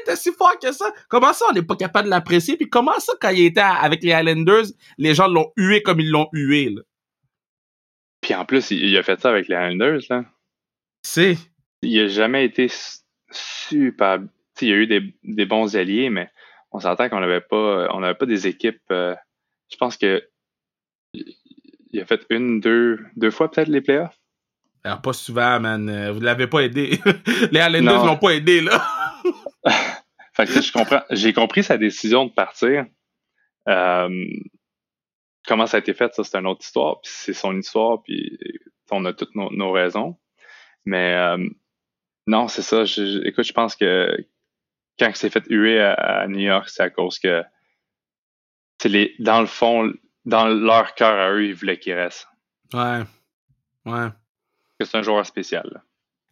peut-être 0.10 0.22
si 0.22 0.32
fort 0.32 0.58
que 0.60 0.72
ça? 0.72 0.92
Comment 1.08 1.34
ça, 1.34 1.46
on 1.50 1.54
n'est 1.54 1.64
pas 1.64 1.76
capable 1.76 2.06
de 2.06 2.10
l'apprécier? 2.10 2.58
Puis 2.58 2.70
comment 2.70 3.00
ça, 3.00 3.14
quand 3.20 3.30
il 3.30 3.46
était 3.46 3.62
avec 3.62 4.04
les 4.04 4.12
Islanders, 4.12 4.66
les 4.98 5.14
gens 5.14 5.28
l'ont 5.28 5.52
hué 5.56 5.82
comme 5.84 6.00
ils 6.00 6.10
l'ont 6.10 6.30
hué 6.34 6.70
là? 6.70 6.82
Puis 8.22 8.34
en 8.34 8.46
plus, 8.46 8.72
il, 8.72 8.98
a 8.98 9.04
fait 9.04 9.20
ça 9.20 9.30
avec 9.30 9.48
les 9.48 9.56
Islanders 9.56 10.02
là. 10.10 10.26
C'est. 11.04 11.38
Il 11.82 11.98
a 12.00 12.08
jamais 12.08 12.44
été 12.44 12.70
super. 13.32 14.20
il 14.62 14.68
y 14.68 14.72
a 14.74 14.76
eu 14.76 14.88
des, 14.88 15.14
des 15.24 15.46
bons 15.46 15.76
alliés, 15.76 16.10
mais 16.10 16.30
on 16.72 16.80
s'entend 16.80 17.08
qu'on 17.08 17.22
n'avait 17.22 17.42
pas, 17.42 17.88
on 17.94 18.02
n'avait 18.02 18.18
pas 18.18 18.26
des 18.26 18.48
équipes. 18.48 18.82
Euh, 18.92 19.16
je 19.72 19.78
pense 19.78 19.96
que 19.96 20.28
il 21.14 22.02
a 22.02 22.06
fait 22.06 22.26
une, 22.30 22.60
deux, 22.60 23.00
deux 23.16 23.32
fois 23.32 23.50
peut-être 23.50 23.70
les 23.70 23.82
playoffs. 23.82 24.20
Alors, 24.84 25.02
pas 25.02 25.14
souvent, 25.14 25.60
man. 25.60 25.90
Euh, 25.90 26.12
vous 26.12 26.20
l'avez 26.20 26.48
pas 26.48 26.60
aidé. 26.60 27.00
les 27.52 27.60
Islanders 27.60 28.06
l'ont 28.06 28.18
pas 28.18 28.32
aidé, 28.32 28.62
là. 28.62 28.86
fait 30.46 30.54
que 30.54 30.62
je 30.62 30.72
comprends. 30.72 31.02
J'ai 31.12 31.34
compris 31.34 31.64
sa 31.64 31.78
décision 31.78 32.26
de 32.26 32.32
partir. 32.32 32.86
Euh, 33.68 34.26
comment 35.46 35.66
ça 35.66 35.78
a 35.78 35.80
été 35.80 35.94
fait, 35.94 36.14
ça, 36.14 36.24
c'est 36.24 36.38
une 36.38 36.48
autre 36.48 36.64
histoire. 36.64 37.02
Puis 37.02 37.12
c'est 37.14 37.34
son 37.34 37.58
histoire, 37.58 38.02
puis 38.04 38.38
on 38.92 39.06
a 39.06 39.14
toutes 39.14 39.36
nos, 39.36 39.72
raisons. 39.72 40.18
Mais 40.86 41.14
euh, 41.16 41.50
non, 42.28 42.48
c'est 42.48 42.62
ça. 42.62 42.84
écoute, 43.26 43.46
je 43.46 43.54
pense 43.54 43.76
que 43.76 44.16
quand 44.98 45.10
il 45.10 45.16
s'est 45.16 45.30
fait 45.30 45.46
huer 45.50 45.80
à 45.82 46.28
New 46.28 46.40
York, 46.40 46.70
c'est 46.70 46.84
à 46.84 46.90
cause 46.90 47.20
que 47.20 47.44
les, 48.86 49.16
dans 49.20 49.42
le 49.42 49.48
fond, 49.48 49.92
dans 50.26 50.48
leur 50.48 50.96
cœur 50.96 51.20
à 51.20 51.32
eux, 51.32 51.46
ils 51.46 51.56
voulaient 51.56 51.80
qu'il 51.80 51.94
reste. 51.94 52.28
Ouais. 52.74 53.02
Ouais. 53.86 54.08
C'est 54.82 54.98
un 54.98 55.02
joueur 55.02 55.26
spécial. 55.26 55.84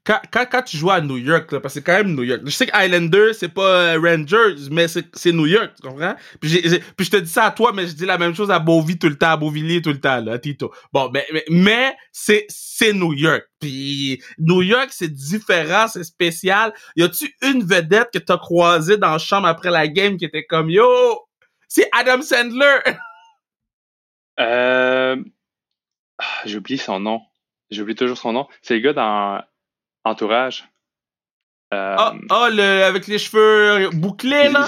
Quand, 0.07 0.61
tu 0.63 0.77
joues 0.77 0.91
à 0.91 1.01
New 1.01 1.17
York, 1.17 1.51
là, 1.51 1.59
parce 1.59 1.73
que 1.73 1.79
c'est 1.81 1.85
quand 1.85 1.97
même 1.97 2.15
New 2.15 2.23
York. 2.23 2.41
Je 2.45 2.51
sais 2.51 2.65
que 2.65 2.73
Highlander, 2.73 3.33
c'est 3.33 3.53
pas 3.53 3.95
euh, 3.95 3.99
Rangers, 3.99 4.69
mais 4.71 4.87
c'est 4.87 5.31
New 5.33 5.47
York, 5.47 5.73
tu 5.75 5.85
comprends? 5.85 6.15
Puis, 6.39 6.49
je 6.49 7.09
te 7.09 7.17
dis 7.17 7.29
ça 7.29 7.45
à 7.45 7.51
toi, 7.51 7.73
mais 7.73 7.87
je 7.87 7.93
dis 7.93 8.05
la 8.05 8.17
même 8.17 8.33
chose 8.33 8.49
à 8.49 8.59
tout 8.59 9.09
le 9.09 9.17
temps, 9.17 9.31
à 9.31 9.37
Beauvilliers 9.37 9.81
tout 9.81 9.91
le 9.91 9.99
temps, 9.99 10.21
là, 10.21 10.39
Tito. 10.39 10.73
Bon, 10.93 11.11
mais, 11.11 11.25
mais, 11.49 11.93
c'est 12.13 12.93
New 12.93 13.13
York. 13.13 13.43
Puis 13.59 14.23
New 14.37 14.61
York, 14.61 14.89
c'est 14.91 15.11
différent, 15.11 15.87
c'est 15.89 16.05
spécial. 16.05 16.73
Y 16.95 17.03
a-tu 17.03 17.35
une 17.41 17.63
vedette 17.63 18.09
que 18.13 18.19
t'as 18.19 18.37
croisée 18.37 18.95
dans 18.95 19.11
la 19.11 19.17
chambre 19.17 19.47
après 19.47 19.71
la 19.71 19.89
game 19.89 20.15
qui 20.15 20.23
était 20.23 20.45
comme, 20.45 20.69
yo, 20.69 20.87
c'est 21.67 21.89
Adam 21.91 22.21
Sandler? 22.21 22.79
euh... 24.39 25.17
Ah, 26.17 26.41
j'oublie 26.45 26.77
son 26.77 27.01
nom. 27.01 27.21
J'oublie 27.69 27.95
toujours 27.95 28.17
son 28.17 28.31
nom. 28.31 28.47
C'est 28.61 28.75
le 28.75 28.79
gars 28.79 28.93
dans 28.93 29.41
Entourage. 30.07 30.67
Euh... 31.73 31.95
Ah, 31.97 32.15
oh, 32.29 32.59
avec 32.59 33.07
les 33.07 33.19
cheveux 33.19 33.89
bouclés, 33.89 34.49
là? 34.49 34.67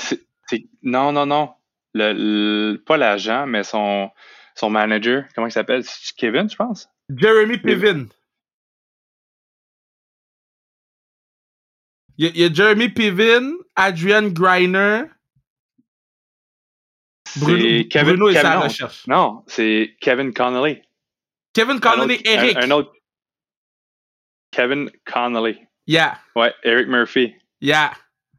Non, 0.84 1.12
non, 1.12 1.25
non. 1.25 1.54
Le, 1.93 2.75
pas 2.86 2.97
l'agent, 2.97 3.47
mais 3.47 3.63
son, 3.63 4.12
son 4.56 4.69
manager. 4.69 5.23
Comment 5.34 5.47
il 5.47 5.52
s'appelle? 5.52 5.84
Kevin, 6.18 6.49
je 6.49 6.55
pense? 6.55 6.89
Jeremy 7.09 7.57
Piven. 7.57 8.09
Il 12.18 12.38
y, 12.38 12.43
a 12.43 12.51
Jeremy 12.51 12.89
Piven, 12.89 13.53
Adrian 13.78 14.28
Griner, 14.28 15.03
Bruno, 17.38 17.84
Kevin, 17.89 18.16
Bruno 18.16 18.30
est 18.30 18.43
la 18.43 18.59
recherche. 18.59 19.07
Non, 19.07 19.43
c'est 19.47 19.95
Kevin 20.01 20.34
Connolly. 20.34 20.82
Kevin 21.53 21.80
Connolly, 21.80 22.22
Eric. 22.26 22.57
Un, 22.57 22.72
autre. 22.72 22.91
Kevin 24.52 24.89
Connolly. 25.06 25.60
Yeah. 25.88 26.20
Ouais, 26.36 26.54
Eric 26.64 26.88
Murphy. 26.88 27.36
Yeah. 27.62 27.91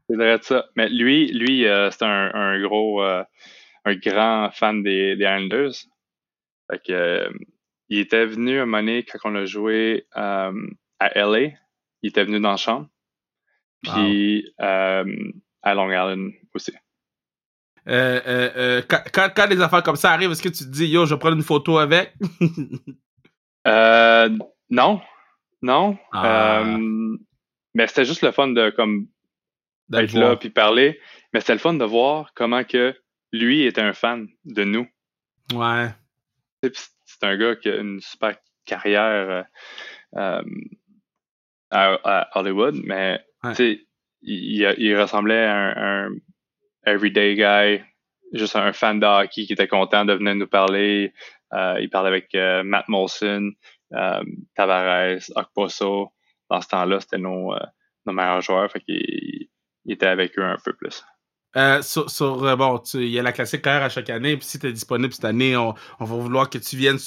C'est 0.09 0.43
ça. 0.43 0.65
Mais 0.75 0.89
lui, 0.89 1.31
lui 1.31 1.65
euh, 1.65 1.89
c'est 1.91 2.03
un, 2.03 2.31
un, 2.33 2.61
gros, 2.61 3.03
euh, 3.03 3.23
un 3.85 3.95
grand 3.95 4.49
fan 4.51 4.83
des, 4.83 5.15
des 5.15 5.23
Islanders. 5.23 5.73
Fait 6.69 6.81
que, 6.85 6.91
euh, 6.91 7.29
il 7.89 7.99
était 7.99 8.25
venu 8.25 8.59
à 8.59 8.63
un 8.63 8.65
moment 8.65 8.79
donné, 8.79 9.03
quand 9.03 9.19
on 9.25 9.35
a 9.35 9.45
joué 9.45 10.05
à 10.13 10.51
LA, 11.15 11.51
il 12.01 12.09
était 12.09 12.23
venu 12.23 12.39
dans 12.39 12.51
la 12.51 12.57
chambre. 12.57 12.87
Puis 13.83 14.53
à 14.57 15.03
Long 15.73 15.89
Island 15.89 16.31
aussi. 16.53 16.71
Euh, 17.87 18.21
euh, 18.27 18.49
euh, 18.55 18.81
quand, 18.87 19.01
quand, 19.11 19.29
quand, 19.35 19.47
des 19.47 19.59
affaires 19.59 19.83
comme 19.83 19.95
ça 19.95 20.11
arrivent, 20.11 20.31
est-ce 20.31 20.43
que 20.43 20.49
tu 20.49 20.65
te 20.65 20.69
dis, 20.69 20.87
yo, 20.87 21.05
je 21.05 21.15
vais 21.15 21.19
prendre 21.19 21.35
une 21.35 21.43
photo 21.43 21.77
avec? 21.79 22.13
non. 24.69 25.01
Non? 25.61 25.97
Ah. 26.11 26.63
mais 27.73 27.87
c'était 27.87 28.05
juste 28.05 28.23
le 28.23 28.31
fun 28.31 28.47
de 28.47 28.71
comme 28.71 29.07
d'être 29.89 30.13
là 30.13 30.35
puis 30.35 30.49
parler. 30.49 30.99
Mais 31.33 31.39
c'était 31.39 31.53
le 31.53 31.59
fun 31.59 31.73
de 31.73 31.85
voir 31.85 32.33
comment 32.33 32.63
que 32.63 32.95
lui 33.31 33.63
était 33.63 33.81
un 33.81 33.93
fan 33.93 34.27
de 34.45 34.63
nous. 34.63 34.87
Ouais. 35.53 35.89
C'est 36.63 37.23
un 37.23 37.37
gars 37.37 37.55
qui 37.55 37.69
a 37.69 37.77
une 37.77 38.01
super 38.01 38.35
carrière 38.65 39.45
à, 40.15 40.41
à, 41.71 42.29
Hollywood, 42.39 42.75
mais 42.83 43.19
ouais. 43.43 43.79
il, 44.21 44.75
il, 44.77 44.99
ressemblait 44.99 45.45
à 45.45 45.55
un, 45.55 46.07
un 46.07 46.09
everyday 46.85 47.35
guy, 47.35 47.83
juste 48.33 48.55
un 48.55 48.73
fan 48.73 48.99
de 48.99 49.05
hockey 49.05 49.45
qui 49.45 49.53
était 49.53 49.67
content 49.67 50.05
de 50.05 50.13
venir 50.13 50.35
nous 50.35 50.47
parler. 50.47 51.13
Euh, 51.53 51.77
il 51.81 51.89
parlait 51.89 52.09
avec 52.09 52.33
euh, 52.35 52.63
Matt 52.63 52.87
Molson, 52.87 53.51
euh, 53.51 53.51
Tavares, 54.55 55.31
Okposo. 55.35 56.11
Dans 56.49 56.61
ce 56.61 56.67
temps-là, 56.67 56.99
c'était 56.99 57.17
nos, 57.17 57.53
nos 58.05 58.13
meilleurs 58.13 58.41
joueurs. 58.41 58.71
Fait 58.71 58.81
qu'il 58.81 59.49
il 59.85 59.93
était 59.93 60.07
avec 60.07 60.37
eux 60.37 60.43
un 60.43 60.57
peu 60.63 60.73
plus. 60.73 61.03
Euh, 61.57 61.81
sur, 61.81 62.57
bon, 62.57 62.81
il 62.93 63.09
y 63.09 63.19
a 63.19 63.23
la 63.23 63.33
classique 63.33 63.61
carrière 63.61 63.83
à 63.83 63.89
chaque 63.89 64.09
année, 64.09 64.37
puis 64.37 64.47
si 64.47 64.57
tu 64.57 64.67
es 64.67 64.71
disponible 64.71 65.11
cette 65.11 65.25
année, 65.25 65.57
on, 65.57 65.75
va 65.99 66.05
vouloir 66.05 66.49
que 66.49 66.57
tu 66.57 66.77
viennes 66.77 66.97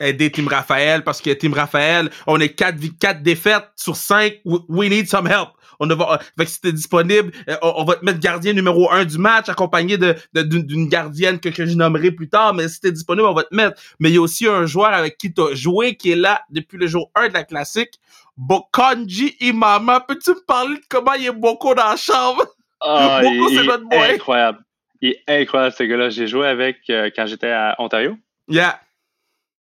aider 0.00 0.32
Team 0.32 0.48
Raphaël 0.48 1.04
parce 1.04 1.20
que 1.20 1.28
Team 1.30 1.52
Raphaël, 1.52 2.08
on 2.26 2.40
est 2.40 2.54
4, 2.54 2.78
4 2.98 3.22
défaites 3.22 3.68
sur 3.76 3.96
5, 3.96 4.40
we 4.44 4.88
need 4.88 5.06
some 5.06 5.26
help 5.26 5.50
on 5.80 5.86
va, 5.86 6.20
fait 6.38 6.44
que 6.44 6.50
si 6.50 6.60
t'es 6.60 6.72
disponible, 6.72 7.32
euh, 7.48 7.56
on, 7.62 7.84
va 7.84 7.96
te 7.96 8.04
mettre 8.04 8.20
gardien 8.20 8.52
numéro 8.52 8.90
un 8.90 9.04
du 9.04 9.18
match, 9.18 9.48
accompagné 9.48 9.96
de, 9.96 10.14
d'une 10.34 10.88
gardienne 10.88 11.40
que, 11.40 11.48
que 11.48 11.64
je 11.64 11.74
nommerai 11.74 12.10
plus 12.10 12.28
tard, 12.28 12.54
mais 12.54 12.68
si 12.68 12.80
t'es 12.80 12.92
disponible, 12.92 13.26
on 13.26 13.34
va 13.34 13.44
te 13.44 13.54
mettre. 13.54 13.80
Mais 13.98 14.10
il 14.10 14.14
y 14.14 14.18
a 14.18 14.20
aussi 14.20 14.46
un 14.46 14.66
joueur 14.66 14.92
avec 14.92 15.16
qui 15.16 15.32
t'as 15.32 15.54
joué, 15.54 15.96
qui 15.96 16.12
est 16.12 16.16
là 16.16 16.42
depuis 16.50 16.76
le 16.76 16.86
jour 16.86 17.10
1 17.14 17.28
de 17.28 17.34
la 17.34 17.44
classique, 17.44 17.98
Bokanji 18.36 19.36
Imama. 19.40 20.00
Peux-tu 20.00 20.30
me 20.30 20.44
parler 20.44 20.76
de 20.76 20.84
comment 20.88 21.14
il 21.14 21.26
est 21.26 21.32
Boko 21.32 21.74
dans 21.74 21.90
la 21.90 21.96
chambre? 21.96 22.44
Ah, 22.80 23.20
Boko, 23.22 23.48
c'est 23.48 23.64
notre 23.64 23.84
boy. 23.84 24.12
Incroyable. 24.12 24.58
Il 25.00 25.10
est 25.10 25.22
incroyable, 25.26 25.74
ce 25.74 25.82
gars-là. 25.84 26.10
J'ai 26.10 26.26
joué 26.26 26.46
avec 26.46 26.78
euh, 26.90 27.10
quand 27.14 27.26
j'étais 27.26 27.50
à 27.50 27.74
Ontario. 27.78 28.16
Yeah. 28.48 28.80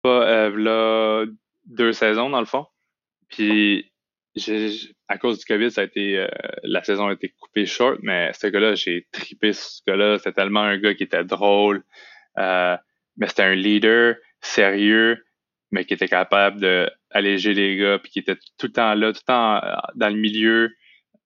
Pas, 0.01 0.27
euh, 0.27 0.49
là, 0.57 1.25
deux 1.65 1.93
saisons, 1.93 2.29
dans 2.29 2.39
le 2.39 2.45
fond. 2.45 2.65
Puis 3.29 3.89
à 5.09 5.17
cause 5.17 5.39
du 5.39 5.45
COVID, 5.45 5.71
ça 5.71 5.81
a 5.81 5.83
été 5.85 6.19
euh, 6.19 6.27
la 6.63 6.83
saison 6.83 7.07
a 7.07 7.13
été 7.13 7.29
coupée 7.29 7.65
short, 7.65 7.97
mais 8.03 8.31
ce 8.33 8.45
gars-là, 8.45 8.75
j'ai 8.75 9.07
tripé 9.11 9.53
ce 9.53 9.81
gars-là. 9.87 10.19
C'était 10.19 10.33
tellement 10.33 10.61
un 10.61 10.77
gars 10.77 10.93
qui 10.93 11.03
était 11.03 11.23
drôle, 11.23 11.83
euh, 12.37 12.77
mais 13.17 13.27
c'était 13.27 13.43
un 13.43 13.55
leader 13.55 14.15
sérieux, 14.39 15.25
mais 15.71 15.83
qui 15.85 15.95
était 15.95 16.07
capable 16.07 16.61
de 16.61 16.89
alléger 17.09 17.55
les 17.55 17.75
gars, 17.75 17.97
puis 17.97 18.11
qui 18.11 18.19
était 18.19 18.35
tout 18.35 18.67
le 18.67 18.71
temps 18.71 18.93
là, 18.93 19.11
tout 19.11 19.21
le 19.23 19.25
temps 19.25 19.55
euh, 19.55 19.75
dans 19.95 20.09
le 20.09 20.15
milieu. 20.15 20.69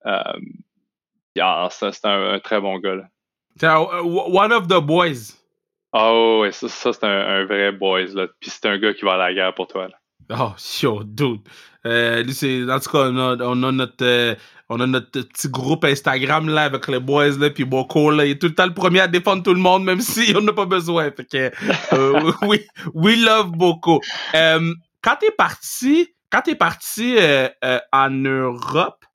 Ah, 0.05 1.67
ça, 1.69 1.91
c'est 1.91 2.05
un, 2.05 2.39
très 2.39 2.61
bon 2.61 2.79
gars. 2.79 2.95
Là. 2.95 3.81
one 3.81 4.53
of 4.53 4.67
the 4.67 4.79
boys. 4.79 5.35
Oh, 5.91 6.39
ouais, 6.41 6.51
ça, 6.51 6.69
c'est 6.69 7.03
un, 7.03 7.45
vrai 7.45 7.71
boys. 7.73 8.13
Là. 8.13 8.27
Puis 8.39 8.49
c'est 8.49 8.65
un 8.65 8.77
gars 8.77 8.93
qui 8.93 9.03
va 9.03 9.13
à 9.13 9.17
la 9.17 9.33
guerre 9.33 9.53
pour 9.53 9.67
toi. 9.67 9.89
Là. 9.89 9.95
Oh, 10.29 10.53
yo, 10.81 11.03
dude. 11.03 11.41
Euh, 11.85 12.23
c'est, 12.31 12.63
en 12.69 12.79
tout 12.79 12.89
cas, 12.91 13.09
on 13.09 13.17
a, 13.17 13.37
on 13.41 13.63
a 13.63 13.71
notre, 13.71 14.05
euh, 14.05 14.35
on 14.69 14.79
a 14.79 14.87
notre 14.87 15.09
petit 15.09 15.49
groupe 15.49 15.83
Instagram 15.83 16.47
là 16.47 16.63
avec 16.63 16.87
les 16.87 16.99
boys 16.99 17.37
là, 17.37 17.49
puis 17.49 17.65
Boko 17.65 18.09
là, 18.11 18.25
il 18.25 18.31
est 18.31 18.39
tout 18.39 18.47
le 18.47 18.55
temps 18.55 18.65
le 18.65 18.73
premier 18.73 19.01
à 19.01 19.07
défendre 19.07 19.43
tout 19.43 19.53
le 19.53 19.59
monde, 19.59 19.83
même 19.83 20.01
si 20.01 20.33
on 20.35 20.41
n'a 20.41 20.53
pas 20.53 20.65
besoin. 20.65 21.11
Fait 21.11 21.25
que, 21.25 21.51
euh, 21.93 22.31
oui, 22.43 22.61
we 22.93 23.17
love 23.17 23.51
Boko. 23.51 24.01
Euh, 24.33 24.73
quand 25.01 25.17
t'es 25.19 25.31
parti, 25.31 26.13
quand 26.29 26.41
t'es 26.41 26.55
parti 26.55 27.15
euh, 27.17 27.49
en 27.91 28.09
Europe, 28.09 29.05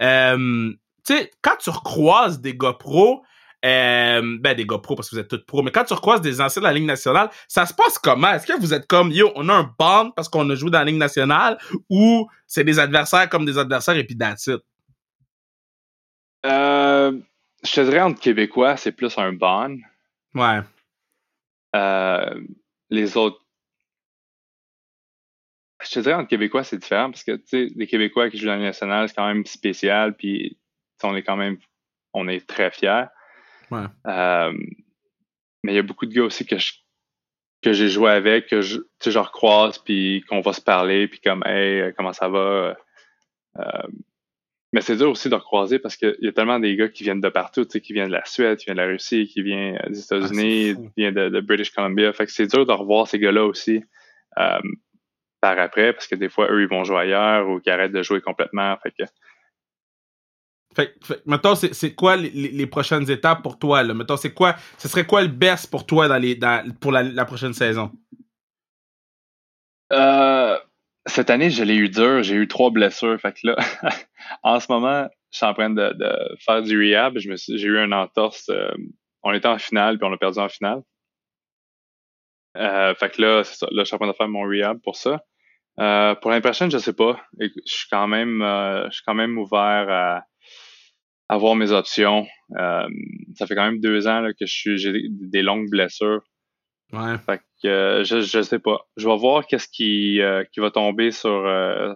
tu 0.00 0.76
sais, 1.04 1.30
quand 1.40 1.56
tu 1.60 1.70
recroises 1.70 2.40
des 2.40 2.56
gars 2.56 2.74
pros, 2.74 3.22
euh, 3.64 4.38
ben 4.40 4.54
des 4.54 4.64
gars 4.64 4.78
pro 4.78 4.94
parce 4.94 5.10
que 5.10 5.16
vous 5.16 5.20
êtes 5.20 5.28
tous 5.28 5.44
pros, 5.44 5.62
mais 5.62 5.72
quand 5.72 5.84
tu 5.84 5.94
recroises 5.94 6.20
des 6.20 6.40
anciens 6.40 6.62
de 6.62 6.66
la 6.66 6.72
Ligue 6.72 6.86
nationale, 6.86 7.28
ça 7.48 7.66
se 7.66 7.74
passe 7.74 7.98
comment? 7.98 8.30
Est-ce 8.32 8.46
que 8.46 8.58
vous 8.60 8.72
êtes 8.72 8.86
comme, 8.86 9.10
yo, 9.10 9.32
on 9.34 9.48
a 9.48 9.54
un 9.54 9.74
band 9.78 10.12
parce 10.12 10.28
qu'on 10.28 10.48
a 10.50 10.54
joué 10.54 10.70
dans 10.70 10.78
la 10.78 10.84
Ligue 10.84 10.98
nationale 10.98 11.58
ou 11.90 12.28
c'est 12.46 12.64
des 12.64 12.78
adversaires 12.78 13.28
comme 13.28 13.44
des 13.44 13.58
adversaires 13.58 13.96
et 13.96 14.04
puis 14.04 14.16
Euh, 16.46 17.18
je 17.64 17.72
te 17.72 17.80
dirais 17.80 18.00
entre 18.00 18.20
Québécois, 18.20 18.76
c'est 18.76 18.92
plus 18.92 19.18
un 19.18 19.32
bond. 19.32 19.78
Ouais. 20.34 20.60
Euh, 21.74 22.40
les 22.90 23.16
autres. 23.16 23.44
Je 25.82 25.90
te 25.90 26.00
dirais 26.00 26.14
entre 26.14 26.28
Québécois, 26.28 26.62
c'est 26.62 26.78
différent 26.78 27.10
parce 27.10 27.24
que, 27.24 27.32
tu 27.36 27.46
sais, 27.46 27.68
les 27.74 27.86
Québécois 27.88 28.30
qui 28.30 28.38
jouent 28.38 28.46
dans 28.46 28.52
la 28.52 28.58
Ligue 28.58 28.66
nationale, 28.66 29.08
c'est 29.08 29.14
quand 29.14 29.26
même 29.26 29.46
spécial, 29.46 30.14
puis 30.16 30.58
on 31.02 31.16
est 31.16 31.22
quand 31.22 31.36
même, 31.36 31.58
on 32.14 32.28
est 32.28 32.46
très 32.46 32.70
fiers. 32.70 33.06
Euh, 33.72 34.52
mais 35.64 35.72
il 35.72 35.76
y 35.76 35.78
a 35.78 35.82
beaucoup 35.82 36.06
de 36.06 36.14
gars 36.14 36.24
aussi 36.24 36.46
que 36.46 36.56
que 37.60 37.72
j'ai 37.72 37.88
joué 37.88 38.10
avec, 38.12 38.46
que 38.46 38.60
je, 38.60 38.78
je 39.04 39.18
recroise, 39.18 39.78
puis 39.78 40.24
qu'on 40.28 40.40
va 40.40 40.52
se 40.52 40.60
parler, 40.60 41.08
puis 41.08 41.18
comme, 41.18 41.42
hey, 41.44 41.92
comment 41.96 42.12
ça 42.12 42.28
va? 42.28 42.76
Euh, 43.58 43.88
mais 44.72 44.82
c'est 44.82 44.96
dur 44.96 45.10
aussi 45.10 45.30
de 45.30 45.34
recroiser 45.34 45.78
parce 45.78 45.96
qu'il 45.96 46.16
y 46.20 46.28
a 46.28 46.32
tellement 46.32 46.60
des 46.60 46.76
gars 46.76 46.88
qui 46.88 47.02
viennent 47.02 47.20
de 47.20 47.28
partout, 47.30 47.64
tu 47.64 47.72
sais, 47.72 47.80
qui 47.80 47.94
viennent 47.94 48.08
de 48.08 48.12
la 48.12 48.24
Suède, 48.26 48.58
qui 48.58 48.66
viennent 48.66 48.76
de 48.76 48.82
la 48.82 48.88
Russie, 48.88 49.26
qui 49.26 49.42
viennent 49.42 49.78
des 49.88 49.98
ah, 49.98 50.16
États-Unis, 50.16 50.74
qui 50.74 50.90
viennent 50.98 51.14
de, 51.14 51.40
British 51.40 51.70
Columbia. 51.70 52.12
Fait 52.12 52.26
que 52.26 52.32
c'est 52.32 52.46
dur 52.46 52.66
de 52.66 52.72
revoir 52.72 53.08
ces 53.08 53.18
gars-là 53.18 53.44
aussi 53.46 53.82
euh, 54.38 54.58
par 55.40 55.58
après 55.58 55.94
parce 55.94 56.06
que 56.06 56.14
des 56.14 56.28
fois, 56.28 56.52
eux, 56.52 56.60
ils 56.62 56.68
vont 56.68 56.84
jouer 56.84 56.98
ailleurs 56.98 57.48
ou 57.48 57.60
qu'ils 57.60 57.72
arrêtent 57.72 57.92
de 57.92 58.02
jouer 58.02 58.20
complètement. 58.20 58.76
Fait 58.82 58.90
que 58.90 59.04
fait, 60.78 60.94
fait 61.02 61.26
maintenant, 61.26 61.54
c'est 61.56 61.94
quoi 61.94 62.16
les, 62.16 62.30
les, 62.30 62.66
prochaines 62.66 63.10
étapes 63.10 63.42
pour 63.42 63.58
toi? 63.58 63.82
Là? 63.82 63.94
Mettons, 63.94 64.16
c'est 64.16 64.32
quoi, 64.32 64.54
ce 64.78 64.86
serait 64.86 65.06
quoi 65.06 65.22
le 65.22 65.28
best 65.28 65.70
pour 65.70 65.86
toi 65.86 66.06
dans 66.06 66.18
les, 66.18 66.36
dans, 66.36 66.72
pour 66.80 66.92
la, 66.92 67.24
prochaine 67.24 67.52
saison? 67.52 67.90
Euh, 69.92 70.56
cette 71.06 71.30
année, 71.30 71.50
je 71.50 71.64
l'ai 71.64 71.74
eu 71.74 71.88
dur. 71.88 72.22
J'ai 72.22 72.36
eu 72.36 72.46
trois 72.46 72.70
blessures. 72.70 73.18
Fait 73.20 73.32
que 73.32 73.48
là, 73.48 73.56
en 74.42 74.60
ce 74.60 74.70
moment, 74.70 75.08
je 75.32 75.38
suis 75.38 75.46
en 75.46 75.54
train 75.54 75.70
de, 75.70 75.92
de 75.94 76.36
faire 76.38 76.62
du 76.62 76.78
rehab. 76.78 77.18
J'ai 77.18 77.66
eu 77.66 77.78
un 77.78 77.90
entorse. 77.92 78.48
Euh, 78.50 78.70
on 79.24 79.32
était 79.32 79.48
en 79.48 79.58
finale, 79.58 79.98
puis 79.98 80.06
on 80.08 80.12
a 80.12 80.16
perdu 80.16 80.38
en 80.38 80.48
finale. 80.48 80.82
Euh, 82.56 82.94
fait 82.94 83.10
que 83.10 83.20
là, 83.20 83.42
ça. 83.42 83.66
Là, 83.72 83.82
je 83.82 83.86
suis 83.88 83.94
en 83.94 83.98
train 83.98 84.08
de 84.08 84.12
faire 84.12 84.28
mon 84.28 84.42
rehab 84.42 84.78
pour 84.82 84.94
ça. 84.94 85.20
Euh, 85.80 86.14
pour 86.16 86.32
prochaine, 86.40 86.70
je 86.70 86.78
sais 86.78 86.92
pas. 86.92 87.20
Je 87.40 87.48
suis 87.64 87.88
quand 87.90 88.06
même, 88.06 88.40
je 88.42 88.90
suis 88.90 89.02
quand 89.04 89.14
même 89.14 89.38
ouvert 89.38 89.86
à, 89.88 90.22
avoir 91.28 91.54
mes 91.54 91.72
options. 91.72 92.26
Euh, 92.58 92.88
ça 93.34 93.46
fait 93.46 93.54
quand 93.54 93.64
même 93.64 93.80
deux 93.80 94.06
ans 94.06 94.20
là, 94.20 94.32
que 94.32 94.46
je 94.46 94.52
suis 94.52 94.78
j'ai 94.78 94.92
des, 95.08 95.42
longues 95.42 95.68
blessures. 95.70 96.22
Ouais. 96.92 97.18
Fait 97.18 97.40
que 97.62 97.68
euh, 97.68 98.04
je, 98.04 98.20
je 98.20 98.42
sais 98.42 98.58
pas. 98.58 98.86
Je 98.96 99.06
vais 99.06 99.16
voir 99.16 99.46
qu'est-ce 99.46 99.68
qui, 99.68 100.20
euh, 100.22 100.44
qui 100.52 100.60
va 100.60 100.70
tomber 100.70 101.10
sur, 101.10 101.46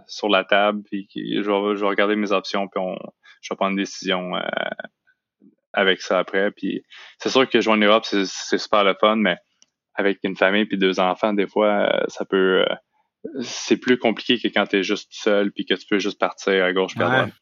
sur 0.06 0.28
la 0.28 0.44
table. 0.44 0.82
Puis 0.84 1.08
je, 1.14 1.40
vais, 1.40 1.76
je 1.76 1.80
vais 1.80 1.88
regarder 1.88 2.16
mes 2.16 2.32
options. 2.32 2.68
Puis 2.68 2.80
on, 2.80 2.96
je 3.40 3.52
vais 3.52 3.56
prendre 3.56 3.72
une 3.72 3.78
décision 3.78 4.32
avec 5.72 6.02
ça 6.02 6.18
après. 6.18 6.50
Puis 6.50 6.82
c'est 7.18 7.30
sûr 7.30 7.48
que 7.48 7.60
jouer 7.60 7.74
en 7.74 7.78
Europe, 7.78 8.04
c'est, 8.04 8.26
c'est 8.26 8.58
super 8.58 8.84
le 8.84 8.94
fun, 9.00 9.16
mais 9.16 9.36
avec 9.94 10.18
une 10.22 10.36
famille 10.36 10.66
puis 10.66 10.78
deux 10.78 11.00
enfants, 11.00 11.32
des 11.32 11.46
fois, 11.46 12.04
ça 12.08 12.26
peut. 12.26 12.66
c'est 13.40 13.78
plus 13.78 13.98
compliqué 13.98 14.38
que 14.38 14.48
quand 14.48 14.66
tu 14.66 14.76
es 14.76 14.82
juste 14.82 15.08
seul 15.12 15.52
puis 15.52 15.64
que 15.64 15.74
tu 15.74 15.86
peux 15.88 15.98
juste 15.98 16.18
partir 16.18 16.64
à 16.64 16.72
gauche 16.74 16.96
à 16.98 17.04
droite. 17.04 17.32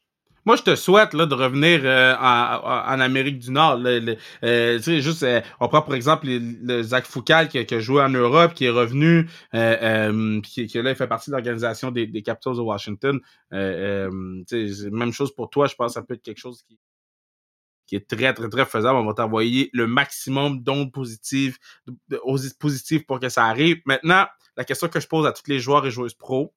Moi, 0.45 0.55
je 0.55 0.63
te 0.63 0.75
souhaite 0.75 1.13
là, 1.13 1.25
de 1.25 1.35
revenir 1.35 1.81
euh, 1.83 2.15
en, 2.15 2.99
Amérique 2.99 3.39
du 3.39 3.51
Nord. 3.51 3.77
Là, 3.77 4.15
euh, 4.43 4.77
tu 4.77 4.83
sais, 4.83 5.01
juste, 5.01 5.23
euh, 5.23 5.41
on 5.59 5.67
prend 5.67 5.81
pour 5.81 5.93
exemple 5.93 6.27
le, 6.27 6.81
Zach 6.83 7.05
Foucal 7.05 7.47
qui, 7.47 7.57
a 7.59 7.79
joué 7.79 8.01
en 8.01 8.09
Europe, 8.09 8.53
qui 8.53 8.65
est 8.65 8.69
revenu, 8.69 9.27
qui, 9.51 10.67
qui 10.67 10.81
là, 10.81 10.89
il 10.89 10.95
fait 10.95 11.07
partie 11.07 11.29
de 11.29 11.35
l'organisation 11.35 11.91
des, 11.91 12.07
des 12.07 12.21
Capitals 12.23 12.55
de 12.55 12.61
Washington. 12.61 13.19
même 13.51 15.11
chose 15.13 15.33
pour 15.35 15.49
toi, 15.49 15.67
je 15.67 15.75
pense 15.75 15.87
que 15.87 15.93
ça 15.93 16.01
peut 16.01 16.15
être 16.15 16.23
quelque 16.23 16.39
chose 16.39 16.63
qui, 16.63 16.79
qui 17.85 17.95
est 17.95 18.07
très, 18.07 18.33
très, 18.33 18.49
très 18.49 18.65
faisable. 18.65 18.97
On 18.97 19.05
va 19.05 19.13
t'envoyer 19.13 19.69
le 19.73 19.85
maximum 19.85 20.63
d'ondes 20.63 20.91
positives, 20.91 21.57
positives 22.59 23.05
pour 23.05 23.19
que 23.19 23.29
ça 23.29 23.45
arrive. 23.45 23.81
Maintenant, 23.85 24.25
la 24.57 24.63
question 24.63 24.87
que 24.87 24.99
je 24.99 25.07
pose 25.07 25.25
à 25.25 25.31
tous 25.31 25.43
les 25.47 25.59
joueurs 25.59 25.85
et 25.85 25.91
joueuses 25.91 26.13
pro, 26.13 26.53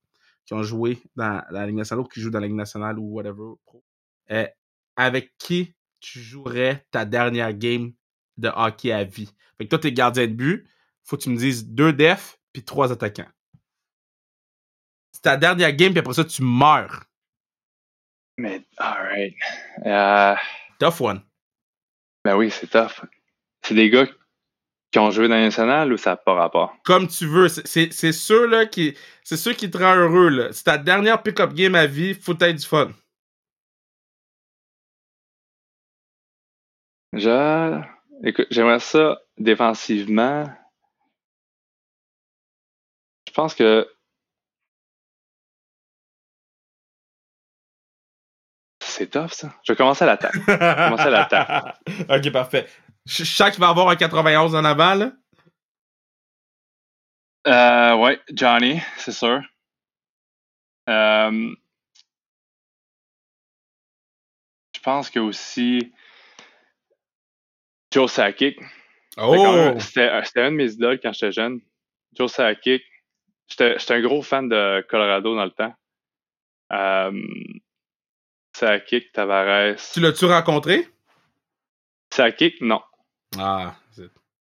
qui 0.46 0.54
ont 0.54 0.62
joué 0.62 0.98
dans 1.16 1.42
la 1.50 1.66
Ligue 1.66 1.76
nationale 1.76 2.04
ou 2.04 2.08
qui 2.08 2.20
jouent 2.20 2.30
dans 2.30 2.40
la 2.40 2.46
Ligue 2.46 2.56
nationale 2.56 2.98
ou 2.98 3.14
whatever. 3.14 3.54
Euh, 4.30 4.46
avec 4.96 5.36
qui 5.38 5.74
tu 6.00 6.20
jouerais 6.20 6.86
ta 6.90 7.04
dernière 7.04 7.52
game 7.52 7.92
de 8.36 8.50
hockey 8.54 8.92
à 8.92 9.04
vie? 9.04 9.30
Fait 9.58 9.64
que 9.64 9.70
toi, 9.70 9.78
t'es 9.78 9.92
gardien 9.92 10.26
de 10.26 10.32
but. 10.32 10.68
Faut 11.04 11.16
que 11.16 11.22
tu 11.22 11.30
me 11.30 11.36
dises 11.36 11.66
deux 11.66 11.92
defs 11.92 12.38
puis 12.52 12.64
trois 12.64 12.92
attaquants. 12.92 13.30
C'est 15.12 15.22
ta 15.22 15.36
dernière 15.36 15.72
game 15.72 15.92
puis 15.92 16.00
après 16.00 16.14
ça, 16.14 16.24
tu 16.24 16.42
meurs. 16.42 17.04
Mais, 18.36 18.66
alright. 18.76 19.34
Uh... 19.84 20.36
Tough 20.78 21.00
one. 21.00 21.22
Ben 22.24 22.36
oui, 22.36 22.50
c'est 22.50 22.66
tough. 22.66 23.04
C'est 23.62 23.74
des 23.74 23.90
gars 23.90 24.06
qui 24.94 25.00
ont 25.00 25.10
joué 25.10 25.26
dans 25.26 25.34
la 25.34 25.40
nationale 25.40 25.92
ou 25.92 25.96
ça 25.96 26.10
n'a 26.10 26.16
pas 26.16 26.34
rapport? 26.34 26.72
Comme 26.84 27.08
tu 27.08 27.26
veux. 27.26 27.48
C'est 27.48 28.12
ceux 28.12 28.46
là 28.46 28.64
qui. 28.64 28.96
C'est 29.24 29.36
ceux 29.36 29.52
qui 29.52 29.68
te 29.68 29.76
rendent 29.76 29.98
heureux, 29.98 30.28
là. 30.28 30.52
C'est 30.52 30.62
ta 30.62 30.78
dernière 30.78 31.20
pick-up 31.20 31.52
game 31.52 31.74
à 31.74 31.86
vie, 31.86 32.14
faut 32.14 32.38
être 32.38 32.54
du 32.54 32.64
fun. 32.64 32.92
Je... 37.12 37.80
Écoute, 38.22 38.46
j'aimerais 38.52 38.78
ça 38.78 39.18
défensivement. 39.36 40.44
Je 43.26 43.32
pense 43.32 43.56
que 43.56 43.88
c'est 48.80 49.10
tough, 49.10 49.32
ça. 49.32 49.52
Je 49.64 49.72
vais 49.72 49.76
commencer 49.76 50.04
à 50.04 50.06
l'attaque. 50.06 50.34
Je 50.34 50.52
vais 50.52 50.58
commencer 50.58 51.02
à 51.02 51.10
l'attaque. 51.10 51.74
ok, 52.08 52.30
parfait. 52.30 52.68
Je 53.06 53.24
sens 53.24 53.50
qu'il 53.50 53.60
va 53.60 53.68
avoir 53.68 53.88
un 53.88 53.96
91 53.96 54.54
en 54.54 54.64
avant, 54.64 54.94
là? 54.94 55.12
Euh, 57.46 57.96
ouais, 57.96 58.18
Johnny, 58.32 58.80
c'est 58.96 59.12
sûr. 59.12 59.40
Euh, 60.88 61.54
je 64.74 64.80
pense 64.80 65.10
que 65.10 65.18
aussi 65.20 65.92
Joe 67.92 68.10
Sakic. 68.10 68.58
Oh! 69.18 69.52
même- 69.52 69.80
C'était 69.80 70.08
un 70.10 70.50
de 70.50 70.56
mes 70.56 70.72
idoles 70.72 71.00
quand 71.00 71.12
j'étais 71.12 71.32
jeune. 71.32 71.60
Joe 72.14 72.32
Sakic. 72.32 72.82
J'étais 73.48 73.78
j'étais 73.78 73.94
un 73.94 74.00
gros 74.02 74.22
fan 74.22 74.48
de 74.48 74.84
Colorado 74.88 75.34
dans 75.36 75.44
le 75.44 75.50
temps. 75.50 75.74
Euh, 76.72 77.22
Sakic, 78.56 79.12
Tavares. 79.12 79.76
Tu 79.92 80.00
l'as-tu 80.00 80.24
rencontré? 80.24 80.88
Sakic, 82.10 82.60
non. 82.62 82.80
Ah. 83.38 83.74
C'est 83.92 84.10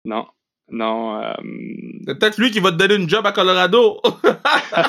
Non. 0.06 0.28
Non. 0.72 1.20
euh, 1.22 1.34
c'est 2.06 2.18
peut-être 2.20 2.38
lui 2.38 2.52
qui 2.52 2.60
va 2.60 2.72
te 2.72 2.78
donner 2.78 2.96
une 2.96 3.10
job 3.10 3.26
à 3.26 3.32
Colorado. 3.32 4.00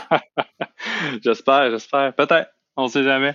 j'espère, 1.22 1.70
j'espère. 1.70 2.14
Peut-être. 2.14 2.51
On 2.76 2.88
sait 2.88 3.03
jamais. 3.03 3.34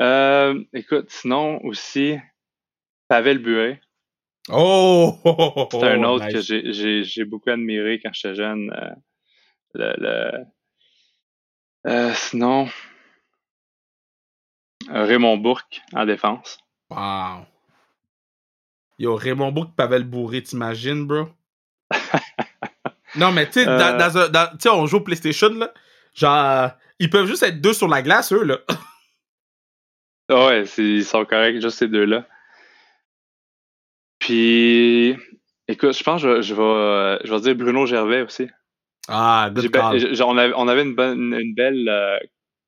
Euh, 0.00 0.62
écoute, 0.72 1.10
sinon 1.10 1.62
aussi, 1.64 2.16
Pavel 3.08 3.38
Buet. 3.38 3.80
oh! 4.48 5.68
C'est 5.72 5.84
un 5.88 6.02
autre 6.04 6.24
nice. 6.24 6.34
que 6.34 6.40
j'ai- 6.40 6.72
j'ai 6.72 7.04
j'ai 7.04 7.24
beaucoup 7.24 7.50
admiré 7.50 8.00
quand 8.02 8.10
j'étais 8.12 8.34
jeune. 8.34 8.72
euh, 8.72 8.94
le, 9.74 10.44
le- 11.84 12.12
sinon, 12.14 12.68
Raymond 14.88 15.36
Bourque 15.38 15.80
en 15.92 16.06
défense. 16.06 16.58
Wow. 16.90 17.46
Yo, 19.02 19.16
Raymond 19.16 19.50
Bourque, 19.50 19.74
Pavel 19.74 20.04
Bourré, 20.04 20.42
t'imagines, 20.44 21.04
bro? 21.06 21.26
non, 23.16 23.32
mais 23.32 23.46
tu 23.46 23.54
sais, 23.54 23.68
Euh. 23.68 23.76
dans, 23.76 23.98
dans 23.98 24.16
un- 24.18 24.28
dans- 24.28 24.50
tu 24.52 24.56
sais, 24.60 24.68
on 24.70 24.86
joue 24.86 24.98
au 24.98 25.00
PlayStation, 25.00 25.48
là. 25.54 25.74
Genre, 26.14 26.70
ils 27.00 27.10
peuvent 27.10 27.26
juste 27.26 27.42
être 27.42 27.60
deux 27.60 27.72
sur 27.72 27.88
la 27.88 28.00
glace, 28.00 28.32
eux, 28.32 28.44
là. 28.44 28.58
Ah 30.28 30.46
ouais, 30.46 30.64
ils 30.78 31.04
sont 31.04 31.24
corrects, 31.26 31.60
juste 31.60 31.78
ces 31.78 31.88
deux-là. 31.88 32.24
Puis, 34.18 35.16
écoute, 35.68 35.92
je 35.92 36.02
pense 36.04 36.22
que 36.22 36.40
je, 36.40 36.42
je 36.42 36.54
vais, 36.54 37.18
je 37.26 37.34
vais 37.34 37.40
dire 37.40 37.54
Bruno 37.56 37.86
Gervais 37.86 38.22
aussi. 38.22 38.48
Ah, 39.08 39.50
good 39.52 39.66
be- 39.66 39.70
call. 39.72 39.98
j'ai- 39.98 40.22
on, 40.22 40.38
avait, 40.38 40.54
on 40.56 40.68
avait 40.68 40.82
une, 40.84 40.94
bonne, 40.94 41.34
une 41.34 41.54
belle 41.54 41.88
euh, 41.88 42.18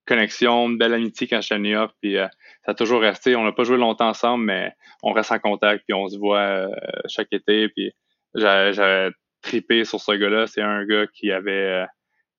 connexion, 0.06 0.68
belle 0.68 0.94
amitié 0.94 1.26
quand 1.26 1.40
j'étais 1.40 1.54
à 1.54 1.58
New 1.58 1.70
York, 1.70 1.94
puis 2.00 2.16
euh, 2.16 2.26
ça 2.64 2.72
a 2.72 2.74
toujours 2.74 3.00
resté. 3.00 3.36
On 3.36 3.44
n'a 3.44 3.52
pas 3.52 3.64
joué 3.64 3.76
longtemps 3.76 4.08
ensemble, 4.08 4.44
mais 4.44 4.72
on 5.02 5.12
reste 5.12 5.32
en 5.32 5.38
contact, 5.38 5.84
puis 5.86 5.94
on 5.94 6.08
se 6.08 6.18
voit 6.18 6.38
euh, 6.40 6.68
chaque 7.08 7.32
été. 7.32 7.68
Puis 7.70 7.92
j'avais 8.34 9.10
trippé 9.42 9.84
sur 9.84 10.00
ce 10.00 10.12
gars-là. 10.12 10.46
C'est 10.46 10.62
un 10.62 10.84
gars 10.84 11.06
qui 11.06 11.30
avait 11.30 11.82
euh, 11.82 11.86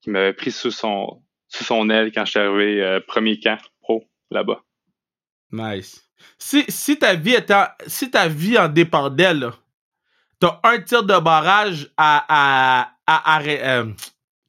m'avait 0.08 0.34
pris 0.34 0.52
sous 0.52 0.72
son 0.72 1.22
sous 1.48 1.64
son 1.64 1.90
aile 1.90 2.12
quand 2.12 2.26
je 2.26 2.32
suis 2.32 2.40
arrivé 2.40 3.00
premier 3.08 3.40
camp 3.40 3.58
pro 3.82 4.04
là-bas. 4.32 4.62
Nice. 5.52 6.04
Si, 6.38 6.66
si 6.70 6.98
ta 6.98 7.14
vie 7.16 7.34
était 7.34 7.54
en- 7.54 7.68
si 7.88 8.10
ta 8.10 8.28
vie 8.28 8.58
en 8.58 8.68
dépendait, 8.68 9.34
t'as 10.40 10.60
un 10.64 10.80
tir 10.82 11.04
de 11.04 11.18
barrage 11.20 11.90
à, 11.98 12.26
à, 13.08 13.40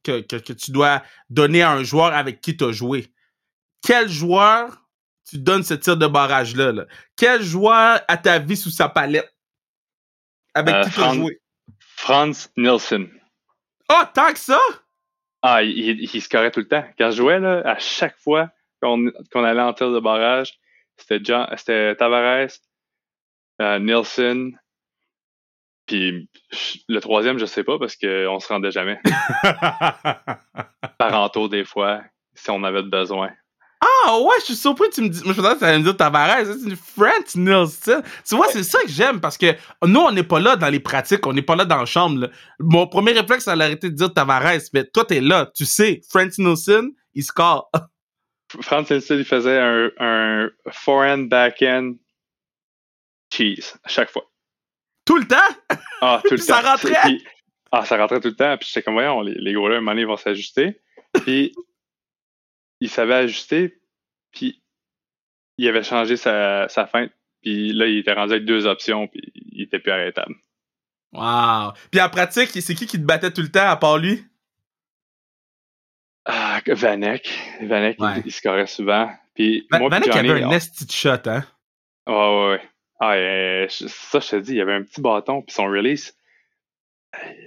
que, 0.07 0.21
que, 0.21 0.37
que 0.37 0.53
tu 0.53 0.71
dois 0.71 1.03
donner 1.31 1.63
à 1.63 1.73
un 1.73 1.83
joueur 1.83 2.15
avec 2.15 2.41
qui 2.41 2.57
t'as 2.57 2.73
joué. 2.73 3.13
Quel 3.83 4.09
joueur 4.09 4.83
tu 5.29 5.39
donnes 5.39 5.63
ce 5.65 5.75
tir 5.75 5.97
de 5.97 6.07
barrage-là? 6.07 6.73
Là? 6.73 6.87
Quel 7.17 7.43
joueur 7.43 8.01
a 8.07 8.17
ta 8.17 8.39
vie 8.39 8.57
sous 8.57 8.71
sa 8.71 8.89
palette? 8.89 9.33
Avec 10.55 10.75
Euh, 10.75 10.83
qui 10.85 10.91
t'as 10.91 11.03
Franz- 11.03 11.17
joué? 11.17 11.41
Franz 11.81 12.49
Nielsen. 12.57 13.09
Oh, 13.91 14.03
tant 14.15 14.33
que 14.33 14.39
ça? 14.39 14.61
Ah, 15.43 15.63
il, 15.63 15.79
il, 15.79 16.11
il 16.15 16.23
scorait 16.23 16.51
tout 16.51 16.61
le 16.61 16.69
temps. 16.69 16.85
Quand 16.99 17.11
je 17.11 17.17
jouais, 17.17 17.39
là, 17.41 17.63
à 17.65 17.79
chaque 17.79 18.19
fois 18.19 18.51
qu'on 18.81 19.09
allait 19.45 19.61
en 19.61 19.73
tir 19.75 19.91
de 19.93 20.01
barrage, 20.01 20.59
c'était 20.97 21.95
Tavares, 21.97 22.49
euh, 23.61 23.79
Nielsen, 23.79 24.59
puis 25.87 26.29
le 26.89 27.01
troisième, 27.01 27.39
je 27.39 27.47
sais 27.47 27.65
pas, 27.65 27.79
parce 27.79 27.97
qu'on 27.97 28.41
se 28.41 28.49
rendait 28.49 28.71
jamais. 28.71 28.99
Par 30.99 31.15
entour 31.15 31.49
des 31.49 31.65
fois, 31.65 32.03
si 32.35 32.51
on 32.51 32.65
avait 32.65 32.83
besoin. 32.83 33.31
Ah 33.81 34.19
ouais, 34.19 34.37
je 34.41 34.47
suis 34.47 34.57
surpris 34.57 34.89
que 34.89 34.95
tu 34.95 35.03
me 35.03 35.09
dis. 35.09 35.23
Moi, 35.25 35.35
je 35.35 35.41
pensais 35.41 35.55
que 35.55 35.59
tu 35.59 35.65
allais 35.65 35.79
me 35.79 35.85
dire 35.85 35.97
Tavares. 35.97 36.47
C'est 36.47 36.69
une 36.69 36.77
French 36.77 37.35
Nielsen. 37.35 38.03
Tu 38.27 38.35
vois, 38.35 38.49
c'est 38.49 38.63
ça 38.63 38.81
que 38.81 38.89
j'aime 38.89 39.21
parce 39.21 39.37
que 39.37 39.55
nous, 39.85 40.01
on 40.01 40.13
n'est 40.13 40.23
pas 40.23 40.41
là 40.41 40.57
dans 40.57 40.69
les 40.69 40.81
pratiques, 40.81 41.27
on 41.27 41.33
n'est 41.35 41.43
pas 41.43 41.57
là 41.57 41.65
dans 41.65 41.77
la 41.77 41.85
chambre. 41.85 42.23
là. 42.23 42.31
Mon 42.59 42.87
premier 42.87 43.13
réflexe, 43.13 43.45
c'est 43.45 43.57
d'arrêter 43.57 43.91
de 43.91 43.95
dire 43.95 44.13
Tavares. 44.13 44.61
Mais 44.73 44.85
toi, 44.85 45.05
t'es 45.05 45.21
là, 45.21 45.51
tu 45.55 45.67
sais, 45.67 46.01
French 46.09 46.39
Nielsen, 46.39 46.91
il 47.15 47.23
score. 47.23 47.71
Franz 48.63 48.91
Nielsen, 48.91 49.19
il 49.19 49.25
faisait 49.25 49.59
un, 49.59 49.91
un 49.99 50.51
forehand, 50.71 51.29
backhand, 51.29 51.95
cheese, 53.33 53.75
à 53.85 53.89
chaque 53.89 54.11
fois. 54.11 54.25
Tout 55.07 55.17
le 55.19 55.27
temps? 55.27 55.77
Ah, 56.03 56.21
tout 56.25 56.33
le 56.33 56.37
Ça 56.39 56.61
temps. 56.61 56.71
rentrait? 56.73 56.95
Puis- 57.05 57.25
ah, 57.73 57.85
ça 57.87 57.97
rentrait 57.97 58.21
tout 58.21 58.29
le 58.29 58.37
temps. 58.37 58.57
Puis 58.59 58.69
j'étais 58.69 58.83
comme, 58.83 58.95
voyons, 58.95 59.23
les, 59.23 59.35
les 59.35 59.53
gars-là, 59.55 59.77
un 59.77 59.81
moment 59.81 59.93
donné, 59.93 60.03
ils 60.03 60.07
vont 60.07 60.17
s'ajuster. 60.19 60.81
Puis 61.25 61.55
il 62.81 62.91
savait 62.91 63.15
ajuster. 63.15 63.81
Puis 64.33 64.63
il 65.59 65.69
avait 65.69 65.83
changé 65.85 66.17
sa, 66.17 66.69
sa 66.69 66.87
feinte. 66.87 67.13
Puis 67.43 67.73
là, 67.73 67.87
il 67.87 67.99
était 67.99 68.13
rendu 68.13 68.33
avec 68.35 68.45
deux 68.45 68.67
options. 68.67 69.07
Puis 69.09 69.23
il 69.35 69.63
était 69.63 69.79
plus 69.79 69.93
arrêtable. 69.93 70.35
Wow. 71.13 71.73
Puis 71.91 72.01
en 72.01 72.11
pratique, 72.11 72.51
c'est 72.51 72.75
qui 72.75 72.87
qui 72.87 72.99
te 72.99 73.05
battait 73.07 73.33
tout 73.33 73.41
le 73.43 73.51
temps 73.51 73.69
à 73.69 73.77
part 73.77 73.97
lui? 73.99 74.23
Ah, 76.25 76.61
Vanek. 76.67 77.29
Vanek, 77.63 78.01
Ouais. 78.01 78.19
il, 78.19 78.27
il 78.27 78.33
scorait 78.33 78.67
souvent. 78.67 79.09
Puis 79.35 79.67
Va- 79.71 79.79
moi, 79.79 79.89
Vanek 79.89 80.09
avait 80.15 80.43
un 80.43 80.49
nasty 80.49 80.87
shot, 80.93 81.11
hein? 81.27 81.45
Ouais, 82.07 82.15
ouais, 82.15 82.49
ouais. 82.51 82.63
Ah, 82.99 83.15
euh, 83.15 83.67
ça, 83.69 84.21
je 84.21 84.31
te 84.31 84.37
dis, 84.37 84.53
il 84.53 84.57
y 84.57 84.61
avait 84.61 84.75
un 84.75 84.83
petit 84.83 85.01
bâton, 85.01 85.43
puis 85.43 85.55
son 85.55 85.67
release, 85.67 86.17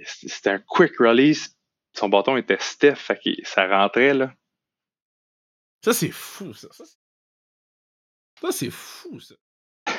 c'était 0.04 0.50
un 0.50 0.58
quick 0.60 0.96
release. 0.98 1.56
Son 1.92 2.08
bâton 2.08 2.36
était 2.36 2.58
stiff, 2.60 3.10
ça 3.44 3.66
rentrait, 3.66 4.14
là. 4.14 4.32
Ça, 5.84 5.92
c'est 5.92 6.10
fou, 6.12 6.54
ça. 6.54 6.68
Ça, 6.72 6.84
c'est- 8.52 8.70
fou, 8.70 9.18
ça. 9.18 9.34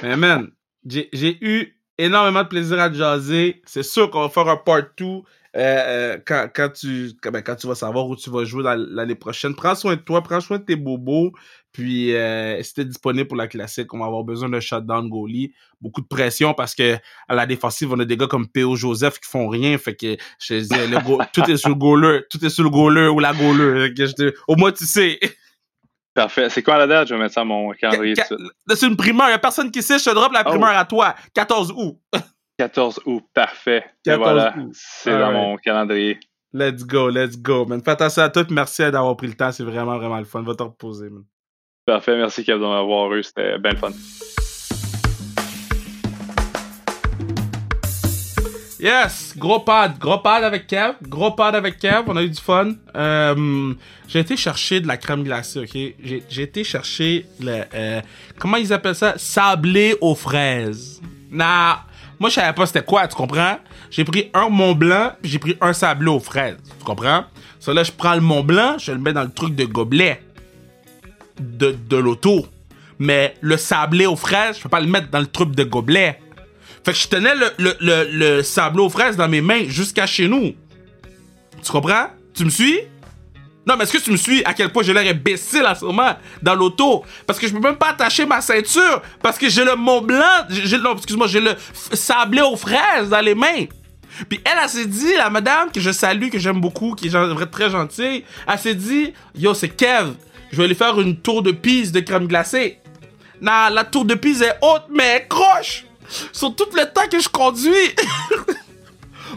Mais 0.01 0.15
man, 0.15 0.51
j'ai 0.85 1.37
eu 1.43 1.81
énormément 1.97 2.43
de 2.43 2.47
plaisir 2.47 2.79
à 2.79 2.91
jaser. 2.91 3.61
C'est 3.65 3.83
sûr 3.83 4.09
qu'on 4.09 4.21
va 4.21 4.29
faire 4.29 4.47
un 4.47 4.57
part 4.57 4.83
2 4.97 5.21
euh, 5.57 6.17
quand, 6.25 6.47
quand, 6.53 6.69
tu, 6.69 7.11
quand, 7.21 7.31
ben, 7.31 7.41
quand 7.41 7.55
tu 7.55 7.67
vas 7.67 7.75
savoir 7.75 8.07
où 8.07 8.15
tu 8.15 8.29
vas 8.29 8.43
jouer 8.45 8.63
l'année 8.63 9.15
prochaine. 9.15 9.53
Prends 9.55 9.75
soin 9.75 9.95
de 9.95 10.01
toi, 10.01 10.21
prends 10.23 10.39
soin 10.41 10.59
de 10.59 10.63
tes 10.63 10.75
bobos. 10.75 11.31
Puis, 11.73 12.13
euh, 12.15 12.61
si 12.63 12.73
t'es 12.73 12.83
disponible 12.85 13.27
pour 13.27 13.37
la 13.37 13.47
classique, 13.47 13.93
on 13.93 13.99
va 13.99 14.05
avoir 14.05 14.23
besoin 14.23 14.49
d'un 14.49 14.59
shutdown 14.59 15.07
goalie. 15.09 15.53
Beaucoup 15.79 16.01
de 16.01 16.07
pression 16.07 16.53
parce 16.53 16.75
que 16.75 16.97
à 17.27 17.35
la 17.35 17.45
défensive, 17.45 17.91
on 17.93 17.99
a 17.99 18.05
des 18.05 18.17
gars 18.17 18.27
comme 18.27 18.47
P.O. 18.47 18.75
Joseph 18.75 19.19
qui 19.19 19.29
font 19.29 19.47
rien. 19.47 19.77
Fait 19.77 19.95
que 19.95 20.17
je 20.39 20.47
te 20.47 20.59
dis, 20.59 20.87
le 20.91 20.99
go- 21.03 21.21
tout 21.33 21.49
est 21.49 21.57
sur 21.57 21.69
le 21.69 21.75
goaler. 21.75 22.21
Tout 22.29 22.43
est 22.45 22.49
sur 22.49 22.63
le 22.63 22.69
goaler 22.69 23.07
ou 23.07 23.19
la 23.19 23.33
goaler. 23.33 23.93
Au 24.47 24.55
moins, 24.57 24.71
tu 24.73 24.85
sais. 24.85 25.17
Parfait. 26.13 26.49
C'est 26.49 26.61
quoi 26.61 26.77
la 26.77 26.87
date? 26.87 27.07
Je 27.07 27.13
vais 27.13 27.21
mettre 27.21 27.33
ça 27.35 27.41
à 27.41 27.45
mon 27.45 27.71
calendrier 27.71 28.15
C'est 28.15 28.85
une 28.87 28.97
primeur. 28.97 29.27
Il 29.29 29.31
y 29.31 29.33
a 29.33 29.39
personne 29.39 29.71
qui 29.71 29.81
sait. 29.81 29.97
Je 29.97 30.03
te 30.05 30.09
drop 30.13 30.33
la 30.33 30.43
Oh. 30.45 30.49
primeur 30.49 30.75
à 30.75 30.83
toi. 30.83 31.15
14 31.33 31.71
août. 31.75 31.97
14 32.61 32.99
août, 33.07 33.23
parfait. 33.33 33.83
Et 34.05 34.09
14 34.11 34.19
voilà, 34.19 34.53
août. 34.55 34.69
c'est 34.73 35.09
All 35.09 35.19
dans 35.19 35.25
right. 35.29 35.35
mon 35.35 35.57
calendrier. 35.57 36.19
Let's 36.53 36.85
go, 36.85 37.09
let's 37.09 37.35
go, 37.35 37.65
man. 37.65 37.81
Fais 37.83 37.89
attention 37.89 38.21
à 38.21 38.29
puis 38.29 38.45
Merci 38.51 38.83
d'avoir 38.83 39.17
pris 39.17 39.25
le 39.25 39.33
temps. 39.33 39.51
C'est 39.51 39.63
vraiment, 39.63 39.97
vraiment 39.97 40.19
le 40.19 40.25
fun. 40.25 40.43
Va 40.43 40.53
te 40.53 40.61
reposer, 40.61 41.09
man. 41.09 41.23
Parfait, 41.87 42.15
merci 42.15 42.43
Kev 42.43 42.59
de 42.59 42.63
m'avoir 42.63 43.11
eu, 43.15 43.23
c'était 43.23 43.57
bien 43.57 43.71
le 43.71 43.77
fun. 43.77 43.89
Yes, 48.79 49.33
gros 49.35 49.59
pad, 49.61 49.97
gros 49.97 50.19
pad 50.19 50.43
avec 50.43 50.67
Kev, 50.67 50.97
gros 51.01 51.31
pad 51.31 51.55
avec 51.55 51.79
Kev, 51.79 52.03
on 52.07 52.15
a 52.15 52.21
eu 52.21 52.29
du 52.29 52.41
fun. 52.41 52.73
Euh, 52.95 53.73
j'ai 54.07 54.19
été 54.19 54.37
chercher 54.37 54.81
de 54.81 54.87
la 54.87 54.97
crème 54.97 55.23
glacée, 55.23 55.59
ok? 55.59 55.73
J'ai, 55.73 56.23
j'ai 56.29 56.41
été 56.43 56.63
chercher 56.63 57.25
le, 57.39 57.63
euh, 57.73 58.01
comment 58.37 58.57
ils 58.57 58.71
appellent 58.71 58.95
ça? 58.95 59.15
Sablé 59.17 59.95
aux 60.01 60.15
fraises. 60.15 61.01
Nah, 61.31 61.85
Moi, 62.21 62.29
je 62.29 62.35
savais 62.35 62.53
pas 62.53 62.67
c'était 62.67 62.83
quoi, 62.83 63.07
tu 63.07 63.15
comprends? 63.15 63.57
J'ai 63.89 64.05
pris 64.05 64.29
un 64.35 64.47
Mont 64.47 64.75
Blanc, 64.75 65.13
puis 65.19 65.31
j'ai 65.31 65.39
pris 65.39 65.57
un 65.59 65.73
sablé 65.73 66.07
aux 66.07 66.19
fraises. 66.19 66.55
Tu 66.77 66.85
comprends? 66.85 67.25
Ça, 67.59 67.73
là, 67.73 67.83
je 67.83 67.91
prends 67.91 68.13
le 68.13 68.21
Mont 68.21 68.43
Blanc, 68.43 68.75
je 68.77 68.91
le 68.91 68.99
mets 68.99 69.11
dans 69.11 69.23
le 69.23 69.31
truc 69.31 69.55
de 69.55 69.65
gobelet 69.65 70.21
de, 71.39 71.75
de 71.89 71.97
l'auto. 71.97 72.45
Mais 72.99 73.33
le 73.41 73.57
sablé 73.57 74.05
aux 74.05 74.15
fraises, 74.15 74.57
je 74.57 74.61
peux 74.61 74.69
pas 74.69 74.81
le 74.81 74.85
mettre 74.85 75.09
dans 75.09 75.19
le 75.19 75.25
truc 75.25 75.55
de 75.55 75.63
gobelet. 75.63 76.19
Fait 76.85 76.91
que 76.91 76.97
je 76.99 77.07
tenais 77.07 77.33
le, 77.33 77.47
le, 77.57 77.75
le, 77.79 78.03
le 78.11 78.43
sablé 78.43 78.83
aux 78.83 78.89
fraises 78.89 79.17
dans 79.17 79.27
mes 79.27 79.41
mains 79.41 79.63
jusqu'à 79.65 80.05
chez 80.05 80.27
nous. 80.27 80.53
Tu 81.63 81.71
comprends? 81.71 82.05
Tu 82.35 82.45
me 82.45 82.51
suis? 82.51 82.81
Non, 83.67 83.75
mais 83.77 83.83
est-ce 83.83 83.93
que 83.93 84.03
tu 84.03 84.11
me 84.11 84.17
suis 84.17 84.43
à 84.43 84.53
quel 84.53 84.71
point 84.71 84.81
j'ai 84.81 84.93
l'air 84.93 85.09
imbécile 85.09 85.65
à 85.65 85.75
ce 85.75 85.85
moment 85.85 86.15
dans 86.41 86.55
l'auto? 86.55 87.05
Parce 87.27 87.37
que 87.37 87.47
je 87.47 87.53
peux 87.53 87.59
même 87.59 87.75
pas 87.75 87.89
attacher 87.89 88.25
ma 88.25 88.41
ceinture 88.41 89.01
parce 89.21 89.37
que 89.37 89.49
j'ai 89.49 89.63
le 89.63 89.75
Mont 89.75 90.01
Blanc, 90.01 90.45
j'ai, 90.49 90.79
non, 90.79 90.95
excuse-moi, 90.95 91.27
j'ai 91.27 91.41
le 91.41 91.55
sablé 91.93 92.41
aux 92.41 92.55
fraises 92.55 93.09
dans 93.09 93.21
les 93.21 93.35
mains. 93.35 93.65
Puis 94.27 94.41
elle, 94.43 94.57
elle 94.61 94.69
s'est 94.69 94.85
dit, 94.85 95.13
la 95.15 95.29
madame 95.29 95.71
que 95.71 95.79
je 95.79 95.91
salue, 95.91 96.29
que 96.29 96.39
j'aime 96.39 96.59
beaucoup, 96.59 96.95
qui 96.95 97.07
est 97.07 97.51
très 97.51 97.69
gentille, 97.69 98.23
elle 98.47 98.59
s'est 98.59 98.75
dit, 98.75 99.13
yo, 99.35 99.53
c'est 99.53 99.69
Kev, 99.69 100.13
je 100.51 100.57
vais 100.57 100.63
aller 100.63 100.75
faire 100.75 100.99
une 100.99 101.17
tour 101.17 101.43
de 101.43 101.51
pise 101.51 101.91
de 101.91 101.99
crème 101.99 102.27
glacée. 102.27 102.79
Non, 103.41 103.69
la 103.71 103.83
tour 103.83 104.05
de 104.05 104.15
pise 104.15 104.41
est 104.41 104.57
haute, 104.61 104.85
mais 104.89 105.03
elle 105.03 105.27
croche. 105.27 105.85
Sur 106.33 106.55
tout 106.55 106.65
le 106.75 106.83
temps 106.91 107.07
que 107.09 107.19
je 107.19 107.29
conduis. 107.29 107.71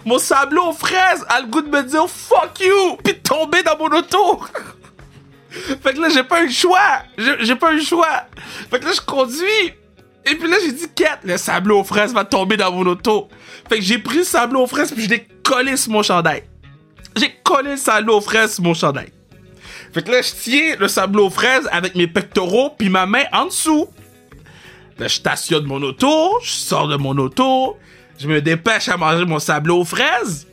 mon 0.04 0.18
sablé 0.18 0.58
aux 0.58 0.72
fraises 0.72 1.24
a 1.28 1.40
le 1.40 1.46
goût 1.46 1.62
de 1.62 1.68
me 1.68 1.82
dire 1.82 2.08
fuck 2.08 2.60
you, 2.60 2.96
puis 3.02 3.14
de 3.14 3.18
tomber 3.18 3.62
dans 3.62 3.76
mon 3.78 3.96
auto. 3.96 4.42
fait 5.50 5.94
que 5.94 6.00
là, 6.00 6.08
j'ai 6.08 6.24
pas 6.24 6.42
eu 6.42 6.46
le 6.46 6.52
choix. 6.52 7.02
J'ai 7.40 7.56
pas 7.56 7.72
eu 7.72 7.76
le 7.76 7.84
choix. 7.84 8.24
Fait 8.70 8.80
que 8.80 8.84
là, 8.84 8.92
je 8.94 9.00
conduis. 9.00 9.74
Et 10.26 10.36
puis 10.36 10.48
là, 10.48 10.56
j'ai 10.64 10.72
dit, 10.72 10.86
quête, 10.94 11.18
le 11.22 11.36
sablé 11.36 11.74
aux 11.74 11.84
fraises 11.84 12.14
va 12.14 12.24
tomber 12.24 12.56
dans 12.56 12.72
mon 12.72 12.86
auto. 12.86 13.28
Fait 13.68 13.76
que 13.76 13.82
j'ai 13.82 13.98
pris 13.98 14.18
le 14.18 14.24
sablé 14.24 14.58
aux 14.58 14.66
fraises, 14.66 14.90
puis 14.90 15.04
je 15.04 15.10
l'ai 15.10 15.28
collé 15.42 15.76
sur 15.76 15.92
mon 15.92 16.02
chandail. 16.02 16.44
J'ai 17.16 17.34
collé 17.42 17.72
le 17.72 17.76
sablé 17.76 18.12
aux 18.12 18.22
fraises 18.22 18.54
sur 18.54 18.64
mon 18.64 18.74
chandail. 18.74 19.12
Fait 19.92 20.02
que 20.02 20.10
là, 20.10 20.22
je 20.22 20.32
tiens 20.32 20.76
le 20.78 20.88
sablé 20.88 21.22
aux 21.22 21.30
fraises 21.30 21.68
avec 21.70 21.94
mes 21.94 22.06
pectoraux, 22.06 22.70
puis 22.76 22.88
ma 22.88 23.06
main 23.06 23.24
en 23.32 23.46
dessous. 23.46 23.86
Là, 24.98 25.08
je 25.08 25.14
stationne 25.14 25.64
mon 25.64 25.82
auto, 25.82 26.38
je 26.42 26.50
sors 26.50 26.88
de 26.88 26.96
mon 26.96 27.16
auto, 27.18 27.76
je 28.18 28.28
me 28.28 28.40
dépêche 28.40 28.88
à 28.88 28.96
manger 28.96 29.24
mon 29.24 29.38
sablé 29.38 29.72
aux 29.72 29.84
fraises. 29.84 30.46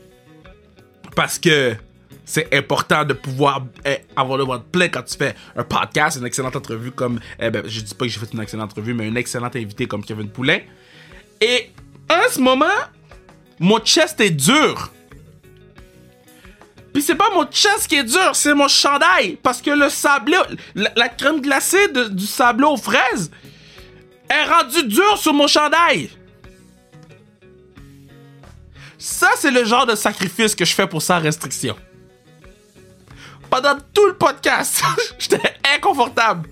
Parce 1.15 1.37
que 1.37 1.75
c'est 2.25 2.53
important 2.55 3.03
de 3.03 3.13
pouvoir 3.13 3.65
eh, 3.85 3.97
avoir 4.15 4.37
le 4.37 4.45
ventre 4.45 4.63
plein 4.65 4.87
quand 4.87 5.03
tu 5.03 5.17
fais 5.17 5.35
un 5.55 5.63
podcast, 5.63 6.17
une 6.17 6.25
excellente 6.25 6.55
entrevue 6.55 6.91
comme. 6.91 7.19
Eh 7.39 7.49
ben, 7.49 7.63
je 7.67 7.81
dis 7.81 7.93
pas 7.93 8.05
que 8.05 8.11
j'ai 8.11 8.19
fait 8.19 8.31
une 8.33 8.41
excellente 8.41 8.71
entrevue, 8.71 8.93
mais 8.93 9.07
un 9.07 9.15
excellent 9.15 9.49
invité 9.53 9.85
comme 9.87 10.03
Kevin 10.03 10.29
Poulain. 10.29 10.59
Et 11.41 11.71
en 12.09 12.29
ce 12.31 12.39
moment, 12.39 12.65
mon 13.59 13.79
chest 13.79 14.19
est 14.21 14.29
dur. 14.31 14.91
Puis 16.93 17.01
c'est 17.01 17.15
pas 17.15 17.29
mon 17.33 17.45
chest 17.45 17.87
qui 17.87 17.95
est 17.95 18.03
dur, 18.03 18.31
c'est 18.35 18.53
mon 18.53 18.67
chandail. 18.67 19.37
Parce 19.41 19.61
que 19.61 19.71
le 19.71 19.89
sablé, 19.89 20.37
la, 20.75 21.09
crème 21.09 21.41
glacée 21.41 21.87
de- 21.89 22.09
du 22.09 22.25
sablé 22.25 22.65
aux 22.65 22.77
fraises 22.77 23.31
est 24.29 24.43
rendue 24.49 24.87
dure 24.87 25.17
sur 25.17 25.33
mon 25.33 25.47
chandail. 25.47 26.09
Ça, 29.01 29.31
c'est 29.35 29.49
le 29.49 29.65
genre 29.65 29.87
de 29.87 29.95
sacrifice 29.95 30.53
que 30.53 30.63
je 30.63 30.75
fais 30.75 30.85
pour 30.85 31.01
sans 31.01 31.19
restriction. 31.19 31.75
Pendant 33.49 33.75
tout 33.91 34.05
le 34.05 34.13
podcast, 34.13 34.83
j'étais 35.17 35.55
inconfortable. 35.75 36.47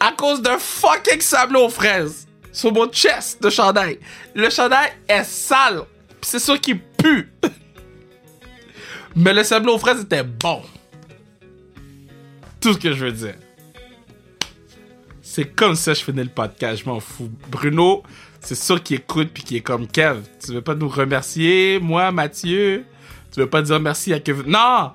À 0.00 0.12
cause 0.12 0.40
d'un 0.40 0.56
fucking 0.56 1.20
sablé 1.20 1.60
aux 1.60 1.68
fraises. 1.68 2.26
Sur 2.52 2.72
mon 2.72 2.90
chest 2.90 3.42
de 3.42 3.50
chandail. 3.50 3.98
Le 4.34 4.48
chandail 4.48 4.94
est 5.06 5.24
sale. 5.24 5.82
C'est 6.22 6.38
sûr 6.38 6.58
qu'il 6.58 6.80
pue. 6.80 7.30
Mais 9.14 9.34
le 9.34 9.42
sablé 9.44 9.70
aux 9.70 9.78
fraises 9.78 10.00
était 10.00 10.24
bon. 10.24 10.62
Tout 12.62 12.72
ce 12.72 12.78
que 12.78 12.94
je 12.94 13.04
veux 13.04 13.12
dire. 13.12 13.36
C'est 15.20 15.54
comme 15.54 15.74
ça 15.74 15.92
que 15.92 15.98
je 15.98 16.04
finis 16.04 16.22
le 16.22 16.30
podcast, 16.30 16.82
je 16.82 16.88
m'en 16.88 16.98
fous. 16.98 17.30
Bruno, 17.50 18.04
c'est 18.40 18.54
sûr 18.54 18.82
qu'il 18.82 18.96
écoute 18.96 19.30
puis 19.32 19.42
qu'il 19.42 19.56
est 19.56 19.62
comme 19.62 19.86
Kev. 19.86 20.20
Tu 20.44 20.52
veux 20.52 20.62
pas 20.62 20.74
nous 20.74 20.88
remercier, 20.88 21.78
moi, 21.80 22.10
Mathieu? 22.12 22.84
Tu 23.32 23.40
veux 23.40 23.48
pas 23.48 23.62
dire 23.62 23.80
merci 23.80 24.12
à 24.12 24.20
Kevin? 24.20 24.44
Non! 24.46 24.92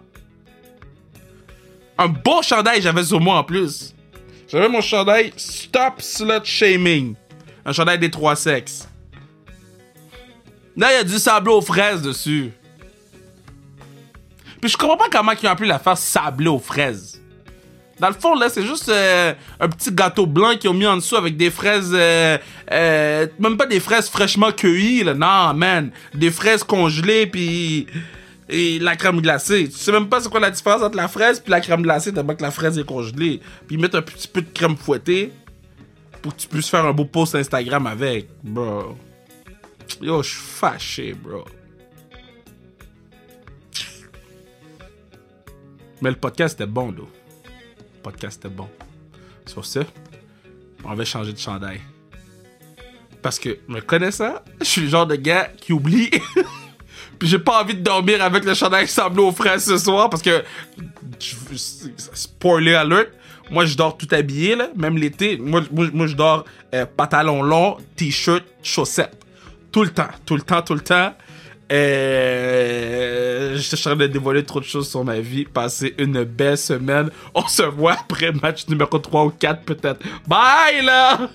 Un 1.97 2.07
beau 2.07 2.41
chandail 2.41 2.81
j'avais 2.81 3.03
sur 3.03 3.19
moi 3.19 3.37
en 3.37 3.43
plus. 3.43 3.93
J'avais 4.47 4.67
mon 4.69 4.81
chandail 4.81 5.33
Stop 5.37 6.01
Slut 6.01 6.43
Shaming. 6.43 7.15
Un 7.65 7.71
chandail 7.71 7.99
des 7.99 8.11
trois 8.11 8.35
sexes. 8.35 8.87
Là, 10.75 10.91
il 10.91 10.95
y 10.95 10.99
a 10.99 11.03
du 11.03 11.19
sablé 11.19 11.53
aux 11.53 11.61
fraises 11.61 12.01
dessus. 12.01 12.51
Puis 14.59 14.71
je 14.71 14.77
comprends 14.77 14.97
pas 14.97 15.09
comment 15.11 15.33
ils 15.33 15.47
ont 15.47 15.51
appelé 15.51 15.67
l'affaire 15.67 15.97
sablé 15.97 16.47
aux 16.47 16.59
fraises. 16.59 17.12
Dans 17.99 18.07
le 18.07 18.13
fond, 18.15 18.35
là, 18.35 18.49
c'est 18.49 18.65
juste 18.65 18.89
euh, 18.89 19.33
un 19.59 19.69
petit 19.69 19.91
gâteau 19.91 20.25
blanc 20.25 20.57
qu'ils 20.57 20.69
ont 20.69 20.73
mis 20.73 20.87
en 20.87 20.95
dessous 20.95 21.15
avec 21.15 21.37
des 21.37 21.51
fraises... 21.51 21.91
euh, 21.93 22.37
euh, 22.71 23.27
même 23.39 23.55
pas 23.55 23.67
des 23.67 23.79
fraises 23.79 24.09
fraîchement 24.09 24.51
cueillies, 24.51 25.03
là. 25.03 25.13
Non, 25.13 25.53
man. 25.53 25.91
Des 26.13 26.31
fraises 26.31 26.63
congelées, 26.63 27.27
puis... 27.27 27.87
Et 28.49 28.77
la 28.79 28.95
crème 28.95 29.21
glacée. 29.21 29.69
Tu 29.69 29.77
sais 29.77 29.91
même 29.91 30.09
pas 30.09 30.19
c'est 30.19 30.29
quoi 30.29 30.39
la 30.39 30.51
différence 30.51 30.81
entre 30.81 30.97
la 30.97 31.07
fraise 31.07 31.39
puis 31.39 31.49
la 31.49 31.61
crème 31.61 31.81
glacée, 31.81 32.13
tellement 32.13 32.35
que 32.35 32.41
la 32.41 32.51
fraise 32.51 32.77
est 32.77 32.85
congelée. 32.85 33.39
Puis 33.67 33.77
ils 33.77 33.79
mettent 33.79 33.95
un 33.95 34.01
petit 34.01 34.27
peu 34.27 34.41
de 34.41 34.49
crème 34.53 34.75
fouettée 34.75 35.31
pour 36.21 36.35
que 36.35 36.41
tu 36.41 36.47
puisses 36.49 36.69
faire 36.69 36.85
un 36.85 36.91
beau 36.91 37.05
post 37.05 37.35
Instagram 37.35 37.87
avec. 37.87 38.27
Bro. 38.43 38.97
Yo, 40.01 40.21
je 40.21 40.29
suis 40.29 40.39
fâché, 40.39 41.13
bro. 41.13 41.45
Mais 46.01 46.09
le 46.09 46.17
podcast 46.17 46.59
était 46.59 46.69
bon, 46.69 46.91
là. 46.91 47.03
Podcast 48.03 48.39
était 48.39 48.53
bon. 48.53 48.69
Sur 49.45 49.65
ce, 49.65 49.79
on 50.83 50.93
va 50.93 51.05
changer 51.05 51.33
de 51.33 51.39
chandail. 51.39 51.79
Parce 53.21 53.39
que, 53.39 53.57
me 53.69 53.79
connaissant, 53.79 54.35
je 54.59 54.65
suis 54.65 54.81
le 54.81 54.89
genre 54.89 55.07
de 55.07 55.15
gars 55.15 55.49
qui 55.57 55.71
oublie. 55.71 56.09
Puis 57.19 57.29
j'ai 57.29 57.39
pas 57.39 57.61
envie 57.61 57.75
de 57.75 57.81
dormir 57.81 58.21
avec 58.21 58.43
le 58.43 58.53
chandail 58.53 58.87
sablé 58.87 59.23
aux 59.23 59.31
fraises 59.31 59.65
ce 59.65 59.77
soir 59.77 60.09
parce 60.09 60.21
que. 60.21 60.43
Spoiler 61.55 62.75
alert. 62.75 63.11
Moi, 63.49 63.65
je 63.65 63.75
dors 63.75 63.97
tout 63.97 64.07
habillé, 64.11 64.55
là. 64.55 64.69
Même 64.75 64.97
l'été. 64.97 65.37
Moi, 65.37 65.61
moi, 65.71 65.87
moi, 65.93 66.07
je 66.07 66.15
dors 66.15 66.45
euh, 66.73 66.85
pantalon 66.85 67.41
long, 67.41 67.77
t-shirt, 67.95 68.43
chaussettes. 68.61 69.17
Tout 69.71 69.83
le 69.83 69.89
temps, 69.89 70.09
tout 70.25 70.35
le 70.35 70.41
temps, 70.41 70.61
tout 70.61 70.73
le 70.73 70.81
temps. 70.81 71.13
Euh, 71.71 73.55
je 73.55 73.61
suis 73.61 73.75
en 73.75 73.91
train 73.91 73.95
de 73.95 74.07
dévoiler 74.07 74.43
trop 74.43 74.59
de 74.59 74.65
choses 74.65 74.89
sur 74.89 75.03
ma 75.03 75.19
vie. 75.19 75.45
Passer 75.45 75.93
une 75.97 76.23
belle 76.23 76.57
semaine. 76.57 77.09
On 77.33 77.47
se 77.47 77.63
voit 77.63 77.93
après 77.93 78.31
match 78.31 78.67
numéro 78.67 78.97
3 78.97 79.25
ou 79.25 79.29
4 79.29 79.61
peut-être. 79.63 79.99
Bye 80.27 80.83
là! 80.83 81.29